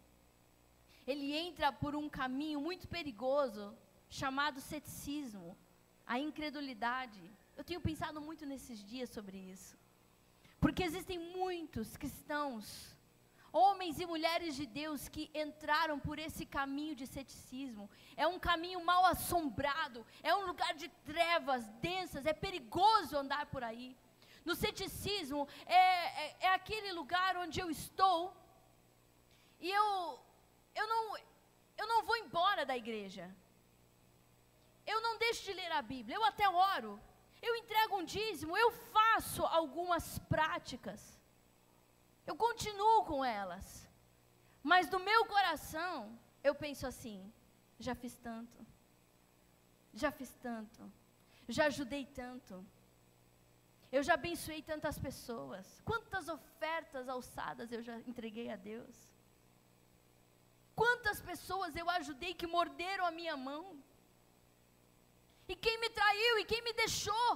ele 1.06 1.34
entra 1.36 1.72
por 1.72 1.96
um 1.96 2.10
caminho 2.10 2.60
muito 2.62 2.88
perigoso, 2.88 3.78
chamado 4.10 4.60
ceticismo, 4.62 5.58
a 6.06 6.18
incredulidade. 6.20 7.22
Eu 7.56 7.64
tenho 7.64 7.82
pensado 7.82 8.22
muito 8.22 8.46
nesses 8.46 8.84
dias 8.84 9.10
sobre 9.10 9.38
isso. 9.38 9.78
Porque 10.60 10.84
existem 10.84 11.20
muitos 11.20 11.96
cristãos, 11.98 12.96
homens 13.52 14.00
e 14.00 14.06
mulheres 14.06 14.56
de 14.56 14.66
Deus, 14.66 15.08
que 15.08 15.30
entraram 15.34 16.00
por 16.00 16.18
esse 16.20 16.46
caminho 16.46 16.96
de 16.96 17.06
ceticismo. 17.06 17.90
É 18.16 18.26
um 18.28 18.40
caminho 18.40 18.84
mal 18.84 19.06
assombrado, 19.06 20.06
é 20.24 20.34
um 20.34 20.46
lugar 20.46 20.74
de 20.74 20.88
trevas 21.06 21.66
densas, 21.82 22.26
é 22.26 22.34
perigoso 22.34 23.18
andar 23.18 23.46
por 23.48 23.64
aí. 23.64 23.96
No 24.48 24.56
ceticismo, 24.56 25.42
é, 25.66 25.84
é, 26.24 26.26
é 26.48 26.50
aquele 26.60 26.92
lugar 27.00 27.32
onde 27.44 27.58
eu 27.64 27.70
estou 27.70 28.20
e 29.60 29.70
eu 29.80 29.90
eu 30.80 30.88
não, 30.92 31.02
eu 31.82 31.88
não 31.92 32.00
vou 32.08 32.18
embora 32.18 32.64
da 32.70 32.78
igreja. 32.84 33.26
Eu 34.94 35.02
não 35.06 35.14
deixo 35.24 35.44
de 35.48 35.54
ler 35.60 35.72
a 35.72 35.82
Bíblia, 35.82 36.16
eu 36.16 36.24
até 36.24 36.48
oro. 36.48 36.92
Eu 37.42 37.56
entrego 37.56 37.98
um 37.98 38.06
dízimo, 38.06 38.56
eu 38.56 38.70
faço 38.98 39.44
algumas 39.60 40.20
práticas. 40.36 41.02
Eu 42.26 42.36
continuo 42.46 43.04
com 43.10 43.26
elas. 43.26 43.66
Mas 44.64 44.88
do 44.94 45.00
meu 45.10 45.26
coração, 45.26 45.94
eu 46.44 46.54
penso 46.56 46.86
assim: 46.92 47.20
já 47.80 47.96
fiz 47.96 48.16
tanto. 48.30 48.66
Já 49.94 50.12
fiz 50.12 50.32
tanto. 50.48 50.82
Já 51.50 51.66
ajudei 51.66 52.06
tanto. 52.06 52.66
Eu 53.92 54.04
já 54.04 54.16
abençoei 54.16 54.62
tantas 54.62 54.98
pessoas. 55.00 55.82
Quantas 55.86 56.28
ofertas 56.28 57.08
alçadas 57.08 57.72
eu 57.72 57.82
já 57.82 57.98
entreguei 58.12 58.50
a 58.52 58.56
Deus. 58.56 58.96
Quantas 60.76 61.20
pessoas 61.22 61.76
eu 61.76 61.90
ajudei 61.90 62.34
que 62.34 62.46
morderam 62.46 63.06
a 63.06 63.12
minha 63.12 63.36
mão? 63.36 63.82
E 65.48 65.56
quem 65.56 65.80
me 65.80 65.90
traiu 65.90 66.40
e 66.40 66.46
quem 66.46 66.62
me 66.62 66.74
deixou? 66.74 67.30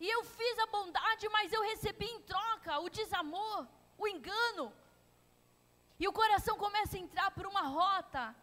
E 0.00 0.08
eu 0.08 0.24
fiz 0.24 0.58
a 0.58 0.66
bondade, 0.66 1.28
mas 1.28 1.52
eu 1.52 1.62
recebi 1.62 2.06
em 2.06 2.20
troca 2.22 2.80
o 2.80 2.90
desamor, 2.90 3.66
o 3.96 4.06
engano. 4.06 4.72
E 5.98 6.06
o 6.06 6.12
coração 6.12 6.56
começa 6.56 6.96
a 6.96 7.00
entrar 7.00 7.30
por 7.30 7.46
uma 7.46 7.62
rota 7.62 8.34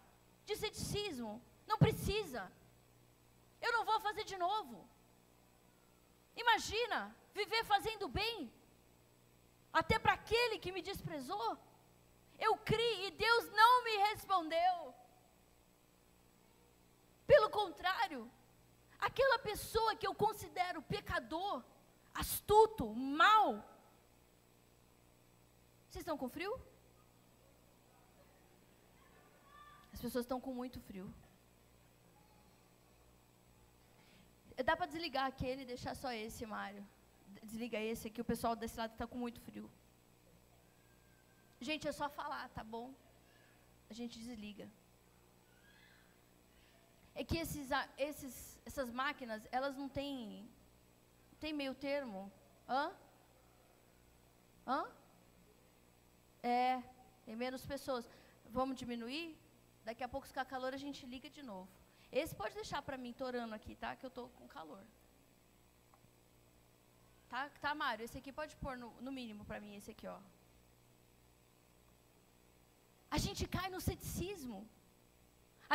de 0.45 0.56
ceticismo. 0.56 1.41
Não 1.68 1.78
precisa. 1.78 2.51
Eu 3.62 3.72
não 3.74 3.86
vou 3.86 3.99
fazer 3.99 4.24
de 4.24 4.38
novo. 4.38 4.88
Imagina 6.36 7.15
viver 7.33 7.63
fazendo 7.65 8.07
bem, 8.07 8.51
até 9.71 9.97
para 9.99 10.13
aquele 10.13 10.59
que 10.59 10.71
me 10.71 10.81
desprezou. 10.81 11.57
Eu 12.38 12.57
criei 12.57 13.07
e 13.07 13.11
Deus 13.11 13.49
não 13.51 13.83
me 13.86 13.95
respondeu. 14.09 14.93
Pelo 17.25 17.49
contrário, 17.49 18.29
aquela 18.99 19.39
pessoa 19.39 19.95
que 19.95 20.07
eu 20.07 20.13
considero 20.13 20.81
pecador, 20.81 21.63
astuto, 22.13 22.93
mau. 22.93 23.49
Vocês 25.89 26.03
estão 26.03 26.17
com 26.17 26.29
frio? 26.29 26.53
As 29.93 30.01
pessoas 30.01 30.25
estão 30.25 30.41
com 30.41 30.53
muito 30.53 30.79
frio. 30.81 31.07
Dá 34.64 34.76
para 34.76 34.86
desligar 34.86 35.26
aquele 35.26 35.64
e 35.64 35.66
deixar 35.66 35.95
só 35.95 36.12
esse, 36.12 36.45
Mário. 36.45 36.86
Desliga 37.43 37.80
esse 37.80 38.08
aqui, 38.08 38.22
o 38.22 38.26
pessoal 38.26 38.56
desse 38.56 38.78
lado 38.78 38.93
está 38.93 39.06
com 39.06 39.18
muito 39.18 39.41
frio. 39.41 39.70
Gente, 41.60 41.88
é 41.88 41.91
só 41.91 42.08
falar, 42.08 42.47
tá 42.49 42.64
bom? 42.64 42.93
A 43.89 43.93
gente 43.93 44.20
desliga. 44.20 44.70
É 47.14 47.24
que 47.24 47.38
esses, 47.38 47.70
esses, 47.97 48.60
essas 48.66 48.91
máquinas, 48.91 49.47
elas 49.51 49.76
não 49.76 49.88
têm, 49.88 50.49
tem 51.39 51.53
meio 51.53 51.74
termo. 51.74 52.32
Hã? 52.68 52.91
Hã? 54.68 54.86
É, 56.43 56.82
tem 57.26 57.36
menos 57.36 57.66
pessoas. 57.66 58.10
Vamos 58.49 58.78
diminuir? 58.78 59.38
Daqui 59.84 60.03
a 60.03 60.08
pouco, 60.08 60.26
se 60.26 60.34
ficar 60.34 60.45
calor, 60.45 60.74
a 60.74 60.78
gente 60.78 61.06
liga 61.06 61.30
de 61.30 61.43
novo. 61.43 61.70
Esse 62.22 62.34
pode 62.41 62.55
deixar 62.61 62.82
para 62.88 62.97
mim 63.03 63.13
torando 63.24 63.53
aqui, 63.57 63.74
tá? 63.84 63.89
Que 63.97 64.05
eu 64.07 64.13
tô 64.18 64.24
com 64.38 64.47
calor. 64.57 64.84
Tá, 67.32 67.41
tá 67.63 67.72
Mário? 67.82 68.05
Esse 68.05 68.18
aqui 68.20 68.32
pode 68.39 68.55
pôr 68.63 68.76
no, 68.82 68.89
no 69.05 69.11
mínimo 69.20 69.43
para 69.49 69.59
mim, 69.63 69.74
esse 69.76 69.91
aqui, 69.95 70.07
ó. 70.16 70.20
a 73.16 73.20
gente 73.26 73.43
cai 73.55 73.68
no 73.74 73.82
ceticismo. 73.88 74.57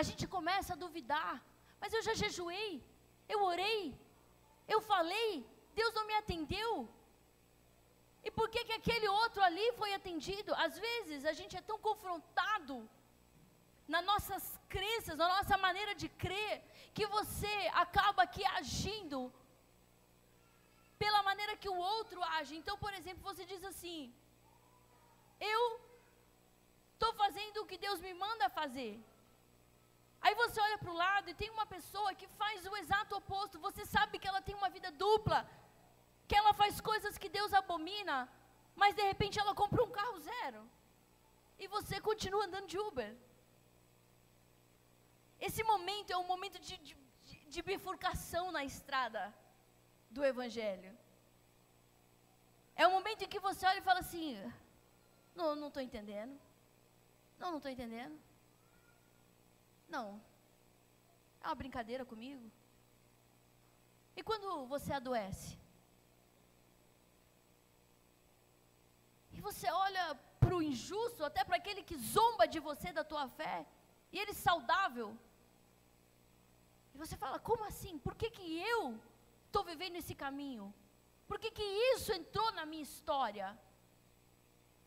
A 0.01 0.03
gente 0.09 0.25
começa 0.37 0.71
a 0.73 0.81
duvidar. 0.85 1.33
Mas 1.83 1.95
eu 1.97 2.03
já 2.07 2.15
jejuei, 2.23 2.71
eu 3.35 3.39
orei, 3.51 3.83
eu 4.75 4.81
falei, 4.93 5.29
Deus 5.79 5.93
não 5.99 6.07
me 6.09 6.17
atendeu. 6.23 6.73
E 8.27 8.31
por 8.39 8.47
que, 8.53 8.63
que 8.69 8.77
aquele 8.79 9.09
outro 9.21 9.43
ali 9.49 9.67
foi 9.81 9.91
atendido? 9.95 10.51
Às 10.67 10.75
vezes 10.87 11.25
a 11.31 11.33
gente 11.39 11.55
é 11.61 11.63
tão 11.71 11.79
confrontado 11.89 12.77
nas 13.95 14.05
nossas 14.11 14.45
crenças, 14.75 15.17
na 15.23 15.29
nossa 15.37 15.57
maneira 15.67 15.95
de 16.03 16.09
crer, 16.25 16.57
que 16.97 17.07
você 17.17 17.55
acaba 17.85 18.21
aqui 18.25 18.45
agindo 18.61 19.19
que 21.63 21.71
o 21.75 21.81
outro 21.95 22.21
age. 22.39 22.55
Então, 22.61 22.77
por 22.85 22.93
exemplo, 22.99 23.23
você 23.31 23.45
diz 23.53 23.63
assim: 23.71 23.99
Eu 25.53 25.63
estou 26.95 27.13
fazendo 27.23 27.59
o 27.61 27.69
que 27.71 27.79
Deus 27.87 28.01
me 28.07 28.15
manda 28.25 28.57
fazer. 28.61 28.93
Aí 30.25 30.35
você 30.43 30.59
olha 30.67 30.79
para 30.83 30.93
o 30.95 30.99
lado 31.05 31.29
e 31.31 31.39
tem 31.41 31.51
uma 31.57 31.67
pessoa 31.77 32.11
que 32.21 32.27
faz 32.41 32.67
o 32.71 32.77
exato 32.83 33.17
oposto. 33.21 33.65
Você 33.69 33.85
sabe 33.95 34.19
que 34.19 34.29
ela 34.31 34.43
tem 34.47 34.55
uma 34.61 34.71
vida 34.77 34.91
dupla, 35.05 35.39
que 36.29 36.37
ela 36.41 36.53
faz 36.61 36.81
coisas 36.91 37.17
que 37.23 37.31
Deus 37.39 37.55
abomina, 37.61 38.17
mas 38.83 38.95
de 38.99 39.05
repente 39.11 39.41
ela 39.43 39.55
compra 39.63 39.83
um 39.87 39.95
carro 39.99 40.19
zero. 40.33 40.63
E 41.63 41.67
você 41.77 41.97
continua 42.11 42.45
andando 42.47 42.69
de 42.73 42.79
Uber. 42.89 43.11
Esse 45.51 45.65
momento 45.71 46.13
é 46.13 46.17
um 46.17 46.29
momento 46.33 46.59
de, 46.67 46.75
de, 46.87 46.95
de 47.55 47.61
bifurcação 47.69 48.43
na 48.57 48.63
estrada 48.71 49.23
do 50.17 50.25
Evangelho. 50.33 50.91
É 52.83 52.87
um 52.87 52.93
momento 52.97 53.23
em 53.25 53.31
que 53.33 53.41
você 53.47 53.63
olha 53.71 53.81
e 53.81 53.89
fala 53.89 54.01
assim: 54.05 54.27
não 55.63 55.71
estou 55.71 55.83
entendendo. 55.87 56.35
Não, 57.41 57.49
não 57.53 57.59
estou 57.61 57.73
entendendo. 57.77 58.17
Não. 59.95 60.07
É 61.43 61.47
uma 61.49 61.61
brincadeira 61.63 62.05
comigo. 62.13 62.47
E 64.19 64.23
quando 64.29 64.49
você 64.75 64.93
adoece? 64.93 65.51
E 69.37 69.41
você 69.49 69.69
olha 69.87 70.05
para 70.43 70.55
o 70.59 70.63
injusto, 70.71 71.25
até 71.31 71.43
para 71.49 71.59
aquele 71.61 71.83
que 71.91 71.99
zomba 72.15 72.47
de 72.55 72.61
você, 72.69 72.93
da 72.93 73.05
tua 73.13 73.27
fé, 73.41 73.57
e 74.13 74.19
ele 74.23 74.33
saudável. 74.33 75.11
Você 77.03 77.17
fala: 77.23 77.39
como 77.49 77.65
assim? 77.71 77.95
Por 78.07 78.15
que, 78.21 78.29
que 78.37 78.47
eu 78.73 78.81
estou 79.47 79.63
vivendo 79.71 79.97
esse 80.01 80.15
caminho? 80.25 80.65
Por 81.29 81.39
que, 81.43 81.51
que 81.59 81.67
isso 81.93 82.11
entrou 82.21 82.49
na 82.59 82.65
minha 82.71 82.87
história? 82.89 83.49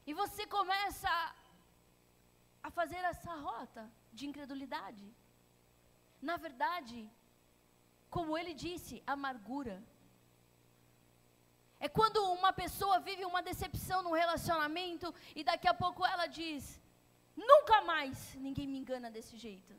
E 0.09 0.14
você 0.22 0.43
começa 0.57 1.11
a 2.68 2.70
fazer 2.78 3.01
essa 3.11 3.34
rota 3.47 3.84
de 4.18 4.24
incredulidade. 4.30 5.05
Na 6.30 6.36
verdade, 6.45 6.97
como 8.16 8.38
ele 8.39 8.53
disse, 8.66 9.01
amargura. 9.16 9.78
É 11.86 11.89
quando 11.97 12.20
uma 12.39 12.51
pessoa 12.64 12.99
vive 13.07 13.26
uma 13.32 13.41
decepção 13.49 13.99
no 14.07 14.14
relacionamento 14.22 15.07
e 15.39 15.43
daqui 15.49 15.68
a 15.72 15.80
pouco 15.84 16.05
ela 16.14 16.28
diz: 16.39 16.80
Nunca 17.51 17.80
mais 17.93 18.36
ninguém 18.47 18.68
me 18.74 18.78
engana 18.84 19.09
desse 19.18 19.36
jeito. 19.47 19.74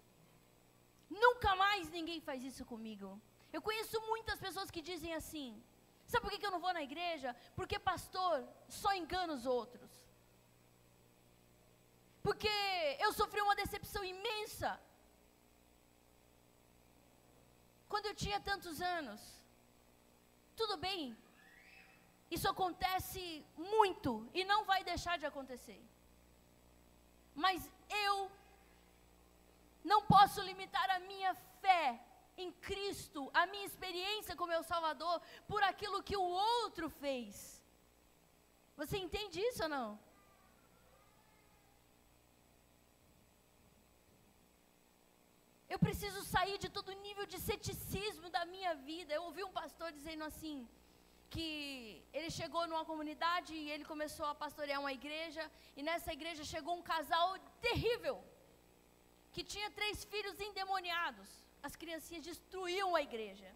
Nunca 1.10 1.54
mais 1.56 1.90
ninguém 1.90 2.20
faz 2.20 2.42
isso 2.44 2.64
comigo. 2.64 3.20
Eu 3.52 3.62
conheço 3.62 4.00
muitas 4.02 4.38
pessoas 4.38 4.70
que 4.70 4.82
dizem 4.82 5.14
assim: 5.14 5.62
Sabe 6.06 6.22
por 6.22 6.38
que 6.38 6.46
eu 6.46 6.50
não 6.50 6.60
vou 6.60 6.72
na 6.72 6.82
igreja? 6.82 7.34
Porque 7.56 7.78
pastor 7.78 8.46
só 8.68 8.94
engana 8.94 9.32
os 9.32 9.46
outros. 9.46 9.90
Porque 12.22 12.54
eu 12.98 13.12
sofri 13.12 13.40
uma 13.40 13.54
decepção 13.54 14.02
imensa. 14.04 14.80
Quando 17.88 18.06
eu 18.06 18.14
tinha 18.14 18.40
tantos 18.40 18.80
anos. 18.80 19.20
Tudo 20.56 20.76
bem, 20.76 21.16
isso 22.30 22.48
acontece 22.48 23.44
muito 23.56 24.28
e 24.32 24.44
não 24.44 24.64
vai 24.64 24.84
deixar 24.84 25.18
de 25.18 25.26
acontecer. 25.26 25.80
Mas 27.34 27.68
eu 28.06 28.30
não 29.92 30.00
posso 30.14 30.40
limitar 30.50 30.88
a 30.90 30.98
minha 31.10 31.34
fé 31.62 32.00
em 32.36 32.50
Cristo, 32.68 33.30
a 33.32 33.46
minha 33.52 33.66
experiência 33.70 34.36
com 34.36 34.52
meu 34.54 34.62
Salvador, 34.72 35.16
por 35.46 35.62
aquilo 35.62 36.02
que 36.08 36.16
o 36.16 36.28
outro 36.62 36.88
fez. 37.02 37.62
Você 38.80 38.96
entende 38.98 39.38
isso 39.50 39.62
ou 39.64 39.68
não? 39.68 39.88
Eu 45.68 45.78
preciso 45.78 46.20
sair 46.22 46.56
de 46.64 46.68
todo 46.68 47.00
nível 47.06 47.26
de 47.26 47.38
ceticismo 47.48 48.28
da 48.36 48.44
minha 48.54 48.74
vida. 48.90 49.12
Eu 49.12 49.24
ouvi 49.28 49.42
um 49.44 49.54
pastor 49.60 49.88
dizendo 49.92 50.24
assim: 50.24 50.68
que 51.34 51.46
ele 52.12 52.30
chegou 52.30 52.62
numa 52.70 52.84
comunidade 52.90 53.52
e 53.54 53.70
ele 53.74 53.84
começou 53.92 54.26
a 54.26 54.34
pastorear 54.42 54.80
uma 54.80 54.92
igreja, 54.92 55.44
e 55.76 55.82
nessa 55.88 56.12
igreja 56.12 56.44
chegou 56.44 56.74
um 56.76 56.86
casal 56.94 57.28
terrível, 57.66 58.16
que 59.34 59.42
tinha 59.52 59.68
três 59.78 60.04
filhos 60.12 60.40
endemoniados. 60.46 61.28
As 61.66 61.74
criancinhas 61.80 62.24
destruíam 62.30 62.90
a 62.98 63.02
igreja. 63.08 63.50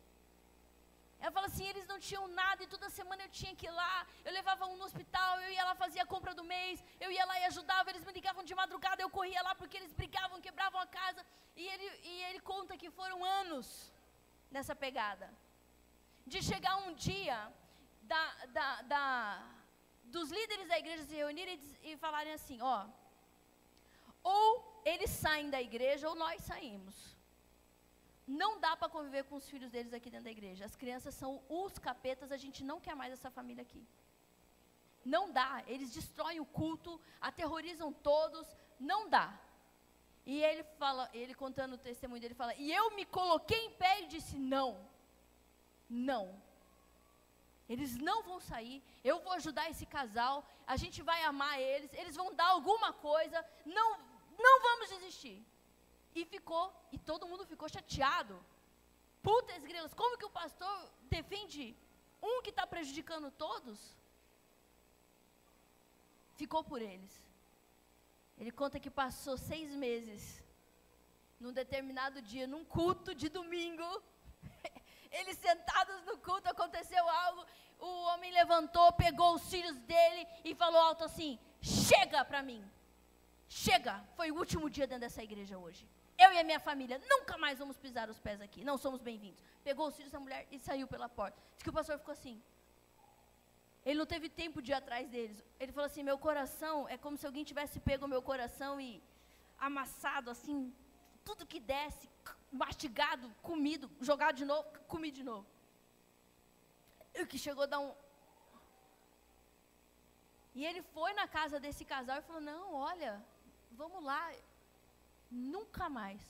Ela 1.20 1.32
fala 1.36 1.46
assim: 1.50 1.66
eles 1.70 1.86
não 1.92 1.98
tinham 2.06 2.24
nada 2.40 2.60
e 2.62 2.70
toda 2.74 2.96
semana 2.98 3.22
eu 3.24 3.32
tinha 3.40 3.54
que 3.60 3.66
ir 3.70 3.74
lá. 3.80 3.94
Eu 4.26 4.32
levava 4.38 4.66
um 4.70 4.76
no 4.80 4.86
hospital, 4.88 5.32
eu 5.44 5.50
ia 5.56 5.64
lá 5.68 5.74
fazer 5.82 6.00
a 6.00 6.10
compra 6.14 6.32
do 6.38 6.44
mês, 6.54 6.84
eu 7.04 7.10
ia 7.16 7.24
lá 7.30 7.36
e 7.40 7.44
ajudava. 7.50 7.90
Eles 7.90 8.04
me 8.08 8.12
ligavam 8.18 8.44
de 8.50 8.54
madrugada, 8.60 9.02
eu 9.02 9.10
corria 9.18 9.42
lá 9.48 9.54
porque 9.60 9.78
eles 9.80 9.92
brigavam, 10.00 10.44
quebravam 10.48 10.80
a 10.80 10.88
casa. 11.00 11.24
E 11.56 11.66
ele, 11.72 11.86
e 12.12 12.14
ele 12.28 12.40
conta 12.52 12.80
que 12.82 12.90
foram 13.00 13.18
anos 13.40 13.92
nessa 14.56 14.76
pegada. 14.84 15.28
De 16.32 16.40
chegar 16.50 16.76
um 16.86 16.92
dia 17.08 17.38
da, 18.12 18.24
da, 18.56 18.68
da, 18.92 19.04
dos 20.16 20.30
líderes 20.38 20.68
da 20.72 20.78
igreja 20.78 21.04
se 21.04 21.14
reunirem 21.22 21.60
e, 21.82 21.92
e 21.92 21.96
falarem 21.96 22.34
assim: 22.38 22.60
ó, 22.60 22.78
ou 24.22 24.67
eles 24.84 25.10
saem 25.10 25.50
da 25.50 25.60
igreja 25.60 26.08
ou 26.08 26.14
nós 26.14 26.42
saímos. 26.42 27.16
Não 28.26 28.60
dá 28.60 28.76
para 28.76 28.88
conviver 28.88 29.24
com 29.24 29.36
os 29.36 29.48
filhos 29.48 29.70
deles 29.70 29.92
aqui 29.94 30.10
dentro 30.10 30.24
da 30.24 30.30
igreja. 30.30 30.64
As 30.64 30.76
crianças 30.76 31.14
são 31.14 31.42
os 31.48 31.78
capetas, 31.78 32.30
a 32.30 32.36
gente 32.36 32.62
não 32.62 32.78
quer 32.78 32.94
mais 32.94 33.12
essa 33.12 33.30
família 33.30 33.62
aqui. 33.62 33.82
Não 35.04 35.32
dá, 35.32 35.62
eles 35.66 35.90
destroem 35.92 36.40
o 36.40 36.44
culto, 36.44 37.00
aterrorizam 37.20 37.90
todos, 37.92 38.46
não 38.78 39.08
dá. 39.08 39.26
E 40.26 40.42
ele 40.42 40.62
fala, 40.78 41.08
ele 41.14 41.34
contando 41.34 41.74
o 41.74 41.78
testemunho 41.78 42.20
dele, 42.20 42.34
fala: 42.34 42.54
"E 42.56 42.70
eu 42.70 42.90
me 42.94 43.06
coloquei 43.06 43.60
em 43.66 43.72
pé 43.72 44.02
e 44.02 44.06
disse: 44.06 44.36
"Não. 44.38 44.86
Não. 45.88 46.24
Eles 47.68 47.96
não 47.96 48.22
vão 48.22 48.38
sair. 48.40 48.82
Eu 49.04 49.20
vou 49.20 49.32
ajudar 49.32 49.70
esse 49.70 49.86
casal. 49.86 50.36
A 50.66 50.76
gente 50.76 51.02
vai 51.02 51.22
amar 51.24 51.60
eles. 51.60 51.90
Eles 51.92 52.16
vão 52.16 52.34
dar 52.34 52.48
alguma 52.48 52.92
coisa. 52.92 53.44
Não, 53.64 53.98
não 54.38 54.62
vamos 54.62 54.88
desistir. 54.88 55.44
E 56.14 56.24
ficou. 56.24 56.72
E 56.92 56.98
todo 56.98 57.28
mundo 57.28 57.46
ficou 57.46 57.68
chateado. 57.68 58.38
Putas 59.22 59.64
grilas, 59.64 59.92
como 59.94 60.16
que 60.16 60.24
o 60.24 60.30
pastor 60.30 60.76
defende 61.02 61.76
um 62.22 62.40
que 62.42 62.50
está 62.50 62.66
prejudicando 62.66 63.30
todos? 63.32 63.78
Ficou 66.36 66.62
por 66.62 66.80
eles. 66.80 67.20
Ele 68.38 68.52
conta 68.52 68.78
que 68.78 68.90
passou 68.90 69.36
seis 69.36 69.74
meses, 69.74 70.40
num 71.40 71.52
determinado 71.52 72.22
dia, 72.22 72.46
num 72.46 72.64
culto 72.64 73.12
de 73.12 73.28
domingo. 73.28 74.02
Eles 75.10 75.36
sentados 75.38 76.04
no 76.04 76.16
culto, 76.18 76.48
aconteceu 76.48 77.08
algo. 77.08 77.44
O 77.80 78.02
homem 78.10 78.30
levantou, 78.32 78.92
pegou 78.92 79.34
os 79.34 79.50
filhos 79.50 79.76
dele 79.80 80.26
e 80.44 80.54
falou 80.54 80.80
alto 80.80 81.02
assim: 81.02 81.38
Chega 81.60 82.24
para 82.24 82.42
mim. 82.42 82.62
Chega. 83.48 84.04
Foi 84.16 84.30
o 84.30 84.36
último 84.36 84.68
dia 84.68 84.86
dentro 84.86 85.00
dessa 85.00 85.22
igreja 85.22 85.58
hoje. 85.58 85.88
Eu 86.18 86.32
e 86.32 86.38
a 86.38 86.44
minha 86.44 86.60
família 86.60 87.00
nunca 87.08 87.38
mais 87.38 87.58
vamos 87.58 87.76
pisar 87.78 88.10
os 88.10 88.18
pés 88.18 88.40
aqui. 88.40 88.64
Não 88.64 88.76
somos 88.76 89.00
bem-vindos. 89.00 89.42
Pegou 89.64 89.88
os 89.88 89.96
filhos 89.96 90.12
da 90.12 90.20
mulher 90.20 90.46
e 90.50 90.58
saiu 90.58 90.86
pela 90.86 91.08
porta. 91.08 91.40
Diz 91.54 91.62
que 91.62 91.70
o 91.70 91.72
pastor 91.72 91.98
ficou 91.98 92.12
assim. 92.12 92.42
Ele 93.84 93.98
não 93.98 94.06
teve 94.06 94.28
tempo 94.28 94.60
de 94.60 94.72
ir 94.72 94.74
atrás 94.74 95.08
deles. 95.08 95.42
Ele 95.58 95.72
falou 95.72 95.86
assim: 95.86 96.02
Meu 96.02 96.18
coração 96.18 96.88
é 96.88 96.98
como 96.98 97.16
se 97.16 97.26
alguém 97.26 97.44
tivesse 97.44 97.80
pego 97.80 98.06
meu 98.06 98.20
coração 98.20 98.80
e 98.80 99.02
amassado 99.58 100.30
assim, 100.30 100.74
tudo 101.24 101.46
que 101.46 101.60
desce, 101.60 102.08
mastigado, 102.50 103.28
comido, 103.42 103.90
jogado 104.00 104.36
de 104.36 104.44
novo, 104.44 104.68
comi 104.86 105.10
de 105.10 105.22
novo. 105.22 105.46
E 107.14 107.24
que 107.26 107.38
chegou 107.38 107.64
a 107.64 107.66
dar 107.66 107.80
um. 107.80 107.94
E 110.54 110.66
ele 110.66 110.82
foi 110.82 111.12
na 111.14 111.26
casa 111.28 111.58
desse 111.58 111.84
casal 111.84 112.18
e 112.18 112.22
falou: 112.22 112.42
Não, 112.42 112.74
olha, 112.74 113.24
vamos 113.80 114.02
lá, 114.10 114.22
nunca 115.30 115.88
mais 115.98 116.22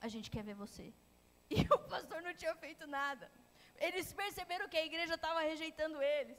a 0.00 0.08
gente 0.12 0.30
quer 0.34 0.44
ver 0.48 0.58
você. 0.64 0.86
E 1.56 1.60
o 1.74 1.78
pastor 1.92 2.20
não 2.26 2.34
tinha 2.40 2.54
feito 2.62 2.86
nada. 2.86 3.26
Eles 3.86 4.12
perceberam 4.12 4.68
que 4.68 4.80
a 4.80 4.84
igreja 4.88 5.14
estava 5.14 5.40
rejeitando 5.50 6.02
eles. 6.02 6.38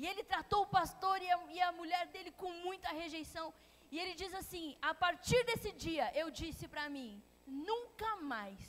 E 0.00 0.04
ele 0.10 0.24
tratou 0.32 0.62
o 0.62 0.70
pastor 0.78 1.16
e 1.22 1.30
a, 1.34 1.38
e 1.56 1.60
a 1.66 1.70
mulher 1.80 2.04
dele 2.08 2.32
com 2.32 2.50
muita 2.66 2.88
rejeição. 3.02 3.46
E 3.92 4.00
ele 4.00 4.14
diz 4.22 4.32
assim: 4.40 4.76
A 4.90 4.92
partir 5.04 5.40
desse 5.50 5.70
dia 5.84 6.06
eu 6.22 6.28
disse 6.42 6.66
para 6.66 6.88
mim: 6.96 7.22
nunca 7.46 8.10
mais, 8.32 8.64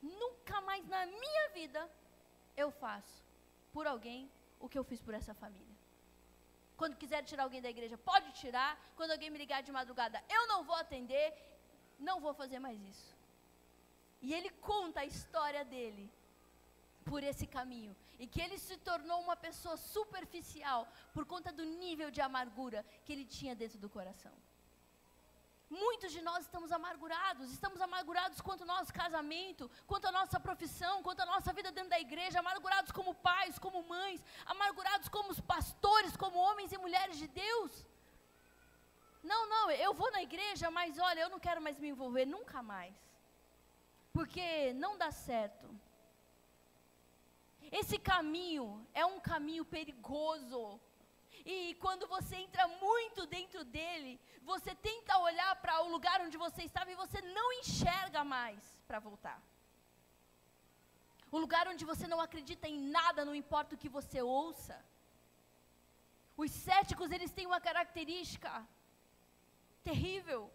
nunca 0.00 0.60
mais 0.68 0.86
na 0.94 1.04
minha 1.06 1.44
vida 1.58 1.82
eu 2.56 2.70
faço 2.70 3.18
por 3.72 3.86
alguém 3.88 4.30
o 4.60 4.68
que 4.68 4.78
eu 4.78 4.84
fiz 4.84 5.02
por 5.02 5.14
essa 5.20 5.34
família. 5.42 5.69
Quando 6.80 7.00
quiser 7.02 7.22
tirar 7.30 7.44
alguém 7.44 7.62
da 7.66 7.72
igreja, 7.74 7.96
pode 8.10 8.28
tirar. 8.40 8.70
Quando 8.98 9.12
alguém 9.14 9.30
me 9.32 9.40
ligar 9.42 9.60
de 9.66 9.72
madrugada, 9.78 10.18
eu 10.36 10.42
não 10.52 10.60
vou 10.68 10.78
atender. 10.84 11.26
Não 12.08 12.16
vou 12.24 12.32
fazer 12.42 12.58
mais 12.66 12.80
isso. 12.92 13.10
E 14.26 14.32
ele 14.36 14.50
conta 14.70 15.00
a 15.00 15.10
história 15.12 15.64
dele. 15.74 16.06
por 17.10 17.22
esse 17.28 17.46
caminho 17.54 17.92
e 18.22 18.26
que 18.32 18.40
ele 18.44 18.56
se 18.64 18.76
tornou 18.88 19.18
uma 19.26 19.36
pessoa 19.44 19.76
superficial 19.76 20.80
por 21.14 21.24
conta 21.32 21.50
do 21.58 21.64
nível 21.82 22.08
de 22.16 22.20
amargura 22.20 22.84
que 23.04 23.12
ele 23.14 23.24
tinha 23.36 23.54
dentro 23.62 23.78
do 23.84 23.88
coração. 23.96 24.32
Muitos 25.70 26.10
de 26.10 26.20
nós 26.20 26.40
estamos 26.46 26.72
amargurados, 26.72 27.52
estamos 27.52 27.80
amargurados 27.80 28.40
quanto 28.40 28.62
ao 28.62 28.66
nosso 28.66 28.92
casamento, 28.92 29.70
quanto 29.86 30.06
à 30.08 30.12
nossa 30.12 30.40
profissão, 30.40 31.00
quanto 31.00 31.20
à 31.20 31.26
nossa 31.26 31.52
vida 31.52 31.70
dentro 31.70 31.90
da 31.90 32.00
igreja, 32.00 32.40
amargurados 32.40 32.90
como 32.90 33.14
pais, 33.14 33.56
como 33.56 33.80
mães, 33.84 34.20
amargurados 34.46 35.08
como 35.08 35.40
pastores, 35.42 36.16
como 36.16 36.36
homens 36.38 36.72
e 36.72 36.78
mulheres 36.78 37.16
de 37.16 37.28
Deus. 37.28 37.86
Não, 39.22 39.48
não, 39.48 39.70
eu 39.70 39.94
vou 39.94 40.10
na 40.10 40.22
igreja, 40.22 40.72
mas 40.72 40.98
olha, 40.98 41.20
eu 41.20 41.30
não 41.30 41.38
quero 41.38 41.62
mais 41.62 41.78
me 41.78 41.88
envolver 41.88 42.24
nunca 42.24 42.60
mais. 42.62 42.96
Porque 44.12 44.72
não 44.72 44.98
dá 44.98 45.12
certo. 45.12 45.68
Esse 47.70 47.96
caminho 47.96 48.84
é 48.92 49.06
um 49.06 49.20
caminho 49.20 49.64
perigoso. 49.64 50.80
E 51.44 51.74
quando 51.80 52.06
você 52.06 52.36
entra 52.36 52.66
muito 52.68 53.26
dentro 53.26 53.64
dele, 53.64 54.20
você 54.42 54.74
tenta 54.74 55.18
olhar 55.18 55.54
para 55.56 55.82
o 55.82 55.90
lugar 55.90 56.20
onde 56.20 56.36
você 56.36 56.62
estava 56.62 56.90
e 56.90 57.00
você 57.04 57.20
não 57.20 57.52
enxerga 57.60 58.22
mais 58.24 58.60
para 58.86 58.98
voltar. 58.98 59.40
O 61.30 61.38
lugar 61.38 61.66
onde 61.68 61.84
você 61.84 62.06
não 62.06 62.20
acredita 62.20 62.66
em 62.68 62.78
nada, 62.96 63.24
não 63.24 63.34
importa 63.34 63.74
o 63.74 63.78
que 63.78 63.88
você 63.88 64.20
ouça. 64.20 64.76
Os 66.36 66.50
céticos, 66.50 67.10
eles 67.10 67.32
têm 67.32 67.46
uma 67.46 67.60
característica 67.60 68.66
terrível. 69.84 70.50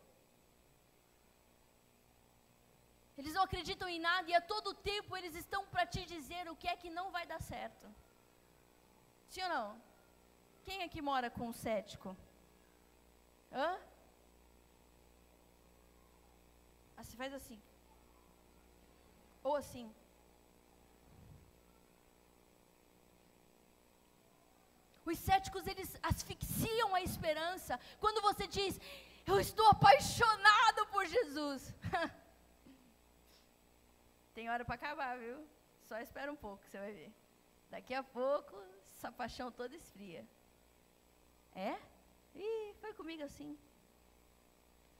Eles 3.18 3.34
não 3.34 3.44
acreditam 3.44 3.88
em 3.88 4.00
nada 4.00 4.30
e 4.30 4.36
a 4.36 4.42
todo 4.42 4.74
tempo 4.74 5.16
eles 5.16 5.36
estão 5.36 5.66
para 5.68 5.86
te 5.86 6.06
dizer 6.06 6.50
o 6.50 6.56
que 6.56 6.68
é 6.68 6.76
que 6.76 6.90
não 6.90 7.12
vai 7.12 7.26
dar 7.26 7.42
certo. 7.42 7.88
Sim 9.30 9.44
ou 9.44 9.50
não? 9.50 9.95
Quem 10.66 10.84
aqui 10.84 11.02
mora 11.02 11.30
com 11.30 11.48
um 11.48 11.54
cético? 11.54 12.16
Hã? 13.52 13.78
Assim, 16.98 17.16
faz 17.16 17.34
assim. 17.34 17.62
Ou 19.44 19.56
assim. 19.56 19.94
Os 25.06 25.20
céticos, 25.20 25.68
eles 25.68 25.96
asfixiam 26.02 26.96
a 26.96 27.02
esperança. 27.02 27.80
Quando 28.00 28.22
você 28.22 28.48
diz, 28.48 28.80
eu 29.28 29.40
estou 29.40 29.68
apaixonado 29.70 30.88
por 30.88 31.06
Jesus. 31.06 31.72
Tem 34.34 34.50
hora 34.50 34.66
para 34.66 34.76
acabar, 34.76 35.18
viu? 35.20 35.48
Só 35.88 36.00
espera 36.00 36.32
um 36.32 36.36
pouco, 36.36 36.66
você 36.66 36.80
vai 36.80 36.92
ver. 36.92 37.14
Daqui 37.70 37.94
a 37.94 38.04
pouco, 38.04 38.60
essa 38.90 39.12
paixão 39.12 39.52
toda 39.52 39.76
esfria. 39.76 40.28
É? 41.56 41.80
Ih, 42.36 42.76
foi 42.82 42.94
comigo 42.94 43.24
assim. 43.24 43.58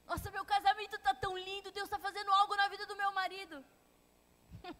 Nossa, 0.06 0.32
meu 0.32 0.46
casamento 0.46 0.96
está 0.96 1.14
tão 1.14 1.38
lindo, 1.38 1.72
Deus 1.72 1.86
está 1.86 2.00
fazendo 2.00 2.32
algo 2.32 2.56
na 2.56 2.68
vida 2.68 2.86
do 2.86 2.96
meu 2.96 3.12
marido. 3.12 3.64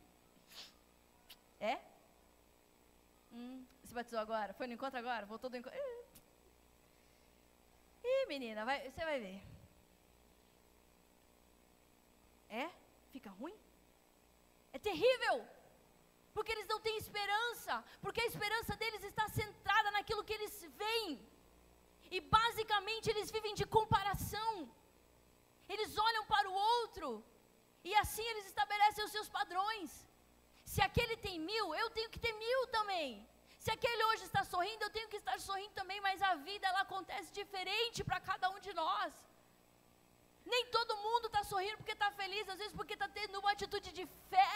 é? 1.60 1.82
Hum, 3.32 3.66
se 3.84 3.94
batizou 3.94 4.20
agora? 4.20 4.54
Foi 4.54 4.68
no 4.68 4.74
encontro 4.74 4.98
agora? 4.98 5.26
Voltou 5.26 5.50
do 5.50 5.58
encontro? 5.58 5.78
Ih, 8.04 8.26
menina, 8.28 8.64
vai, 8.64 8.90
você 8.90 9.04
vai 9.04 9.20
ver. 9.20 9.42
É? 12.50 12.70
Fica 13.12 13.30
ruim? 13.32 13.58
É 14.72 14.80
terrível. 14.80 15.46
Porque 16.34 16.52
eles 16.52 16.68
não 16.68 16.80
têm 16.80 16.98
esperança. 16.98 17.84
Porque 18.02 18.22
a 18.22 18.26
esperança 18.26 18.76
deles 18.76 19.04
está 19.04 19.28
centrada 19.30 19.90
naquilo 19.92 20.24
que 20.24 20.34
eles 20.34 20.64
veem. 20.78 21.35
E 22.12 22.20
basicamente 22.22 23.10
eles 23.10 23.32
vivem 23.32 23.54
de 23.54 23.66
comparação. 23.66 24.70
Eles 25.68 25.98
olham 25.98 26.26
para 26.26 26.50
o 26.50 26.54
outro. 26.54 27.24
E 27.84 27.94
assim 27.96 28.26
eles 28.32 28.46
estabelecem 28.48 29.04
os 29.06 29.12
seus 29.12 29.30
padrões. 29.30 29.92
Se 30.64 30.82
aquele 30.82 31.16
tem 31.18 31.40
mil, 31.40 31.76
eu 31.76 31.90
tenho 31.92 32.10
que 32.10 32.20
ter 32.20 32.34
mil 32.34 32.68
também. 32.68 33.10
Se 33.66 33.72
aquele 33.72 34.04
hoje 34.06 34.24
está 34.26 34.44
sorrindo, 34.44 34.84
eu 34.84 34.90
tenho 34.96 35.10
que 35.12 35.18
estar 35.18 35.40
sorrindo 35.40 35.74
também, 35.74 36.00
mas 36.02 36.22
a 36.22 36.36
vida 36.36 36.68
ela 36.68 36.82
acontece 36.82 37.32
diferente 37.34 38.04
para 38.04 38.20
cada 38.20 38.50
um 38.50 38.60
de 38.60 38.74
nós. 38.74 39.14
Nem 40.46 40.66
todo 40.68 40.98
mundo 40.98 41.26
está 41.28 41.44
sorrindo 41.44 41.78
porque 41.78 41.94
está 41.94 42.12
feliz, 42.12 42.48
às 42.48 42.60
vezes 42.60 42.76
porque 42.80 42.94
está 42.94 43.08
tendo 43.08 43.40
uma 43.40 43.52
atitude 43.52 43.92
de 43.92 44.06
fé, 44.30 44.52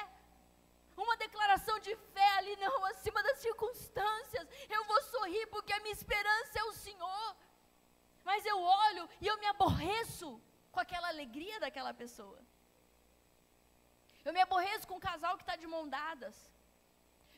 uma 1.03 1.17
declaração 1.17 1.77
de 1.79 1.95
fé 2.13 2.29
ali, 2.37 2.55
não, 2.57 2.85
acima 2.85 3.21
das 3.27 3.39
circunstâncias. 3.39 4.47
Eu 4.69 4.83
vou 4.85 5.01
sorrir 5.03 5.45
porque 5.47 5.73
a 5.73 5.79
minha 5.79 5.97
esperança 5.99 6.59
é 6.59 6.63
o 6.63 6.77
Senhor. 6.85 7.35
Mas 8.29 8.45
eu 8.45 8.59
olho 8.61 9.09
e 9.21 9.27
eu 9.27 9.37
me 9.39 9.47
aborreço 9.53 10.29
com 10.71 10.79
aquela 10.79 11.07
alegria 11.07 11.59
daquela 11.59 11.93
pessoa. 11.93 12.39
Eu 14.25 14.33
me 14.33 14.41
aborreço 14.41 14.87
com 14.87 14.95
um 14.97 15.05
casal 15.09 15.35
que 15.37 15.43
está 15.43 15.55
de 15.55 15.67
mão 15.73 15.83
dadas. 15.97 16.37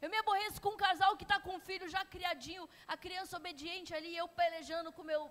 Eu 0.02 0.10
me 0.10 0.18
aborreço 0.18 0.60
com 0.64 0.70
um 0.76 0.82
casal 0.88 1.16
que 1.16 1.26
está 1.28 1.40
com 1.40 1.54
um 1.58 1.64
filho 1.70 1.88
já 1.96 2.04
criadinho, 2.14 2.68
a 2.88 2.98
criança 2.98 3.38
obediente 3.38 3.94
ali, 3.98 4.12
eu 4.18 4.28
pelejando 4.28 4.92
com 4.92 5.04
meu 5.04 5.24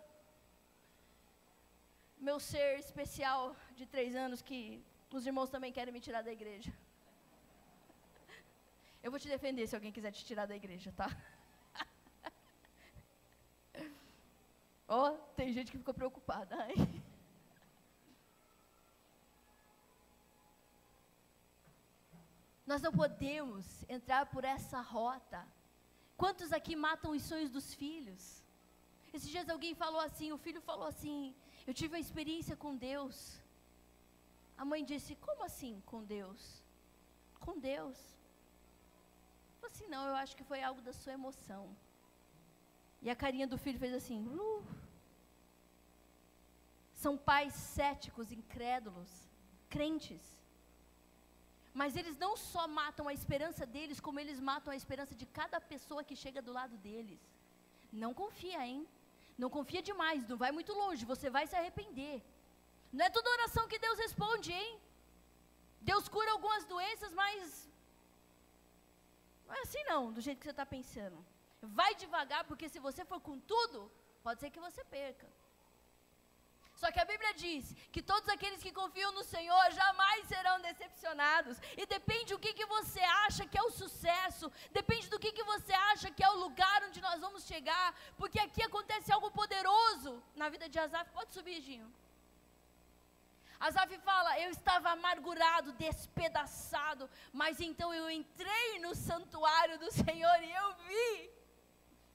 meu 2.29 2.39
ser 2.39 2.79
especial 2.79 3.57
de 3.79 3.85
três 3.87 4.15
anos 4.15 4.43
que 4.49 4.85
os 5.19 5.27
irmãos 5.31 5.51
também 5.55 5.73
querem 5.73 5.93
me 5.97 6.03
tirar 6.07 6.23
da 6.23 6.33
igreja. 6.39 6.71
Eu 9.03 9.11
vou 9.11 9.21
te 9.21 9.29
defender 9.29 9.67
se 9.67 9.75
alguém 9.75 9.93
quiser 9.93 10.13
te 10.13 10.25
tirar 10.25 10.47
da 10.47 10.55
igreja, 10.55 10.93
tá? 10.93 11.09
Ó, 14.87 15.11
oh, 15.11 15.17
tem 15.35 15.53
gente 15.53 15.73
que 15.73 15.79
ficou 15.79 15.95
preocupada. 15.95 16.55
Ai. 16.65 16.75
Nós 22.67 22.83
não 22.83 22.93
podemos 22.93 23.85
entrar 23.89 24.27
por 24.27 24.45
essa 24.45 24.81
rota. 24.81 25.47
Quantos 26.17 26.53
aqui 26.53 26.77
matam 26.77 27.13
os 27.13 27.23
sonhos 27.23 27.51
dos 27.51 27.75
filhos? 27.75 28.45
Esses 29.15 29.29
dias 29.29 29.49
alguém 29.49 29.75
falou 29.75 30.01
assim, 30.01 30.31
o 30.31 30.39
filho 30.39 30.61
falou 30.61 30.87
assim: 30.87 31.35
Eu 31.67 31.73
tive 31.73 31.95
uma 31.95 32.07
experiência 32.07 32.57
com 32.57 32.77
Deus. 32.77 33.41
A 34.57 34.65
mãe 34.65 34.85
disse: 34.85 35.17
Como 35.17 35.43
assim 35.43 35.83
com 35.87 36.05
Deus? 36.05 36.63
Com 37.41 37.59
Deus. 37.59 38.20
Falei 39.61 39.75
assim: 39.75 39.89
Não, 39.95 40.05
eu 40.11 40.17
acho 40.23 40.37
que 40.39 40.49
foi 40.51 40.61
algo 40.69 40.83
da 40.89 40.93
sua 41.01 41.13
emoção. 41.19 41.65
E 43.05 43.09
a 43.15 43.17
carinha 43.23 43.47
do 43.53 43.59
filho 43.65 43.83
fez 43.85 43.95
assim: 44.01 44.21
uh. 44.29 44.63
São 47.03 47.15
pais 47.31 47.55
céticos, 47.77 48.33
incrédulos, 48.39 49.11
crentes. 49.75 50.25
Mas 51.81 51.97
eles 52.01 52.17
não 52.25 52.33
só 52.37 52.65
matam 52.81 53.07
a 53.09 53.15
esperança 53.19 53.65
deles, 53.75 54.01
como 54.07 54.21
eles 54.23 54.39
matam 54.51 54.73
a 54.73 54.79
esperança 54.81 55.15
de 55.21 55.27
cada 55.39 55.59
pessoa 55.73 56.05
que 56.09 56.17
chega 56.23 56.43
do 56.47 56.53
lado 56.59 56.77
deles. 56.89 57.21
Não 58.03 58.13
confia, 58.23 58.61
hein? 58.67 58.81
Não 59.43 59.49
confia 59.57 59.83
demais, 59.91 60.29
não 60.31 60.37
vai 60.43 60.51
muito 60.57 60.73
longe, 60.83 61.11
você 61.15 61.29
vai 61.37 61.47
se 61.47 61.57
arrepender. 61.57 62.17
Não 62.93 63.05
é 63.07 63.11
toda 63.17 63.37
oração 63.39 63.69
que 63.69 63.79
Deus 63.79 63.99
responde, 64.07 64.53
hein? 64.53 64.71
Deus 65.81 66.09
cura 66.09 66.33
algumas 66.33 66.65
doenças, 66.73 67.13
mas 67.23 67.69
não 69.51 69.57
é 69.59 69.63
assim 69.63 69.83
não, 69.93 70.13
do 70.17 70.21
jeito 70.27 70.39
que 70.39 70.49
você 70.49 70.57
está 70.59 70.65
pensando. 70.65 71.19
Vai 71.61 71.93
devagar, 72.03 72.43
porque 72.45 72.69
se 72.69 72.79
você 72.79 73.05
for 73.05 73.21
com 73.21 73.37
tudo, 73.53 73.79
pode 74.23 74.41
ser 74.41 74.51
que 74.55 74.67
você 74.67 74.83
perca. 74.85 75.29
Só 76.81 76.91
que 76.93 77.01
a 77.01 77.05
Bíblia 77.05 77.33
diz 77.35 77.65
que 77.93 78.03
todos 78.11 78.29
aqueles 78.35 78.63
que 78.63 78.73
confiam 78.73 79.11
no 79.13 79.25
Senhor 79.25 79.65
jamais 79.81 80.29
serão 80.29 80.55
decepcionados. 80.69 81.59
E 81.77 81.85
depende 81.85 82.33
do 82.33 82.39
que, 82.39 82.53
que 82.59 82.65
você 82.65 83.01
acha 83.27 83.47
que 83.47 83.59
é 83.59 83.63
o 83.63 83.77
sucesso, 83.83 84.51
depende 84.71 85.11
do 85.11 85.19
que, 85.19 85.33
que 85.33 85.43
você 85.53 85.75
acha 85.93 86.11
que 86.11 86.25
é 86.25 86.31
o 86.31 86.41
lugar 86.45 86.79
onde 86.85 87.01
nós 87.09 87.21
vamos 87.21 87.45
chegar, 87.45 87.89
porque 88.17 88.41
aqui 88.47 88.63
acontece 88.63 89.13
algo 89.13 89.31
poderoso 89.33 90.23
na 90.35 90.49
vida 90.49 90.69
de 90.69 90.79
Asaf. 90.79 91.11
Pode 91.11 91.35
subir, 91.35 91.61
Ginho. 91.61 91.93
Asaf 93.61 93.99
fala: 93.99 94.41
Eu 94.41 94.51
estava 94.51 94.91
amargurado, 94.91 95.73
despedaçado, 95.73 97.09
mas 97.33 97.61
então 97.61 97.93
eu 97.95 98.11
entrei 98.11 98.79
no 98.81 98.95
santuário 98.95 99.79
do 99.79 99.91
Senhor 99.93 100.43
e 100.43 100.53
eu 100.53 100.75
vi 100.89 101.41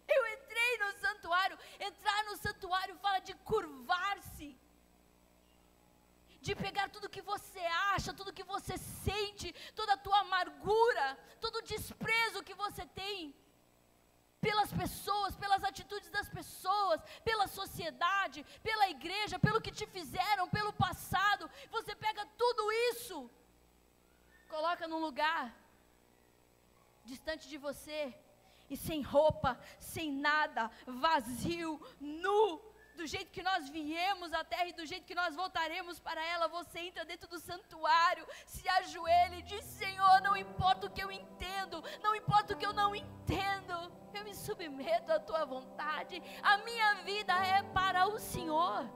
eu 0.07 0.27
entrei 0.33 0.77
no 0.77 0.91
santuário. 0.99 1.57
Entrar 1.79 2.23
no 2.25 2.37
santuário 2.37 2.95
fala 2.97 3.19
de 3.19 3.33
curvar-se. 3.51 4.57
De 6.41 6.53
pegar 6.55 6.89
tudo 6.89 7.09
que 7.09 7.21
você 7.21 7.63
acha, 7.93 8.13
tudo 8.13 8.33
que 8.33 8.43
você 8.43 8.77
sente, 8.77 9.53
toda 9.73 9.93
a 9.93 9.97
tua 9.97 10.19
amargura, 10.19 11.17
todo 11.41 11.55
o 11.57 11.67
desprezo 11.73 12.43
que 12.43 12.53
você 12.53 12.85
tem 12.85 13.35
pelas 14.45 14.71
pessoas, 14.81 15.35
pelas 15.43 15.63
atitudes 15.69 16.09
das 16.17 16.29
pessoas, 16.37 17.01
pela 17.29 17.47
sociedade, 17.59 18.45
pela 18.67 18.87
igreja, 18.95 19.43
pelo 19.45 19.61
que 19.65 19.71
te 19.79 19.87
fizeram, 19.95 20.53
pelo 20.57 20.71
passado. 20.85 21.49
Você 21.77 21.93
pega 21.95 22.23
tudo 22.41 22.63
isso, 22.91 23.17
coloca 24.55 24.87
num 24.87 25.01
lugar 25.07 25.43
distante 27.11 27.47
de 27.53 27.57
você, 27.57 28.01
e 28.69 28.75
sem 28.77 29.01
roupa, 29.01 29.51
sem 29.79 30.11
nada, 30.11 30.63
vazio, 30.85 31.71
nu, 31.99 32.41
do 32.95 33.05
jeito 33.05 33.31
que 33.31 33.43
nós 33.43 33.69
viemos 33.69 34.33
à 34.33 34.43
terra 34.43 34.67
e 34.67 34.73
do 34.73 34.85
jeito 34.85 35.05
que 35.05 35.15
nós 35.15 35.35
voltaremos 35.35 35.99
para 35.99 36.23
ela, 36.25 36.47
você 36.47 36.79
entra 36.79 37.05
dentro 37.05 37.27
do 37.29 37.39
santuário, 37.39 38.25
se 38.45 38.67
ajoelha 38.69 39.35
e 39.35 39.41
diz: 39.41 39.63
Senhor, 39.65 40.21
não 40.21 40.35
importa 40.35 40.87
o 40.87 40.89
que 40.89 41.03
eu 41.03 41.11
entendo, 41.11 41.83
não 42.01 42.15
importa 42.15 42.53
o 42.53 42.57
que 42.57 42.65
eu 42.65 42.73
não 42.73 42.95
entendo, 42.95 43.75
eu 44.13 44.23
me 44.23 44.33
submeto 44.33 45.11
à 45.11 45.19
tua 45.19 45.45
vontade, 45.45 46.21
a 46.41 46.57
minha 46.59 46.93
vida 47.09 47.33
é 47.45 47.61
para 47.63 48.07
o 48.07 48.19
Senhor. 48.19 48.89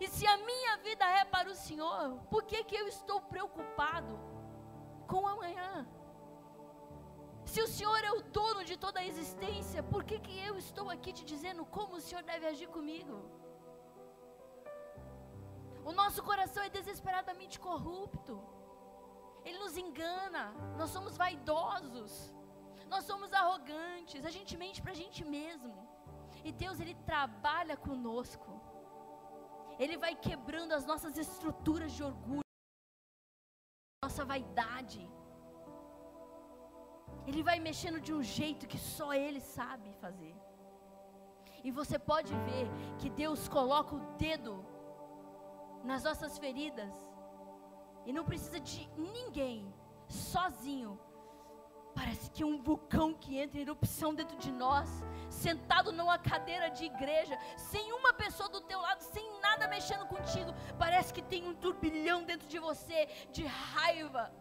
E 0.00 0.08
se 0.08 0.26
a 0.26 0.36
minha 0.38 0.76
vida 0.78 1.04
é 1.04 1.24
para 1.24 1.48
o 1.50 1.54
Senhor, 1.54 2.18
por 2.30 2.42
que, 2.44 2.64
que 2.64 2.74
eu 2.74 2.88
estou 2.88 3.20
preocupado 3.20 4.18
com 5.06 5.26
amanhã? 5.28 5.86
Se 7.44 7.60
o 7.60 7.68
Senhor 7.68 8.02
é 8.02 8.12
o 8.12 8.22
dono 8.22 8.64
de 8.64 8.76
toda 8.76 9.00
a 9.00 9.06
existência, 9.06 9.82
por 9.82 10.02
que, 10.04 10.18
que 10.18 10.38
eu 10.48 10.56
estou 10.56 10.88
aqui 10.88 11.12
te 11.12 11.24
dizendo 11.24 11.64
como 11.66 11.96
o 11.96 12.00
Senhor 12.00 12.22
deve 12.22 12.46
agir 12.46 12.68
comigo? 12.68 13.41
O 15.84 15.92
nosso 15.92 16.22
coração 16.22 16.62
é 16.62 16.70
desesperadamente 16.78 17.58
corrupto. 17.68 18.34
Ele 19.44 19.58
nos 19.58 19.76
engana. 19.76 20.44
Nós 20.80 20.90
somos 20.90 21.16
vaidosos. 21.16 22.12
Nós 22.92 23.04
somos 23.04 23.32
arrogantes. 23.32 24.24
A 24.24 24.30
gente 24.36 24.56
mente 24.56 24.80
para 24.82 24.92
a 24.92 25.00
gente 25.02 25.24
mesmo. 25.24 25.74
E 26.44 26.52
Deus, 26.52 26.78
Ele 26.80 26.94
trabalha 27.12 27.76
conosco. 27.76 28.52
Ele 29.78 29.96
vai 29.96 30.14
quebrando 30.14 30.72
as 30.72 30.84
nossas 30.90 31.16
estruturas 31.16 31.92
de 31.92 32.02
orgulho, 32.04 32.42
nossa 34.04 34.24
vaidade. 34.24 35.02
Ele 37.26 37.42
vai 37.42 37.58
mexendo 37.58 38.00
de 38.00 38.12
um 38.12 38.22
jeito 38.22 38.68
que 38.72 38.78
só 38.78 39.12
Ele 39.14 39.40
sabe 39.40 39.92
fazer. 40.04 40.34
E 41.64 41.70
você 41.70 41.98
pode 41.98 42.34
ver 42.48 42.66
que 42.98 43.08
Deus 43.08 43.48
coloca 43.48 43.94
o 43.94 44.00
dedo 44.16 44.54
nas 45.84 46.04
nossas 46.04 46.38
feridas. 46.38 46.92
E 48.04 48.12
não 48.12 48.24
precisa 48.24 48.58
de 48.60 48.88
ninguém, 48.96 49.72
sozinho. 50.08 50.98
Parece 51.94 52.30
que 52.30 52.42
um 52.42 52.62
vulcão 52.62 53.12
que 53.12 53.38
entra 53.38 53.58
em 53.58 53.62
erupção 53.62 54.14
dentro 54.14 54.36
de 54.38 54.50
nós, 54.50 54.88
sentado 55.28 55.92
numa 55.92 56.18
cadeira 56.18 56.70
de 56.70 56.84
igreja, 56.86 57.38
sem 57.56 57.92
uma 57.92 58.12
pessoa 58.14 58.48
do 58.48 58.62
teu 58.62 58.80
lado, 58.80 59.00
sem 59.00 59.40
nada 59.40 59.68
mexendo 59.68 60.06
contigo. 60.06 60.54
Parece 60.78 61.12
que 61.12 61.22
tem 61.22 61.46
um 61.46 61.54
turbilhão 61.54 62.24
dentro 62.24 62.48
de 62.48 62.58
você 62.58 63.08
de 63.30 63.44
raiva, 63.44 64.32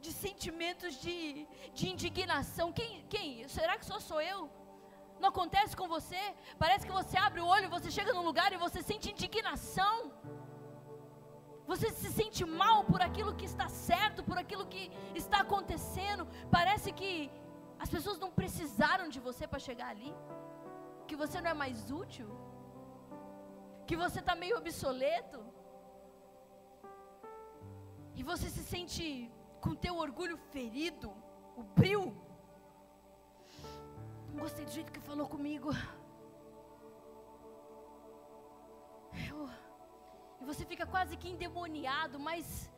de 0.00 0.12
sentimentos 0.12 1.00
de, 1.00 1.46
de 1.72 1.88
indignação. 1.88 2.72
Quem, 2.72 3.06
quem? 3.08 3.46
Será 3.48 3.78
que 3.78 3.86
só 3.86 4.00
sou 4.00 4.20
eu? 4.20 4.50
Não 5.20 5.28
acontece 5.30 5.76
com 5.76 5.88
você? 5.88 6.20
Parece 6.58 6.84
que 6.86 6.92
você 6.92 7.16
abre 7.16 7.40
o 7.40 7.46
olho, 7.46 7.70
você 7.70 7.90
chega 7.90 8.12
num 8.12 8.24
lugar 8.24 8.52
e 8.52 8.56
você 8.56 8.82
sente 8.82 9.10
indignação. 9.10 10.12
Você 11.70 11.86
se 12.00 12.10
sente 12.18 12.42
mal 12.44 12.78
por 12.90 13.00
aquilo 13.08 13.34
que 13.38 13.46
está 13.52 13.68
certo, 13.68 14.24
por 14.28 14.38
aquilo 14.42 14.66
que 14.72 14.84
está 15.22 15.38
acontecendo. 15.40 16.26
Parece 16.56 16.90
que 16.92 17.12
as 17.84 17.90
pessoas 17.94 18.18
não 18.24 18.30
precisaram 18.40 19.08
de 19.14 19.20
você 19.28 19.46
para 19.52 19.64
chegar 19.68 19.88
ali. 19.94 20.12
Que 21.08 21.16
você 21.22 21.40
não 21.40 21.50
é 21.50 21.54
mais 21.54 21.90
útil. 22.02 22.28
Que 23.88 23.96
você 23.96 24.20
está 24.20 24.34
meio 24.44 24.58
obsoleto. 24.62 25.40
E 28.18 28.22
você 28.22 28.48
se 28.48 28.62
sente 28.72 29.04
com 29.60 29.74
teu 29.74 29.96
orgulho 30.06 30.36
ferido, 30.52 31.12
o 31.56 31.62
brilho. 31.62 32.14
Não 34.32 34.40
gostei 34.44 34.64
do 34.64 34.70
jeito 34.70 34.92
que 34.92 35.00
falou 35.00 35.26
comigo. 35.34 35.70
Eu 39.28 39.48
e 40.40 40.44
você 40.44 40.64
fica 40.64 40.86
quase 40.86 41.16
que 41.16 41.28
endemoniado, 41.28 42.18
mas 42.18 42.70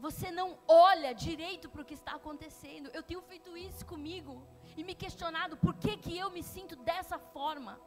você 0.00 0.30
não 0.30 0.48
olha 0.66 1.12
direito 1.12 1.68
para 1.68 1.82
o 1.82 1.84
que 1.84 1.94
está 1.94 2.12
acontecendo. 2.20 2.90
Eu 2.92 3.02
tenho 3.02 3.22
feito 3.22 3.56
isso 3.56 3.84
comigo 3.92 4.32
e 4.76 4.84
me 4.84 4.94
questionado 4.94 5.56
por 5.56 5.74
que, 5.74 5.96
que 5.96 6.16
eu 6.16 6.30
me 6.30 6.42
sinto 6.42 6.76
dessa 6.76 7.18
forma. 7.18 7.80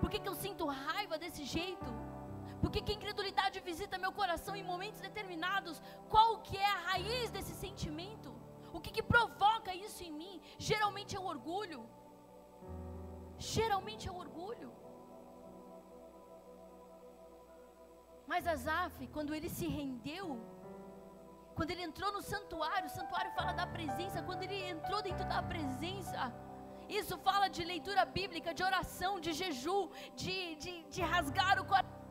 Por 0.00 0.08
que, 0.10 0.20
que 0.20 0.28
eu 0.28 0.34
sinto 0.34 0.66
raiva 0.66 1.18
desse 1.18 1.44
jeito? 1.44 1.90
Por 2.60 2.70
que, 2.70 2.80
que 2.80 2.92
a 2.92 2.94
incredulidade 2.94 3.58
visita 3.60 3.98
meu 3.98 4.12
coração 4.12 4.54
em 4.54 4.62
momentos 4.62 5.00
determinados? 5.00 5.82
Qual 6.08 6.38
que 6.46 6.56
é 6.56 6.70
a 6.70 6.82
raiz 6.90 7.30
desse 7.30 7.54
sentimento? 7.54 8.30
O 8.72 8.80
que, 8.80 8.92
que 8.96 9.02
provoca 9.02 9.74
isso 9.74 10.02
em 10.04 10.12
mim? 10.12 10.40
Geralmente 10.58 11.16
é 11.16 11.20
o 11.20 11.24
orgulho. 11.24 11.80
Geralmente 13.38 14.08
é 14.08 14.12
o 14.12 14.16
orgulho. 14.16 14.70
Mas 18.32 18.46
Asaf, 18.46 19.06
quando 19.14 19.34
ele 19.36 19.48
se 19.56 19.66
rendeu, 19.78 20.26
quando 21.56 21.70
ele 21.72 21.82
entrou 21.88 22.10
no 22.14 22.22
santuário, 22.22 22.86
o 22.86 22.94
santuário 22.98 23.30
fala 23.38 23.52
da 23.52 23.66
presença, 23.66 24.22
quando 24.28 24.42
ele 24.46 24.58
entrou 24.74 25.00
dentro 25.02 25.26
da 25.32 25.40
presença, 25.42 26.32
isso 26.88 27.18
fala 27.18 27.48
de 27.56 27.62
leitura 27.72 28.06
bíblica, 28.06 28.54
de 28.54 28.62
oração, 28.70 29.20
de 29.20 29.34
jejum, 29.40 29.82
de, 30.22 30.54
de, 30.62 30.72
de 30.94 31.02
rasgar 31.02 31.60
o 31.60 31.66
coração 31.66 32.01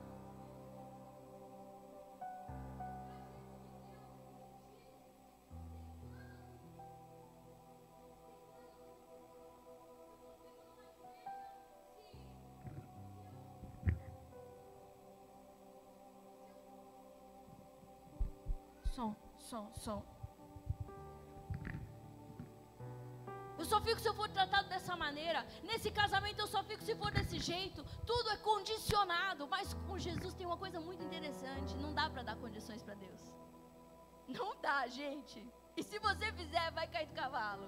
som, 19.52 19.70
som. 19.86 20.02
Eu 23.60 23.66
só 23.72 23.80
fico 23.88 24.00
se 24.00 24.08
eu 24.10 24.14
for 24.20 24.30
tratado 24.38 24.68
dessa 24.70 24.96
maneira. 24.96 25.40
Nesse 25.70 25.90
casamento 25.92 26.40
eu 26.40 26.48
só 26.54 26.62
fico 26.70 26.84
se 26.84 26.96
for 27.02 27.12
desse 27.18 27.38
jeito. 27.52 27.84
Tudo 28.12 28.30
é 28.36 28.38
condicionado. 28.38 29.48
Mas 29.54 29.74
com 29.88 30.00
Jesus 30.08 30.34
tem 30.34 30.48
uma 30.52 30.60
coisa 30.64 30.80
muito 30.80 31.04
interessante. 31.08 31.76
Não 31.84 31.94
dá 32.00 32.10
para 32.10 32.24
dar 32.30 32.38
condições 32.38 32.82
para 32.82 32.96
Deus. 32.96 33.22
Não 34.40 34.50
dá, 34.62 34.80
gente. 34.88 35.40
E 35.78 35.84
se 35.84 36.00
você 36.00 36.32
fizer, 36.40 36.72
vai 36.72 36.88
cair 36.88 37.08
do 37.08 37.14
cavalo. 37.14 37.68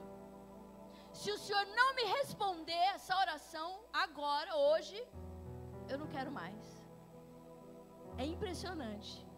Se 1.21 1.29
o 1.31 1.37
Senhor 1.37 1.65
não 1.79 1.89
me 1.97 2.05
responder 2.17 2.83
essa 2.95 3.15
oração 3.25 3.67
agora, 4.05 4.55
hoje, 4.55 4.97
eu 5.91 5.97
não 5.99 6.07
quero 6.07 6.31
mais. 6.31 6.65
É 8.17 8.25
impressionante 8.25 9.32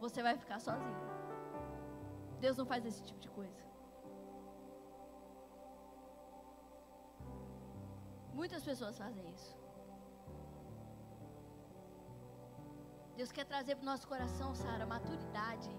você 0.00 0.22
vai 0.22 0.36
ficar 0.36 0.58
sozinho. 0.58 1.00
Deus 2.40 2.56
não 2.56 2.66
faz 2.72 2.84
esse 2.86 3.02
tipo 3.02 3.20
de 3.20 3.28
coisa. 3.28 3.60
Muitas 8.32 8.62
pessoas 8.64 8.96
fazem 8.96 9.28
isso. 9.30 9.58
Deus 13.16 13.30
quer 13.30 13.44
trazer 13.44 13.74
para 13.76 13.82
o 13.82 13.90
nosso 13.92 14.08
coração, 14.08 14.54
Sara, 14.54 14.86
maturidade. 14.86 15.70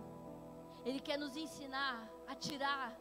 Ele 0.85 0.99
quer 0.99 1.17
nos 1.17 1.35
ensinar 1.35 2.07
a 2.27 2.35
tirar 2.35 2.95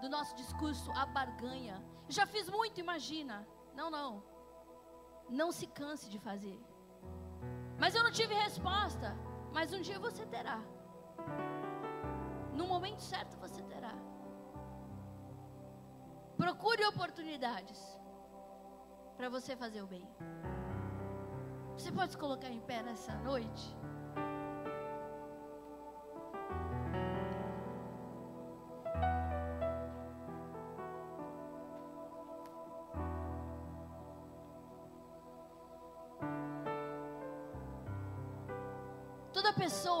do 0.00 0.08
nosso 0.08 0.34
discurso 0.34 0.90
a 0.92 1.06
barganha. 1.06 1.76
Eu 2.08 2.12
já 2.12 2.26
fiz 2.26 2.48
muito, 2.48 2.80
imagina. 2.80 3.46
Não, 3.74 3.90
não. 3.90 4.22
Não 5.28 5.52
se 5.52 5.66
canse 5.68 6.10
de 6.10 6.18
fazer. 6.18 6.60
Mas 7.78 7.94
eu 7.94 8.02
não 8.02 8.10
tive 8.10 8.34
resposta. 8.34 9.16
Mas 9.56 9.72
um 9.72 9.80
dia 9.80 9.98
você 10.00 10.26
terá. 10.26 10.58
No 12.52 12.66
momento 12.66 13.00
certo 13.00 13.36
você 13.38 13.62
terá. 13.62 13.94
Procure 16.36 16.84
oportunidades 16.86 17.80
para 19.16 19.28
você 19.28 19.54
fazer 19.56 19.80
o 19.82 19.86
bem. 19.86 20.06
Você 21.76 21.92
pode 21.92 22.12
se 22.12 22.18
colocar 22.18 22.50
em 22.50 22.60
pé 22.60 22.82
nessa 22.82 23.14
noite? 23.18 23.64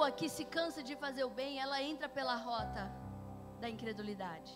Pessoa 0.04 0.10
que 0.12 0.28
se 0.28 0.44
cansa 0.44 0.82
de 0.82 0.94
fazer 0.96 1.24
o 1.24 1.30
bem, 1.30 1.58
ela 1.58 1.80
entra 1.82 2.08
pela 2.08 2.36
rota 2.36 2.92
da 3.60 3.68
incredulidade. 3.68 4.52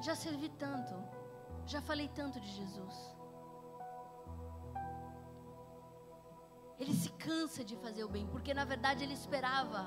Já 0.00 0.14
servi 0.14 0.48
tanto, 0.50 0.94
já 1.66 1.80
falei 1.80 2.08
tanto 2.08 2.38
de 2.40 2.48
Jesus. 2.48 2.96
Ele 6.78 6.94
se 6.94 7.10
cansa 7.10 7.64
de 7.64 7.76
fazer 7.76 8.04
o 8.04 8.08
bem, 8.08 8.26
porque 8.26 8.52
na 8.54 8.64
verdade 8.64 9.02
ele 9.04 9.14
esperava 9.14 9.84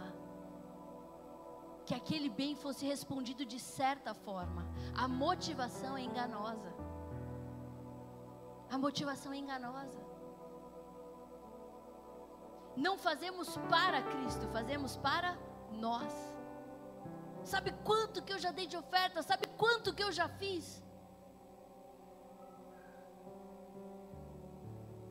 que 1.85 1.93
aquele 1.93 2.29
bem 2.29 2.55
fosse 2.55 2.85
respondido 2.85 3.45
de 3.45 3.59
certa 3.59 4.13
forma. 4.13 4.63
A 4.95 5.07
motivação 5.07 5.95
é 5.95 6.01
enganosa. 6.01 6.73
A 8.69 8.77
motivação 8.77 9.31
é 9.33 9.37
enganosa. 9.37 10.10
Não 12.85 12.93
fazemos 13.07 13.47
para 13.73 13.99
Cristo, 14.11 14.45
fazemos 14.57 14.93
para 15.07 15.31
nós. 15.85 16.13
Sabe 17.43 17.71
quanto 17.89 18.23
que 18.25 18.33
eu 18.33 18.39
já 18.45 18.51
dei 18.59 18.67
de 18.73 18.77
oferta? 18.83 19.21
Sabe 19.21 19.45
quanto 19.63 19.93
que 19.95 20.03
eu 20.03 20.11
já 20.19 20.27
fiz? 20.41 20.65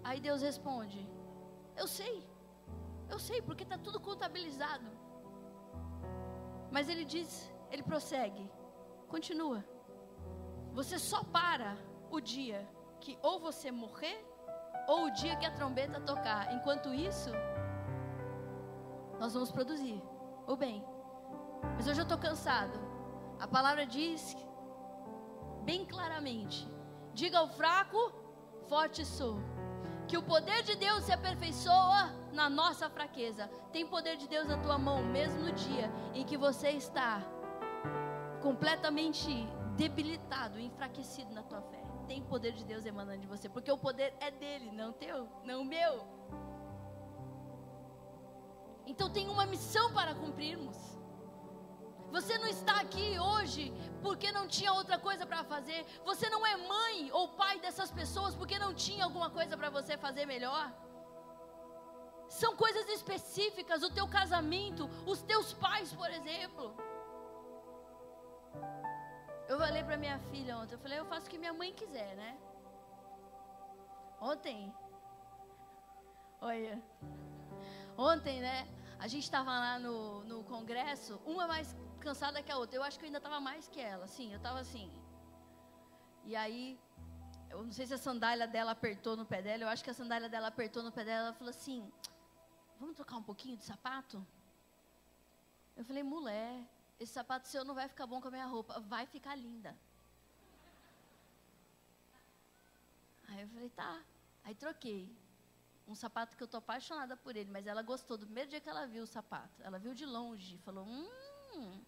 Aí 0.08 0.18
Deus 0.28 0.42
responde: 0.50 1.00
Eu 1.76 1.86
sei, 1.98 2.14
eu 3.08 3.18
sei, 3.28 3.40
porque 3.42 3.64
está 3.68 3.78
tudo 3.86 4.00
contabilizado. 4.08 4.88
Mas 6.74 6.88
ele 6.88 7.04
diz, 7.04 7.30
ele 7.70 7.82
prossegue, 7.82 8.44
continua. 9.14 9.64
Você 10.72 10.98
só 10.98 11.22
para 11.38 11.76
o 12.10 12.20
dia 12.20 12.60
que 13.00 13.18
ou 13.22 13.38
você 13.40 13.70
morrer, 13.72 14.18
ou 14.86 15.06
o 15.06 15.10
dia 15.10 15.36
que 15.36 15.46
a 15.46 15.54
trombeta 15.58 16.00
tocar. 16.00 16.52
Enquanto 16.54 16.94
isso, 16.94 17.30
nós 19.20 19.34
vamos 19.34 19.52
produzir 19.52 20.02
o 20.46 20.56
bem. 20.56 20.82
Mas 21.76 21.86
hoje 21.86 22.00
eu 22.00 22.04
estou 22.04 22.16
cansado. 22.16 22.72
A 23.38 23.46
palavra 23.46 23.86
diz 23.86 24.34
bem 25.62 25.84
claramente: 25.84 26.66
diga 27.12 27.38
ao 27.38 27.48
fraco, 27.48 28.12
forte 28.66 29.04
sou. 29.04 29.36
Que 30.08 30.16
o 30.16 30.22
poder 30.22 30.62
de 30.62 30.74
Deus 30.74 31.04
se 31.04 31.12
aperfeiçoa 31.12 32.10
na 32.32 32.48
nossa 32.48 32.88
fraqueza. 32.88 33.48
Tem 33.70 33.86
poder 33.86 34.16
de 34.16 34.26
Deus 34.26 34.48
na 34.48 34.56
tua 34.56 34.78
mão, 34.78 35.04
mesmo 35.04 35.40
no 35.40 35.52
dia 35.52 35.92
em 36.14 36.24
que 36.24 36.36
você 36.36 36.70
está 36.70 37.22
completamente 38.42 39.30
debilitado, 39.76 40.58
enfraquecido 40.58 41.32
na 41.32 41.42
tua 41.42 41.60
fé. 41.60 41.84
Tem 42.08 42.22
poder 42.22 42.52
de 42.52 42.64
Deus 42.64 42.86
emanando 42.86 43.20
de 43.20 43.26
você, 43.26 43.48
porque 43.48 43.70
o 43.70 43.78
poder 43.78 44.14
é 44.18 44.30
dele, 44.30 44.72
não 44.72 44.92
teu, 44.92 45.28
não 45.44 45.62
meu. 45.62 46.19
Então 48.90 49.08
tem 49.16 49.26
uma 49.34 49.46
missão 49.46 49.86
para 49.98 50.12
cumprirmos. 50.22 50.78
Você 52.14 52.36
não 52.38 52.48
está 52.48 52.74
aqui 52.80 53.08
hoje 53.32 53.72
porque 54.02 54.32
não 54.36 54.48
tinha 54.48 54.72
outra 54.72 54.98
coisa 54.98 55.24
para 55.24 55.44
fazer. 55.44 55.80
Você 56.04 56.28
não 56.28 56.44
é 56.44 56.56
mãe 56.56 56.96
ou 57.12 57.28
pai 57.42 57.60
dessas 57.64 57.90
pessoas 57.92 58.34
porque 58.34 58.58
não 58.58 58.72
tinha 58.74 59.04
alguma 59.04 59.30
coisa 59.30 59.56
para 59.56 59.70
você 59.70 59.96
fazer 59.96 60.26
melhor. 60.26 60.66
São 62.40 62.56
coisas 62.56 62.88
específicas, 62.88 63.84
o 63.84 63.92
teu 63.98 64.08
casamento, 64.08 64.88
os 65.06 65.22
teus 65.22 65.52
pais, 65.52 65.92
por 66.00 66.10
exemplo. 66.18 66.64
Eu 69.48 69.56
falei 69.62 69.84
para 69.84 69.96
minha 70.04 70.18
filha 70.30 70.58
ontem, 70.58 70.74
eu 70.74 70.82
falei, 70.84 70.98
eu 70.98 71.06
faço 71.12 71.26
o 71.26 71.30
que 71.30 71.38
minha 71.38 71.52
mãe 71.52 71.72
quiser, 71.72 72.12
né? 72.16 72.32
Ontem, 74.20 74.72
olha, 76.40 76.76
ontem, 77.96 78.40
né? 78.40 78.58
A 79.00 79.08
gente 79.08 79.24
estava 79.24 79.50
lá 79.50 79.78
no, 79.78 80.22
no 80.24 80.44
congresso, 80.44 81.18
uma 81.24 81.46
mais 81.46 81.74
cansada 82.00 82.42
que 82.42 82.52
a 82.52 82.58
outra. 82.58 82.76
Eu 82.76 82.82
acho 82.82 82.98
que 82.98 83.04
eu 83.04 83.06
ainda 83.06 83.16
estava 83.16 83.40
mais 83.40 83.66
que 83.66 83.80
ela, 83.80 84.06
sim, 84.06 84.30
eu 84.30 84.36
estava 84.36 84.60
assim. 84.60 84.92
E 86.26 86.36
aí, 86.36 86.78
eu 87.48 87.64
não 87.64 87.72
sei 87.72 87.86
se 87.86 87.94
a 87.94 87.98
sandália 87.98 88.46
dela 88.46 88.72
apertou 88.72 89.16
no 89.16 89.24
pé 89.24 89.40
dela, 89.40 89.62
eu 89.62 89.68
acho 89.68 89.82
que 89.82 89.88
a 89.88 89.94
sandália 89.94 90.28
dela 90.28 90.48
apertou 90.48 90.82
no 90.82 90.92
pé 90.92 91.02
dela. 91.02 91.28
Ela 91.28 91.32
falou 91.32 91.48
assim: 91.48 91.90
Vamos 92.78 92.94
trocar 92.94 93.16
um 93.16 93.22
pouquinho 93.22 93.56
de 93.56 93.64
sapato? 93.64 94.24
Eu 95.74 95.84
falei: 95.84 96.02
Mulher, 96.02 96.62
esse 96.98 97.14
sapato 97.14 97.48
seu 97.48 97.64
não 97.64 97.74
vai 97.74 97.88
ficar 97.88 98.06
bom 98.06 98.20
com 98.20 98.28
a 98.28 98.30
minha 98.30 98.46
roupa, 98.46 98.80
vai 98.80 99.06
ficar 99.06 99.34
linda. 99.34 99.74
Aí 103.28 103.40
eu 103.40 103.48
falei: 103.48 103.70
Tá. 103.70 104.02
Aí 104.44 104.54
troquei. 104.54 105.10
Um 105.90 105.94
sapato 105.94 106.36
que 106.36 106.42
eu 106.42 106.46
tô 106.46 106.58
apaixonada 106.58 107.16
por 107.16 107.36
ele, 107.36 107.50
mas 107.50 107.66
ela 107.66 107.82
gostou 107.82 108.16
do 108.16 108.24
primeiro 108.24 108.48
dia 108.48 108.60
que 108.60 108.68
ela 108.68 108.86
viu 108.86 109.02
o 109.02 109.06
sapato. 109.06 109.60
Ela 109.60 109.76
viu 109.76 109.92
de 109.92 110.06
longe, 110.06 110.56
falou: 110.58 110.84
Hum. 110.86 111.84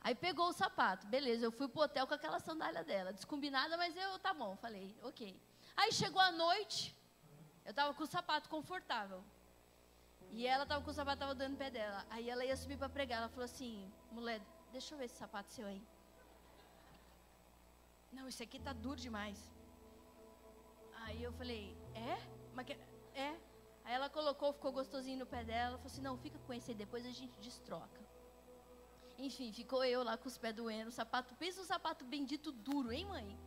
Aí 0.00 0.14
pegou 0.14 0.48
o 0.48 0.52
sapato, 0.52 1.06
beleza, 1.06 1.44
eu 1.44 1.52
fui 1.52 1.68
pro 1.68 1.82
hotel 1.82 2.06
com 2.06 2.14
aquela 2.14 2.40
sandália 2.40 2.82
dela, 2.82 3.12
descombinada, 3.12 3.76
mas 3.76 3.94
eu, 3.94 4.18
tá 4.18 4.32
bom, 4.34 4.56
falei, 4.56 4.96
ok. 5.02 5.40
Aí 5.76 5.92
chegou 5.92 6.20
a 6.20 6.32
noite, 6.32 6.96
eu 7.64 7.72
tava 7.72 7.94
com 7.94 8.02
o 8.02 8.06
sapato 8.06 8.48
confortável. 8.48 9.22
E 10.32 10.46
ela 10.46 10.66
tava 10.66 10.82
com 10.82 10.90
o 10.90 10.94
sapato, 10.94 11.20
tava 11.20 11.34
dando 11.34 11.56
pé 11.56 11.70
dela. 11.70 12.04
Aí 12.10 12.28
ela 12.28 12.44
ia 12.44 12.56
subir 12.56 12.78
para 12.78 12.88
pregar, 12.88 13.18
ela 13.18 13.28
falou 13.28 13.44
assim, 13.44 13.92
mulher, 14.10 14.40
deixa 14.72 14.94
eu 14.94 14.98
ver 14.98 15.04
esse 15.04 15.16
sapato 15.16 15.52
seu 15.52 15.66
aí. 15.66 15.80
Não, 18.10 18.26
esse 18.26 18.42
aqui 18.42 18.58
tá 18.58 18.72
duro 18.72 18.96
demais. 18.96 19.38
Aí 21.04 21.22
eu 21.22 21.32
falei, 21.34 21.76
é? 21.94 22.41
É? 23.14 23.36
Aí 23.84 23.94
ela 23.94 24.08
colocou, 24.08 24.52
ficou 24.52 24.72
gostosinho 24.72 25.18
no 25.18 25.26
pé 25.26 25.44
dela, 25.44 25.76
falou 25.76 25.86
assim, 25.86 26.02
não, 26.02 26.16
fica 26.16 26.38
com 26.38 26.52
esse 26.52 26.70
aí, 26.70 26.76
depois 26.76 27.04
a 27.04 27.10
gente 27.10 27.38
destroca. 27.40 28.00
Enfim, 29.18 29.52
ficou 29.52 29.84
eu 29.84 30.02
lá 30.02 30.16
com 30.16 30.28
os 30.28 30.38
pés 30.38 30.54
doendo, 30.54 30.88
o 30.88 30.92
sapato, 30.92 31.34
pensa 31.36 31.60
um 31.60 31.64
sapato 31.64 32.04
bendito 32.04 32.52
duro, 32.52 32.92
hein, 32.92 33.06
mãe? 33.06 33.38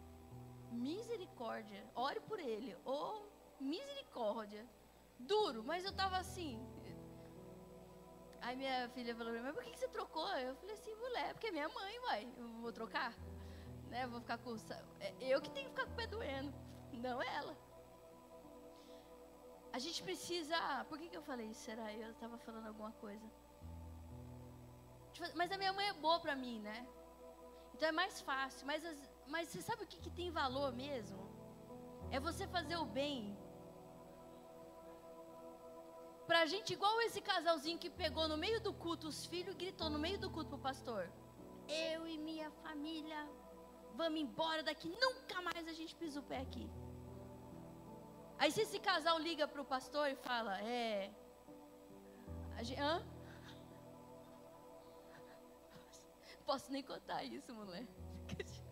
Misericórdia, 0.72 1.86
ore 1.96 2.20
por 2.20 2.40
ele, 2.40 2.76
oh, 2.86 3.22
misericórdia. 3.60 4.68
Duro, 5.18 5.64
mas 5.64 5.86
eu 5.86 5.94
tava 5.94 6.18
assim. 6.18 6.60
Aí 8.42 8.56
minha 8.56 8.90
filha 8.90 9.16
falou, 9.16 9.34
mas 9.42 9.56
por 9.56 9.64
que 9.64 9.78
você 9.78 9.88
trocou? 9.88 10.28
Eu 10.38 10.56
falei 10.56 10.76
assim, 10.76 10.94
mulher, 10.96 11.34
porque 11.34 11.48
é 11.48 11.52
minha 11.52 11.70
mãe, 11.70 12.00
vai, 12.02 12.34
eu 12.38 12.48
vou 12.62 12.72
trocar? 12.72 13.14
Né, 13.90 14.06
vou 14.08 14.20
ficar 14.20 14.38
com. 14.38 14.56
É 15.00 15.14
eu 15.22 15.42
que 15.42 15.50
tenho 15.50 15.70
que 15.70 15.76
ficar 15.76 15.86
com 15.86 15.94
o 15.94 15.96
pé 15.96 16.08
doendo, 16.08 16.54
não 16.94 17.22
ela. 17.22 17.65
A 19.76 19.80
gente 19.84 20.02
precisa. 20.08 20.58
Por 20.90 20.98
que, 21.00 21.08
que 21.12 21.18
eu 21.20 21.26
falei 21.30 21.48
isso? 21.54 21.64
Será? 21.70 21.88
Eu 21.94 22.12
estava 22.12 22.38
falando 22.46 22.68
alguma 22.68 22.92
coisa. 23.04 23.26
Mas 25.40 25.52
a 25.52 25.58
minha 25.62 25.74
mãe 25.78 25.88
é 25.90 25.94
boa 26.06 26.20
para 26.26 26.36
mim, 26.44 26.58
né? 26.68 26.78
Então 27.74 27.90
é 27.90 27.96
mais 28.02 28.22
fácil. 28.30 28.66
Mas, 28.70 28.82
mas 29.34 29.50
você 29.50 29.62
sabe 29.62 29.84
o 29.84 29.90
que, 29.92 30.00
que 30.06 30.14
tem 30.20 30.30
valor 30.32 30.70
mesmo? 30.84 31.24
É 32.10 32.22
você 32.22 32.48
fazer 32.56 32.78
o 32.78 32.86
bem. 32.86 33.38
Pra 36.30 36.46
gente, 36.54 36.72
igual 36.78 37.02
esse 37.02 37.22
casalzinho 37.32 37.78
que 37.84 37.90
pegou 37.90 38.30
no 38.30 38.38
meio 38.46 38.62
do 38.68 38.74
culto 38.86 39.10
os 39.10 39.26
filhos 39.26 39.56
e 39.56 39.62
gritou 39.64 39.90
no 39.90 40.00
meio 40.00 40.18
do 40.24 40.32
culto 40.36 40.52
pro 40.52 40.66
pastor: 40.70 41.04
Eu 41.68 42.08
e 42.08 42.18
minha 42.30 42.50
família 42.64 43.22
vamos 44.02 44.22
embora 44.22 44.64
daqui, 44.64 44.88
nunca 45.06 45.42
mais 45.42 45.68
a 45.68 45.74
gente 45.74 45.94
pisa 45.96 46.22
o 46.22 46.28
pé 46.32 46.40
aqui. 46.48 46.66
Aí 48.38 48.52
se 48.52 48.62
esse 48.62 48.80
casal 48.80 49.18
liga 49.20 49.48
para 49.48 49.62
o 49.62 49.66
pastor 49.66 50.10
e 50.10 50.16
fala, 50.16 50.62
é. 50.62 51.12
A 52.58 52.64
gente, 52.64 52.80
hã? 52.80 53.06
Posso 56.46 56.72
nem 56.72 56.84
contar 56.84 57.24
isso, 57.24 57.54
mulher. 57.54 57.86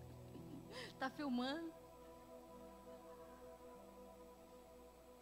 tá 0.99 1.09
filmando? 1.09 1.73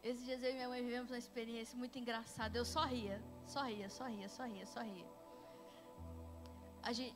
Esses 0.04 0.26
dias 0.26 0.42
eu 0.42 0.50
e 0.50 0.54
minha 0.54 0.68
mãe 0.68 0.84
vivemos 0.84 1.12
uma 1.12 1.18
experiência 1.18 1.78
muito 1.78 1.98
engraçada. 2.00 2.58
Eu 2.58 2.66
só 2.66 2.84
ria, 2.86 3.22
só 3.46 3.62
ria, 3.64 3.90
só 3.90 4.06
ria, 4.06 4.28
só 4.28 4.44
ria, 4.44 4.66
só 4.66 4.82
ria. 4.82 5.08
A, 6.82 6.92
gente, 6.92 7.16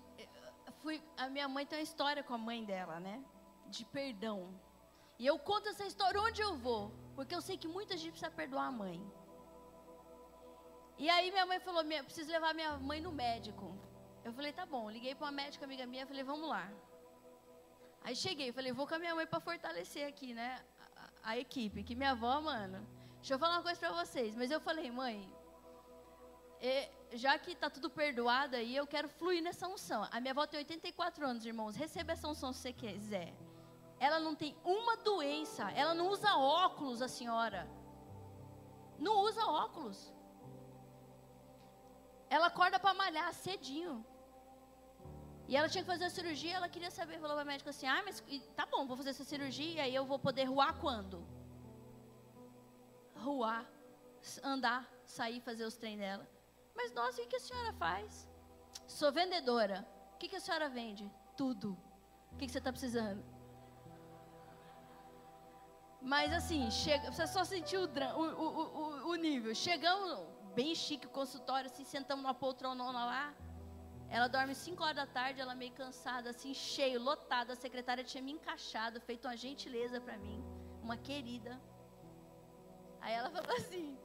fui, 0.81 1.01
a 1.17 1.27
minha 1.27 1.47
mãe 1.47 1.65
tem 1.65 1.79
uma 1.79 1.83
história 1.83 2.23
com 2.23 2.35
a 2.35 2.37
mãe 2.37 2.63
dela, 2.63 2.99
né? 2.99 3.23
De 3.67 3.83
perdão. 3.85 4.53
E 5.17 5.25
eu 5.25 5.39
conto 5.39 5.69
essa 5.69 5.85
história 5.85 6.21
onde 6.21 6.41
eu 6.41 6.55
vou. 6.55 6.91
Porque 7.15 7.33
eu 7.33 7.41
sei 7.41 7.57
que 7.57 7.67
muita 7.67 7.95
gente 7.97 8.11
precisa 8.11 8.31
perdoar 8.31 8.67
a 8.67 8.71
mãe. 8.71 8.99
E 10.97 11.09
aí 11.09 11.31
minha 11.31 11.45
mãe 11.45 11.59
falou, 11.59 11.83
preciso 12.03 12.31
levar 12.31 12.53
minha 12.53 12.77
mãe 12.77 12.99
no 13.01 13.11
médico. 13.11 13.67
Eu 14.23 14.33
falei, 14.33 14.51
tá 14.51 14.65
bom. 14.65 14.89
Liguei 14.89 15.13
para 15.15 15.25
uma 15.25 15.31
médica 15.31 15.65
amiga 15.65 15.85
minha, 15.85 16.05
falei, 16.07 16.23
vamos 16.23 16.49
lá. 16.49 16.65
Aí 18.01 18.15
cheguei, 18.15 18.51
falei, 18.51 18.71
vou 18.71 18.87
com 18.87 18.95
a 18.95 18.99
minha 18.99 19.15
mãe 19.15 19.25
para 19.25 19.39
fortalecer 19.39 20.07
aqui, 20.07 20.33
né, 20.33 20.63
a, 20.95 21.31
a, 21.31 21.37
equipe. 21.37 21.83
Que 21.83 21.95
minha 21.95 22.11
avó, 22.11 22.39
mano, 22.39 22.87
deixa 23.15 23.33
eu 23.33 23.39
falar 23.39 23.55
uma 23.55 23.63
coisa 23.63 23.79
para 23.79 23.93
vocês. 24.03 24.35
Mas 24.35 24.51
eu 24.51 24.59
falei, 24.61 24.91
mãe, 24.91 25.17
e, 26.61 26.89
já 27.17 27.37
que 27.37 27.55
tá 27.55 27.69
tudo 27.69 27.89
perdoado 27.89 28.55
aí, 28.55 28.75
eu 28.75 28.87
quero 28.87 29.09
fluir 29.09 29.41
nessa 29.41 29.67
unção. 29.67 30.07
A 30.11 30.19
minha 30.19 30.31
avó 30.31 30.45
tem 30.45 30.59
84 30.59 31.25
anos, 31.25 31.45
irmãos. 31.45 31.75
Receba 31.75 32.13
essa 32.13 32.27
unção 32.27 32.53
se 32.53 32.59
você 32.59 32.73
quiser. 32.73 33.33
Ela 33.99 34.19
não 34.19 34.35
tem 34.35 34.55
uma 34.63 34.95
doença. 34.97 35.14
Ela 35.75 35.93
não 35.93 36.09
usa 36.09 36.35
óculos, 36.35 37.01
a 37.01 37.07
senhora. 37.07 37.67
Não 38.97 39.19
usa 39.21 39.45
óculos. 39.45 40.13
Ela 42.29 42.47
acorda 42.47 42.79
para 42.79 42.93
malhar 42.93 43.33
cedinho. 43.33 44.05
E 45.47 45.55
ela 45.55 45.69
tinha 45.69 45.83
que 45.83 45.89
fazer 45.89 46.05
a 46.05 46.09
cirurgia, 46.09 46.55
ela 46.55 46.67
queria 46.67 46.89
saber, 46.89 47.19
falou 47.19 47.35
para 47.35 47.43
a 47.43 47.45
médica 47.45 47.69
assim: 47.69 47.87
"Ah, 47.87 48.01
mas 48.03 48.23
tá 48.55 48.65
bom, 48.65 48.87
vou 48.87 48.97
fazer 48.97 49.11
essa 49.11 49.23
cirurgia 49.23 49.87
e 49.87 49.93
eu 49.93 50.05
vou 50.05 50.17
poder 50.17 50.45
ruar 50.45 50.73
quando?" 50.79 51.25
Ruar, 53.15 53.65
andar, 54.43 54.89
sair, 55.05 55.39
fazer 55.41 55.65
os 55.65 55.75
treinos 55.75 56.05
dela. 56.05 56.27
Mas 56.75 56.91
nossa, 56.91 57.21
o 57.21 57.27
que 57.27 57.35
a 57.35 57.39
senhora 57.39 57.73
faz? 57.73 58.27
Sou 58.87 59.11
vendedora. 59.11 59.87
O 60.13 60.17
que, 60.17 60.35
a 60.35 60.39
senhora 60.39 60.69
vende? 60.69 61.11
Tudo. 61.35 61.77
O 62.31 62.37
que 62.37 62.47
você 62.47 62.57
está 62.57 62.71
precisando? 62.71 63.23
Mas 66.11 66.31
assim, 66.31 66.69
chega, 66.69 67.11
você 67.11 67.25
só 67.25 67.43
sentiu 67.43 67.81
o, 67.81 67.85
o, 67.85 69.05
o, 69.05 69.09
o, 69.09 69.15
nível. 69.15 69.55
Chegamos 69.55 70.19
bem 70.53 70.75
chique 70.75 71.07
o 71.07 71.09
consultório, 71.09 71.67
assim, 71.67 71.83
sentamos 71.83 72.21
numa 72.23 72.35
poltronona 72.35 73.05
lá. 73.05 73.33
Ela 74.07 74.27
dorme 74.27 74.53
5 74.53 74.83
horas 74.83 74.97
da 74.97 75.07
tarde, 75.07 75.41
ela 75.41 75.55
meio 75.55 75.73
cansada, 75.73 76.29
assim, 76.29 76.53
cheio, 76.53 77.01
lotada. 77.01 77.53
A 77.53 77.55
secretária 77.55 78.03
tinha 78.03 78.21
me 78.21 78.33
encaixado, 78.33 79.01
feito 79.01 79.27
uma 79.27 79.35
gentileza 79.35 79.99
para 79.99 80.15
mim, 80.15 80.39
uma 80.83 80.95
querida. 80.95 81.59
Aí 83.01 83.13
ela 83.13 83.31
falou 83.31 83.57
assim: 83.57 83.97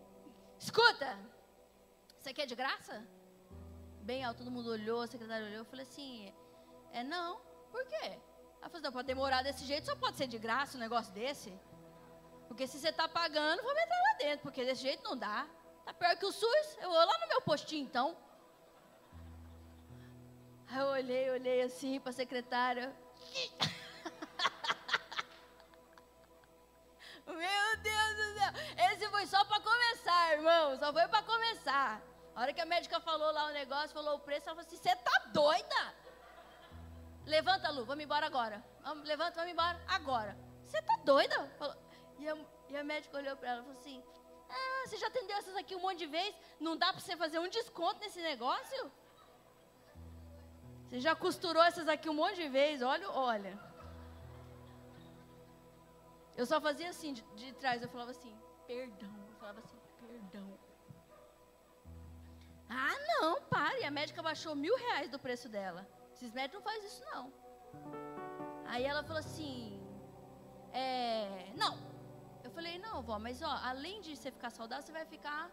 Escuta, 0.58 1.18
você 2.18 2.32
quer 2.32 2.46
de 2.46 2.54
graça? 2.54 3.06
Bem 4.00 4.24
alto, 4.24 4.38
todo 4.38 4.50
mundo 4.50 4.70
olhou, 4.70 5.02
a 5.02 5.06
secretária 5.06 5.46
olhou. 5.46 5.58
Eu 5.58 5.66
falei 5.66 5.84
assim: 5.84 6.32
É 6.92 7.04
não, 7.04 7.42
por 7.70 7.84
quê? 7.84 8.18
Ela 8.58 8.70
falou: 8.70 8.84
Não, 8.84 8.92
pode 8.92 9.06
demorar 9.06 9.42
desse 9.42 9.66
jeito, 9.66 9.84
só 9.84 9.94
pode 9.96 10.16
ser 10.16 10.28
de 10.28 10.38
graça 10.38 10.78
um 10.78 10.80
negócio 10.80 11.12
desse. 11.12 11.52
Porque 12.50 12.66
se 12.66 12.80
você 12.80 12.88
está 12.88 13.06
pagando, 13.08 13.62
vamos 13.62 13.80
entrar 13.80 13.96
lá 13.96 14.14
dentro, 14.18 14.40
porque 14.42 14.64
desse 14.64 14.82
jeito 14.82 15.04
não 15.04 15.16
dá. 15.16 15.46
Tá 15.84 15.94
pior 15.94 16.16
que 16.16 16.26
o 16.26 16.32
SUS. 16.32 16.78
Eu 16.80 16.90
vou 16.90 16.98
lá 16.98 17.18
no 17.20 17.28
meu 17.28 17.40
postinho 17.42 17.84
então. 17.84 18.16
Aí 20.66 20.80
eu 20.80 20.86
olhei, 20.88 21.30
olhei 21.30 21.62
assim 21.62 22.00
para 22.00 22.10
a 22.10 22.12
secretária. 22.12 22.92
Meu 27.24 27.76
Deus 27.84 28.16
do 28.16 28.38
céu. 28.38 28.52
Esse 28.90 29.08
foi 29.08 29.26
só 29.28 29.44
para 29.44 29.60
começar, 29.60 30.32
irmão. 30.32 30.76
Só 30.76 30.92
foi 30.92 31.06
para 31.06 31.22
começar. 31.22 32.02
A 32.34 32.40
hora 32.40 32.52
que 32.52 32.60
a 32.60 32.66
médica 32.66 32.98
falou 32.98 33.30
lá 33.30 33.46
o 33.46 33.52
negócio, 33.52 33.90
falou 33.90 34.16
o 34.16 34.18
preço, 34.18 34.48
ela 34.48 34.56
falou 34.56 34.66
assim: 34.66 34.76
Você 34.76 34.96
tá 34.96 35.22
doida? 35.32 35.94
Levanta, 37.26 37.70
Lu, 37.70 37.84
vamos 37.84 38.02
embora 38.02 38.26
agora. 38.26 38.64
Vamos, 38.82 39.06
levanta, 39.06 39.36
vamos 39.36 39.52
embora 39.52 39.80
agora. 39.86 40.36
Você 40.66 40.82
tá 40.82 40.96
doida? 41.04 41.48
Falou, 41.56 41.76
e 42.20 42.28
a, 42.28 42.36
e 42.68 42.76
a 42.76 42.84
médica 42.84 43.16
olhou 43.16 43.36
para 43.36 43.50
ela 43.50 43.60
e 43.60 43.64
falou 43.64 43.78
assim: 43.78 44.02
Ah, 44.48 44.86
você 44.86 44.96
já 44.96 45.06
atendeu 45.08 45.36
essas 45.36 45.56
aqui 45.56 45.74
um 45.74 45.80
monte 45.80 45.98
de 45.98 46.06
vezes? 46.06 46.36
Não 46.58 46.76
dá 46.76 46.92
para 46.92 47.00
você 47.00 47.16
fazer 47.16 47.38
um 47.38 47.48
desconto 47.48 48.00
nesse 48.00 48.20
negócio? 48.20 48.92
Você 50.84 51.00
já 51.00 51.14
costurou 51.14 51.62
essas 51.62 51.88
aqui 51.88 52.08
um 52.10 52.14
monte 52.14 52.36
de 52.36 52.48
vezes? 52.48 52.82
Olha, 52.82 53.10
olha. 53.10 53.58
Eu 56.36 56.46
só 56.46 56.60
fazia 56.60 56.88
assim 56.88 57.12
de, 57.12 57.22
de 57.40 57.52
trás, 57.54 57.82
eu 57.82 57.88
falava 57.88 58.10
assim, 58.10 58.34
perdão. 58.66 59.14
Eu 59.28 59.34
falava 59.36 59.60
assim, 59.60 59.78
perdão. 60.00 60.58
Ah, 62.68 62.96
não, 63.08 63.42
pare. 63.42 63.84
A 63.84 63.90
médica 63.90 64.22
baixou 64.22 64.54
mil 64.54 64.76
reais 64.76 65.10
do 65.10 65.18
preço 65.18 65.48
dela. 65.48 65.86
Esses 66.12 66.32
médicos 66.32 66.64
não 66.64 66.70
fazem 66.70 66.86
isso, 66.86 67.04
não. 67.12 67.32
Aí 68.66 68.84
ela 68.84 69.02
falou 69.02 69.18
assim, 69.18 69.80
é, 70.72 71.52
não, 71.56 71.76
eu 72.50 72.54
falei, 72.54 72.78
não, 72.78 73.00
vó, 73.00 73.18
mas 73.18 73.40
ó, 73.42 73.52
além 73.72 74.00
de 74.00 74.16
você 74.16 74.30
ficar 74.30 74.50
saudável, 74.50 74.84
você 74.84 74.92
vai 74.92 75.06
ficar 75.06 75.50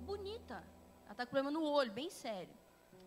bonita. 0.00 0.64
Ela 1.04 1.14
tá 1.14 1.26
com 1.26 1.30
problema 1.30 1.50
no 1.50 1.62
olho, 1.62 1.92
bem 1.92 2.10
sério. 2.10 2.54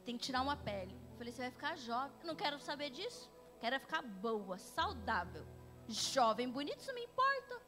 Tem 0.06 0.16
que 0.18 0.24
tirar 0.24 0.42
uma 0.42 0.56
pele. 0.56 0.96
Eu 1.12 1.18
falei, 1.18 1.34
você 1.34 1.42
vai 1.42 1.52
ficar 1.52 1.76
jovem. 1.76 2.16
Eu 2.22 2.28
não 2.28 2.36
quero 2.36 2.60
saber 2.60 2.90
disso. 2.92 3.32
Quero 3.60 3.80
ficar 3.80 4.02
boa, 4.02 4.58
saudável. 4.60 5.46
Jovem, 5.88 6.50
bonita, 6.50 6.78
isso 6.78 6.88
não 6.88 6.96
me 6.96 7.06
importa. 7.06 7.62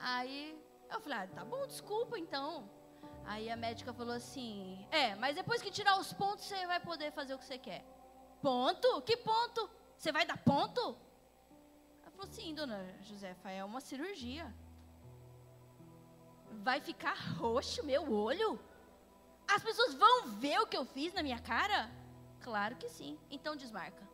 Aí 0.00 0.58
eu 0.90 1.00
falei, 1.00 1.18
ah, 1.18 1.26
tá 1.26 1.44
bom, 1.44 1.66
desculpa 1.66 2.18
então. 2.18 2.70
Aí 3.24 3.50
a 3.50 3.56
médica 3.56 3.92
falou 3.92 4.14
assim: 4.14 4.86
É, 4.90 5.14
mas 5.16 5.36
depois 5.36 5.62
que 5.62 5.70
tirar 5.70 5.98
os 5.98 6.12
pontos, 6.12 6.44
você 6.44 6.66
vai 6.66 6.80
poder 6.80 7.12
fazer 7.12 7.34
o 7.34 7.38
que 7.38 7.44
você 7.44 7.58
quer. 7.58 7.84
Ponto? 8.40 9.02
Que 9.02 9.16
ponto? 9.16 9.70
Você 9.96 10.10
vai 10.10 10.24
dar 10.26 10.38
ponto? 10.38 10.96
Falou 12.22 12.30
assim, 12.30 12.54
dona 12.54 12.78
Josefa, 13.02 13.50
é 13.50 13.64
uma 13.64 13.80
cirurgia. 13.80 14.52
Vai 16.62 16.80
ficar 16.80 17.16
roxo 17.36 17.84
meu 17.84 18.12
olho? 18.12 18.60
As 19.48 19.62
pessoas 19.62 19.94
vão 19.94 20.28
ver 20.28 20.60
o 20.60 20.66
que 20.66 20.76
eu 20.76 20.84
fiz 20.84 21.12
na 21.12 21.22
minha 21.22 21.40
cara? 21.40 21.90
Claro 22.40 22.76
que 22.76 22.88
sim. 22.88 23.18
Então 23.30 23.56
desmarca. 23.56 24.06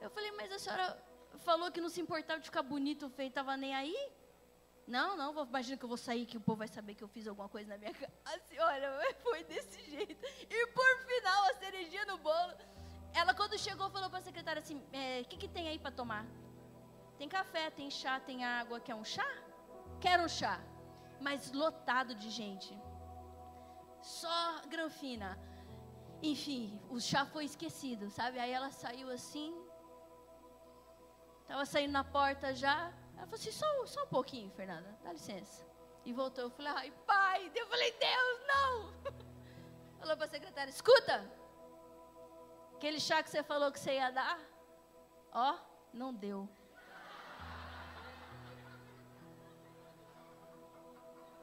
Eu 0.00 0.10
falei, 0.10 0.30
mas 0.32 0.52
a 0.52 0.58
senhora 0.58 1.04
falou 1.38 1.70
que 1.70 1.80
não 1.80 1.88
se 1.88 2.00
importava 2.00 2.40
de 2.40 2.46
ficar 2.46 2.62
bonito 2.62 3.04
ou 3.04 3.10
feio, 3.10 3.28
estava 3.28 3.56
nem 3.56 3.74
aí? 3.74 3.96
Não, 4.86 5.16
não, 5.16 5.44
imagina 5.44 5.76
que 5.76 5.84
eu 5.84 5.88
vou 5.88 5.98
sair, 5.98 6.26
que 6.26 6.36
o 6.36 6.40
povo 6.40 6.58
vai 6.58 6.68
saber 6.68 6.94
que 6.94 7.04
eu 7.04 7.08
fiz 7.08 7.26
alguma 7.26 7.48
coisa 7.48 7.68
na 7.68 7.78
minha 7.78 7.94
cara. 7.94 8.12
A 8.24 8.38
senhora 8.40 9.00
foi 9.22 9.44
desse 9.44 9.82
jeito. 9.90 10.26
E 10.50 10.66
por 10.68 11.06
final, 11.06 11.44
a 11.44 11.54
cerejinha 11.54 12.04
no 12.06 12.18
bolo. 12.18 12.52
Ela, 13.14 13.32
quando 13.34 13.58
chegou, 13.58 13.88
falou 13.90 14.10
para 14.10 14.18
a 14.18 14.22
secretária 14.22 14.60
assim: 14.60 14.78
o 14.78 14.88
é, 14.92 15.24
que, 15.24 15.36
que 15.36 15.48
tem 15.48 15.68
aí 15.68 15.78
para 15.78 15.90
tomar? 15.90 16.26
Tem 17.20 17.28
café, 17.28 17.68
tem 17.70 17.90
chá, 17.90 18.18
tem 18.18 18.46
água. 18.46 18.80
Quer 18.80 18.94
um 18.94 19.04
chá? 19.04 19.26
Quero 20.00 20.22
um 20.22 20.28
chá. 20.28 20.58
Mas 21.20 21.52
lotado 21.52 22.14
de 22.14 22.30
gente. 22.30 22.72
Só 24.00 24.62
granfina. 24.66 25.38
Enfim, 26.22 26.80
o 26.88 26.98
chá 26.98 27.26
foi 27.26 27.44
esquecido, 27.44 28.08
sabe? 28.08 28.38
Aí 28.38 28.50
ela 28.50 28.70
saiu 28.70 29.10
assim. 29.10 29.54
Estava 31.42 31.66
saindo 31.66 31.92
na 31.92 32.02
porta 32.02 32.54
já. 32.54 32.90
Ela 33.14 33.26
falou 33.26 33.34
assim: 33.34 33.52
só, 33.52 33.66
só 33.84 34.04
um 34.04 34.12
pouquinho, 34.16 34.50
Fernanda, 34.52 34.98
dá 35.04 35.12
licença. 35.12 35.62
E 36.06 36.14
voltou. 36.14 36.44
Eu 36.44 36.50
falei: 36.50 36.72
ai, 36.74 36.90
pai. 37.06 37.52
Eu 37.54 37.66
falei: 37.66 37.92
Deus, 37.98 38.40
não. 38.52 38.94
Falou 40.00 40.16
para 40.16 40.24
a 40.24 40.30
secretária: 40.30 40.70
escuta. 40.70 41.30
Aquele 42.76 42.98
chá 42.98 43.22
que 43.22 43.28
você 43.28 43.42
falou 43.42 43.70
que 43.70 43.78
você 43.78 43.92
ia 43.96 44.10
dar, 44.10 44.40
ó, 45.34 45.58
não 45.92 46.14
deu. 46.14 46.48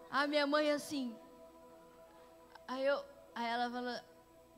A 0.09 0.27
minha 0.27 0.47
mãe 0.47 0.71
assim. 0.71 1.15
Aí, 2.67 2.85
eu, 2.85 3.03
aí 3.35 3.47
ela 3.47 3.69
fala 3.69 4.05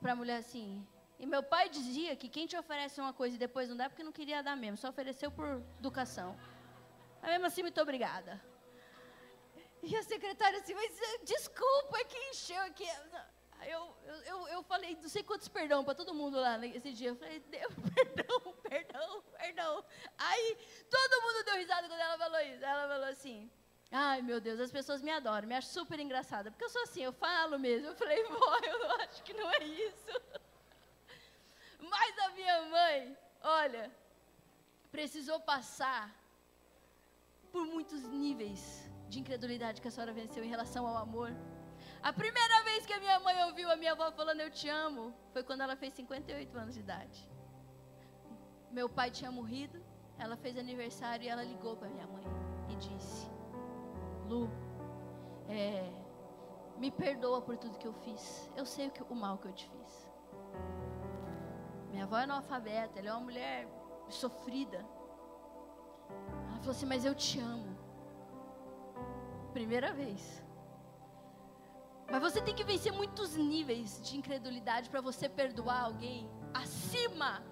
para 0.01 0.13
a 0.13 0.15
mulher 0.15 0.37
assim. 0.37 0.85
E 1.19 1.25
meu 1.25 1.43
pai 1.43 1.67
dizia 1.69 2.15
que 2.15 2.29
quem 2.29 2.47
te 2.47 2.57
oferece 2.57 2.99
uma 3.01 3.13
coisa 3.13 3.35
e 3.35 3.39
depois 3.39 3.67
não 3.67 3.75
dá 3.75 3.85
é 3.85 3.89
porque 3.89 4.03
não 4.03 4.11
queria 4.11 4.41
dar 4.41 4.55
mesmo, 4.55 4.77
só 4.77 4.89
ofereceu 4.89 5.29
por 5.29 5.61
educação. 5.77 6.39
Mas 7.21 7.31
mesmo 7.31 7.45
assim, 7.45 7.61
muito 7.61 7.81
obrigada. 7.81 8.41
E 9.83 9.95
a 9.95 10.03
secretária 10.03 10.59
assim, 10.59 10.73
mas 10.73 11.01
eh, 11.01 11.17
desculpa, 11.23 11.99
é 11.99 12.03
que 12.05 12.17
encheu 12.29 12.61
aqui. 12.63 12.87
Eu, 13.67 13.93
eu, 14.25 14.47
eu 14.47 14.63
falei, 14.63 14.97
não 15.01 15.09
sei 15.09 15.21
quantos 15.21 15.49
perdão 15.49 15.83
para 15.83 15.95
todo 15.95 16.13
mundo 16.13 16.39
lá 16.39 16.57
nesse 16.57 16.93
dia. 16.93 17.09
Eu 17.09 17.15
falei, 17.15 17.39
Deus, 17.41 17.73
perdão, 17.93 18.53
perdão, 18.63 19.23
perdão. 19.37 19.85
Aí 20.17 20.57
todo 20.89 21.21
mundo 21.21 21.43
deu 21.43 21.55
risada 21.55 21.87
quando 21.87 21.99
ela 21.99 22.17
falou 22.17 22.39
isso. 22.39 22.63
Ela 22.63 22.87
falou 22.87 23.09
assim, 23.09 23.51
Ai, 23.91 24.21
meu 24.21 24.39
Deus, 24.39 24.59
as 24.59 24.71
pessoas 24.71 25.01
me 25.01 25.09
adoram, 25.09 25.47
me 25.47 25.55
acham 25.55 25.71
super 25.71 25.99
engraçada. 25.99 26.51
Porque 26.51 26.63
eu 26.63 26.69
sou 26.69 26.83
assim, 26.83 27.03
eu 27.03 27.11
falo 27.11 27.57
mesmo. 27.57 27.87
Eu 27.87 27.95
falei, 27.95 28.23
vó, 28.29 28.57
eu 28.57 28.91
acho 29.01 29.23
que 29.23 29.33
não 29.33 29.49
é 29.51 29.63
isso. 29.63 30.21
Mas 31.79 32.19
a 32.19 32.29
minha 32.29 32.61
mãe, 32.63 33.17
olha, 33.41 33.91
precisou 34.91 35.39
passar 35.39 36.13
por 37.51 37.65
muitos 37.65 38.03
níveis 38.03 38.87
de 39.07 39.19
incredulidade 39.19 39.81
que 39.81 39.87
a 39.87 39.91
senhora 39.91 40.13
venceu 40.13 40.43
em 40.43 40.49
relação 40.49 40.85
ao 40.87 40.97
amor. 40.97 41.31
A 42.01 42.13
primeira 42.13 42.63
vez 42.63 42.85
que 42.85 42.93
a 42.93 42.99
minha 42.99 43.19
mãe 43.19 43.43
ouviu 43.45 43.71
a 43.71 43.75
minha 43.75 43.93
avó 43.93 44.11
falando 44.11 44.41
eu 44.41 44.51
te 44.51 44.69
amo 44.69 45.13
foi 45.33 45.43
quando 45.43 45.61
ela 45.61 45.75
fez 45.75 45.93
58 45.93 46.57
anos 46.57 46.75
de 46.75 46.81
idade. 46.81 47.27
Meu 48.71 48.87
pai 48.87 49.09
tinha 49.09 49.31
morrido, 49.31 49.83
ela 50.17 50.37
fez 50.37 50.57
aniversário 50.57 51.25
e 51.25 51.29
ela 51.29 51.43
ligou 51.43 51.75
para 51.75 51.89
minha 51.89 52.07
mãe 52.07 52.23
e 52.69 52.75
disse: 52.75 53.38
Lu, 54.29 54.47
é, 55.47 55.91
me 56.77 56.91
perdoa 56.91 57.41
por 57.41 57.57
tudo 57.57 57.79
que 57.79 57.87
eu 57.87 57.93
fiz. 57.93 58.51
Eu 58.55 58.65
sei 58.65 58.87
o, 58.87 58.91
que, 58.91 59.01
o 59.03 59.15
mal 59.15 59.39
que 59.39 59.47
eu 59.47 59.53
te 59.53 59.67
fiz. 59.67 60.07
Minha 61.89 62.03
avó 62.03 62.19
é 62.19 62.23
analfabeta, 62.23 62.99
ela 62.99 63.09
é 63.09 63.11
uma 63.11 63.21
mulher 63.21 63.67
sofrida. 64.07 64.85
Ela 66.47 66.59
falou 66.59 66.71
assim: 66.71 66.85
Mas 66.85 67.05
eu 67.05 67.15
te 67.15 67.39
amo. 67.39 67.75
Primeira 69.51 69.91
vez. 69.91 70.43
Mas 72.11 72.21
você 72.21 72.39
tem 72.41 72.53
que 72.53 72.63
vencer 72.63 72.91
muitos 72.91 73.35
níveis 73.35 73.99
de 74.01 74.17
incredulidade 74.17 74.89
para 74.89 75.01
você 75.01 75.27
perdoar 75.27 75.85
alguém 75.85 76.29
acima 76.53 77.43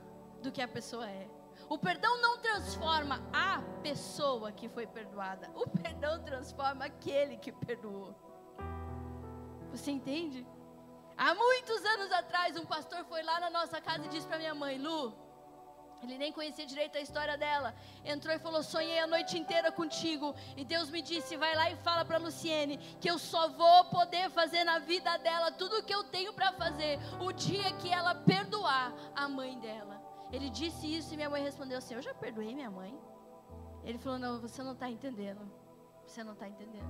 do 0.43 0.51
que 0.51 0.61
a 0.61 0.67
pessoa 0.67 1.09
é. 1.09 1.27
O 1.69 1.77
perdão 1.77 2.21
não 2.21 2.37
transforma 2.37 3.21
a 3.33 3.61
pessoa 3.81 4.51
que 4.51 4.69
foi 4.69 4.87
perdoada. 4.87 5.51
O 5.53 5.67
perdão 5.67 6.23
transforma 6.23 6.85
aquele 6.85 7.37
que 7.37 7.51
perdoou. 7.51 8.15
Você 9.71 9.91
entende? 9.91 10.47
Há 11.17 11.33
muitos 11.35 11.83
anos 11.83 12.11
atrás, 12.11 12.55
um 12.55 12.65
pastor 12.65 13.03
foi 13.05 13.21
lá 13.21 13.39
na 13.39 13.49
nossa 13.49 13.81
casa 13.81 14.05
e 14.05 14.09
disse 14.09 14.27
para 14.27 14.37
minha 14.37 14.55
mãe: 14.55 14.77
Lu, 14.77 15.13
Ele 16.01 16.17
nem 16.17 16.31
conhecia 16.31 16.65
direito 16.65 16.97
a 16.97 17.01
história 17.01 17.37
dela. 17.37 17.75
Entrou 18.05 18.33
e 18.33 18.39
falou: 18.39 18.63
Sonhei 18.63 18.99
a 18.99 19.07
noite 19.07 19.37
inteira 19.37 19.69
contigo. 19.69 20.33
E 20.55 20.63
Deus 20.63 20.89
me 20.89 21.01
disse: 21.01 21.35
Vai 21.35 21.53
lá 21.53 21.69
e 21.69 21.75
fala 21.77 22.05
para 22.05 22.17
Luciene 22.17 22.77
que 23.01 23.09
eu 23.09 23.19
só 23.19 23.49
vou 23.49 23.85
poder 23.85 24.29
fazer 24.29 24.63
na 24.63 24.79
vida 24.79 25.17
dela 25.17 25.51
tudo 25.51 25.79
o 25.79 25.83
que 25.83 25.93
eu 25.93 26.03
tenho 26.05 26.33
para 26.33 26.53
fazer 26.53 26.97
o 27.19 27.31
dia 27.33 27.73
que 27.73 27.91
ela 27.91 28.15
perdoar 28.15 28.93
a 29.13 29.27
mãe 29.27 29.59
dela. 29.59 29.96
Ele 30.31 30.49
disse 30.49 30.85
isso 30.97 31.13
e 31.13 31.17
minha 31.17 31.29
mãe 31.29 31.43
respondeu 31.43 31.77
assim: 31.77 31.93
Eu 31.93 32.01
já 32.01 32.13
perdoei 32.13 32.53
minha 32.53 32.69
mãe. 32.69 32.97
Ele 33.83 33.97
falou: 33.97 34.19
Não, 34.19 34.39
você 34.39 34.61
não 34.61 34.73
está 34.73 34.89
entendendo. 34.89 35.49
Você 36.05 36.23
não 36.23 36.33
está 36.33 36.47
entendendo. 36.47 36.87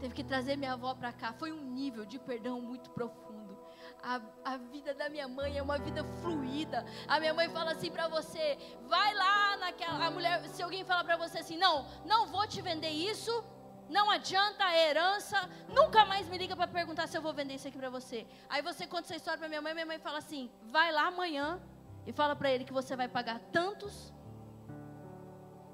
Teve 0.00 0.14
que 0.14 0.24
trazer 0.24 0.56
minha 0.56 0.72
avó 0.74 0.94
para 0.94 1.12
cá. 1.12 1.32
Foi 1.32 1.50
um 1.52 1.62
nível 1.62 2.04
de 2.04 2.18
perdão 2.18 2.60
muito 2.60 2.90
profundo. 2.90 3.58
A, 4.02 4.20
a, 4.44 4.56
vida 4.56 4.94
da 4.94 5.08
minha 5.08 5.26
mãe 5.26 5.58
é 5.58 5.62
uma 5.62 5.78
vida 5.78 6.04
fluida. 6.22 6.84
A 7.06 7.18
minha 7.18 7.34
mãe 7.34 7.48
fala 7.48 7.72
assim 7.72 7.90
para 7.90 8.08
você: 8.08 8.56
vai 8.86 9.14
lá 9.14 9.56
naquela. 9.58 10.06
A 10.06 10.10
mulher, 10.10 10.42
se 10.48 10.62
alguém 10.62 10.84
falar 10.84 11.04
para 11.04 11.16
você 11.16 11.38
assim, 11.38 11.56
não, 11.56 11.86
não 12.04 12.26
vou 12.26 12.46
te 12.46 12.62
vender 12.62 12.90
isso, 12.90 13.44
não 13.88 14.10
adianta 14.10 14.64
a 14.64 14.76
herança, 14.76 15.36
nunca 15.68 16.04
mais 16.04 16.28
me 16.28 16.38
liga 16.38 16.54
para 16.54 16.68
perguntar 16.68 17.06
se 17.06 17.16
eu 17.16 17.22
vou 17.22 17.34
vender 17.34 17.54
isso 17.54 17.66
aqui 17.68 17.78
para 17.78 17.90
você. 17.90 18.26
Aí 18.48 18.62
você 18.62 18.86
conta 18.86 19.06
essa 19.06 19.16
história 19.16 19.38
para 19.38 19.48
minha 19.48 19.62
mãe, 19.62 19.74
minha 19.74 19.86
mãe 19.86 19.98
fala 19.98 20.18
assim: 20.18 20.50
vai 20.70 20.92
lá 20.92 21.08
amanhã 21.08 21.60
e 22.08 22.12
fala 22.20 22.34
para 22.34 22.50
ele 22.50 22.64
que 22.68 22.78
você 22.80 22.96
vai 23.00 23.08
pagar 23.16 23.38
tantos, 23.58 23.94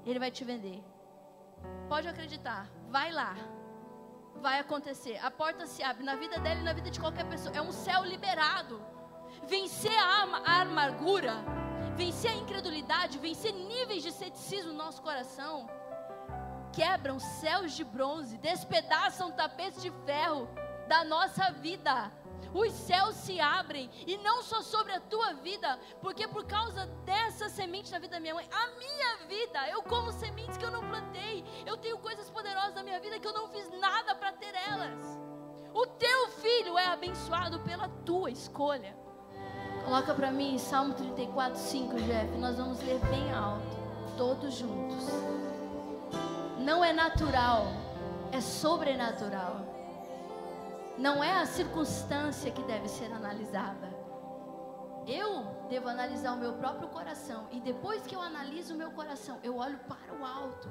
ele 0.05 0.19
vai 0.23 0.29
te 0.29 0.43
vender. 0.43 0.79
Pode 1.87 2.07
acreditar, 2.07 2.69
vai 2.95 3.09
lá 3.19 3.31
vai 4.45 4.59
acontecer. 4.59 5.17
A 5.17 5.31
porta 5.31 5.65
se 5.65 5.81
abre 5.81 6.03
na 6.03 6.15
vida 6.15 6.37
dela 6.39 6.59
e 6.59 6.63
na 6.63 6.73
vida 6.73 6.91
de 6.91 6.99
qualquer 6.99 7.25
pessoa. 7.25 7.55
É 7.55 7.61
um 7.61 7.71
céu 7.71 8.03
liberado. 8.03 8.75
Vencer 9.47 9.97
a, 9.97 10.41
a 10.51 10.61
amargura, 10.61 11.35
vencer 11.95 12.31
a 12.31 12.35
incredulidade, 12.35 13.17
vencer 13.17 13.53
níveis 13.53 14.03
de 14.03 14.11
ceticismo 14.11 14.71
no 14.71 14.77
nosso 14.77 15.01
coração. 15.01 15.67
Quebram 16.71 17.17
céus 17.19 17.71
de 17.73 17.83
bronze, 17.83 18.37
despedaçam 18.37 19.31
tapetes 19.31 19.81
de 19.81 19.91
ferro 20.05 20.47
da 20.87 21.03
nossa 21.03 21.51
vida 21.51 22.11
os 22.55 22.71
céus 22.71 23.15
se 23.15 23.39
abrem, 23.39 23.89
e 24.07 24.17
não 24.17 24.41
só 24.41 24.61
sobre 24.61 24.93
a 24.93 24.99
tua 24.99 25.33
vida, 25.33 25.77
porque 26.01 26.25
por 26.25 26.45
causa 26.45 26.85
dessa 27.05 27.49
semente 27.49 27.91
na 27.91 27.99
vida 27.99 28.15
da 28.15 28.19
minha 28.19 28.33
mãe, 28.33 28.47
a 28.49 28.67
minha 28.79 29.27
vida, 29.27 29.67
eu 29.69 29.83
como 29.83 30.11
sementes 30.13 30.55
que 30.57 30.63
eu 30.63 30.71
não 30.71 30.87
plantei, 30.87 31.43
eu 31.65 31.75
tenho 31.75 31.97
coisas 31.97 32.29
poderosas 32.29 32.73
na 32.73 32.83
minha 32.83 32.99
vida 33.01 33.19
que 33.19 33.27
eu 33.27 33.33
não 33.33 33.49
fiz 33.49 33.69
nada 33.79 34.15
para 34.15 34.31
ter 34.31 34.53
elas. 34.69 35.19
O 35.73 35.85
teu 35.85 36.29
filho 36.29 36.77
é 36.77 36.85
abençoado 36.85 37.59
pela 37.59 37.89
tua 38.05 38.31
escolha. 38.31 38.95
Coloca 39.83 40.13
para 40.13 40.31
mim 40.31 40.57
Salmo 40.57 40.93
34, 40.93 41.59
5, 41.59 41.95
Jeff. 41.97 42.37
Nós 42.37 42.57
vamos 42.57 42.79
ler 42.81 42.97
bem 43.09 43.33
alto, 43.33 43.77
todos 44.17 44.53
juntos. 44.53 45.05
Não 46.59 46.83
é 46.83 46.93
natural, 46.93 47.67
é 48.31 48.39
sobrenatural. 48.39 49.74
Não 50.97 51.23
é 51.23 51.39
a 51.41 51.45
circunstância 51.45 52.51
que 52.51 52.63
deve 52.63 52.87
ser 52.87 53.11
analisada. 53.11 53.93
Eu 55.05 55.67
devo 55.69 55.87
analisar 55.89 56.33
o 56.33 56.37
meu 56.37 56.53
próprio 56.53 56.87
coração. 56.87 57.47
E 57.51 57.59
depois 57.59 58.07
que 58.07 58.15
eu 58.15 58.21
analiso 58.21 58.73
o 58.73 58.77
meu 58.77 58.91
coração, 58.91 59.39
eu 59.43 59.57
olho 59.57 59.77
para 59.79 60.13
o 60.13 60.25
alto. 60.25 60.69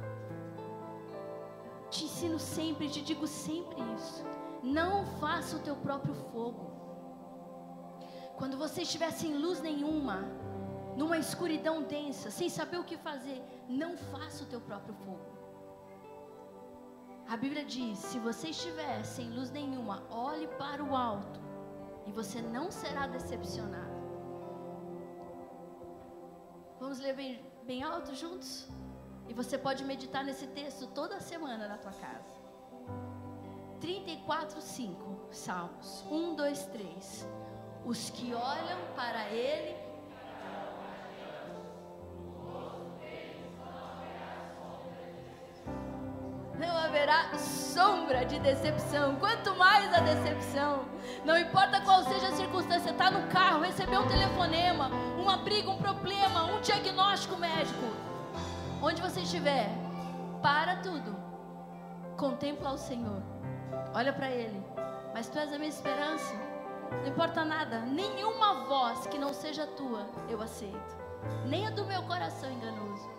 Te 1.91 2.05
ensino 2.05 2.39
sempre, 2.39 2.89
te 2.89 3.03
digo 3.03 3.27
sempre 3.27 3.77
isso. 3.97 4.25
Não 4.63 5.05
faça 5.21 5.57
o 5.57 5.61
teu 5.61 5.77
próprio 5.77 6.15
fogo. 6.15 6.73
Quando 8.37 8.57
você 8.57 8.83
estiver 8.83 9.13
sem 9.13 9.37
luz 9.37 9.61
nenhuma, 9.61 10.25
numa 10.97 11.19
escuridão 11.19 11.83
densa, 11.83 12.31
sem 12.31 12.49
saber 12.49 12.79
o 12.79 12.85
que 12.85 12.97
fazer, 12.97 13.43
não 13.69 13.97
faça 13.97 14.43
o 14.43 14.47
teu 14.47 14.61
próprio 14.61 14.95
fogo. 14.95 15.34
A 17.29 17.37
Bíblia 17.37 17.65
diz: 17.65 17.99
se 17.99 18.19
você 18.19 18.49
estiver 18.49 19.03
sem 19.05 19.31
luz 19.31 19.51
nenhuma, 19.51 20.03
olhe 20.11 20.47
para 20.47 20.83
o 20.85 20.95
alto 20.95 21.41
e 22.07 22.13
você 22.13 22.41
não 22.41 22.71
será 22.71 23.07
decepcionado. 23.07 23.95
Vamos 26.79 26.99
ler 26.99 27.15
bem, 27.15 27.41
bem 27.65 27.83
alto 27.83 28.15
juntos? 28.15 28.69
E 29.27 29.33
você 29.33 29.57
pode 29.57 29.85
meditar 29.85 30.23
nesse 30.23 30.47
texto 30.49 30.87
toda 30.89 31.19
semana 31.19 31.67
na 31.67 31.79
tua 31.79 31.93
casa. 31.93 32.35
34, 33.81 34.61
5, 34.61 35.29
Salmos 35.31 36.05
1, 36.11 36.35
2, 36.37 36.67
3. 36.67 37.29
Os 37.87 38.11
que 38.11 38.35
olham 38.35 38.79
para 38.95 39.29
Ele 39.31 39.84
não 46.59 46.77
haverá 46.77 47.37
sombra 47.37 48.25
de 48.25 48.39
decepção. 48.39 49.17
Quanto 49.17 49.55
mais 49.57 49.93
a 49.93 50.01
decepção, 50.01 50.85
não 51.25 51.39
importa 51.39 51.81
qual 51.81 52.05
seja 52.05 52.29
a 52.29 52.33
circunstância, 52.33 52.91
está 52.91 53.11
no 53.11 53.27
carro, 53.29 53.63
recebeu 53.63 54.03
um 54.03 54.09
telefonema, 54.09 54.89
uma 55.19 55.39
briga, 55.39 55.71
um 55.71 55.79
problema, 55.79 56.45
um 56.45 56.61
diagnóstico 56.61 57.37
médico. 57.37 57.87
Onde 58.83 59.01
você 59.01 59.21
estiver, 59.21 59.69
para 60.43 60.77
tudo, 60.77 61.17
contempla 62.17 62.73
o 62.73 62.79
Senhor, 62.79 63.23
olha 63.95 64.13
para 64.13 64.31
Ele. 64.31 64.63
Mas 65.13 65.29
tu 65.29 65.39
és 65.39 65.53
a 65.53 65.59
minha 65.59 65.69
esperança, 65.69 66.35
não 66.91 67.07
importa 67.07 67.45
nada, 67.45 67.81
nenhuma 67.81 68.65
voz 68.67 69.07
que 69.07 69.19
não 69.19 69.33
seja 69.33 69.67
tua 69.67 70.07
eu 70.29 70.41
aceito, 70.43 70.97
nem 71.47 71.67
a 71.67 71.71
do 71.71 71.85
meu 71.85 72.03
coração 72.03 72.51
enganoso. 72.51 73.11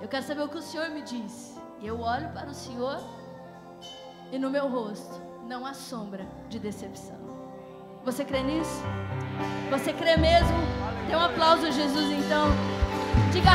Eu 0.00 0.08
quero 0.08 0.24
saber 0.24 0.42
o 0.42 0.48
que 0.48 0.58
o 0.58 0.62
Senhor 0.62 0.88
me 0.90 1.02
disse. 1.02 1.59
E 1.80 1.86
eu 1.86 2.00
olho 2.00 2.28
para 2.30 2.48
o 2.48 2.54
Senhor 2.54 3.00
e 4.30 4.38
no 4.38 4.50
meu 4.50 4.68
rosto 4.68 5.20
não 5.46 5.64
há 5.64 5.72
sombra 5.72 6.26
de 6.48 6.58
decepção. 6.58 7.18
Você 8.04 8.24
crê 8.24 8.42
nisso? 8.42 8.82
Você 9.70 9.92
crê 9.92 10.16
mesmo? 10.16 10.58
Dê 11.08 11.16
um 11.16 11.20
aplauso 11.20 11.72
Jesus 11.72 12.10
então. 12.12 12.48
Diga 13.32 13.50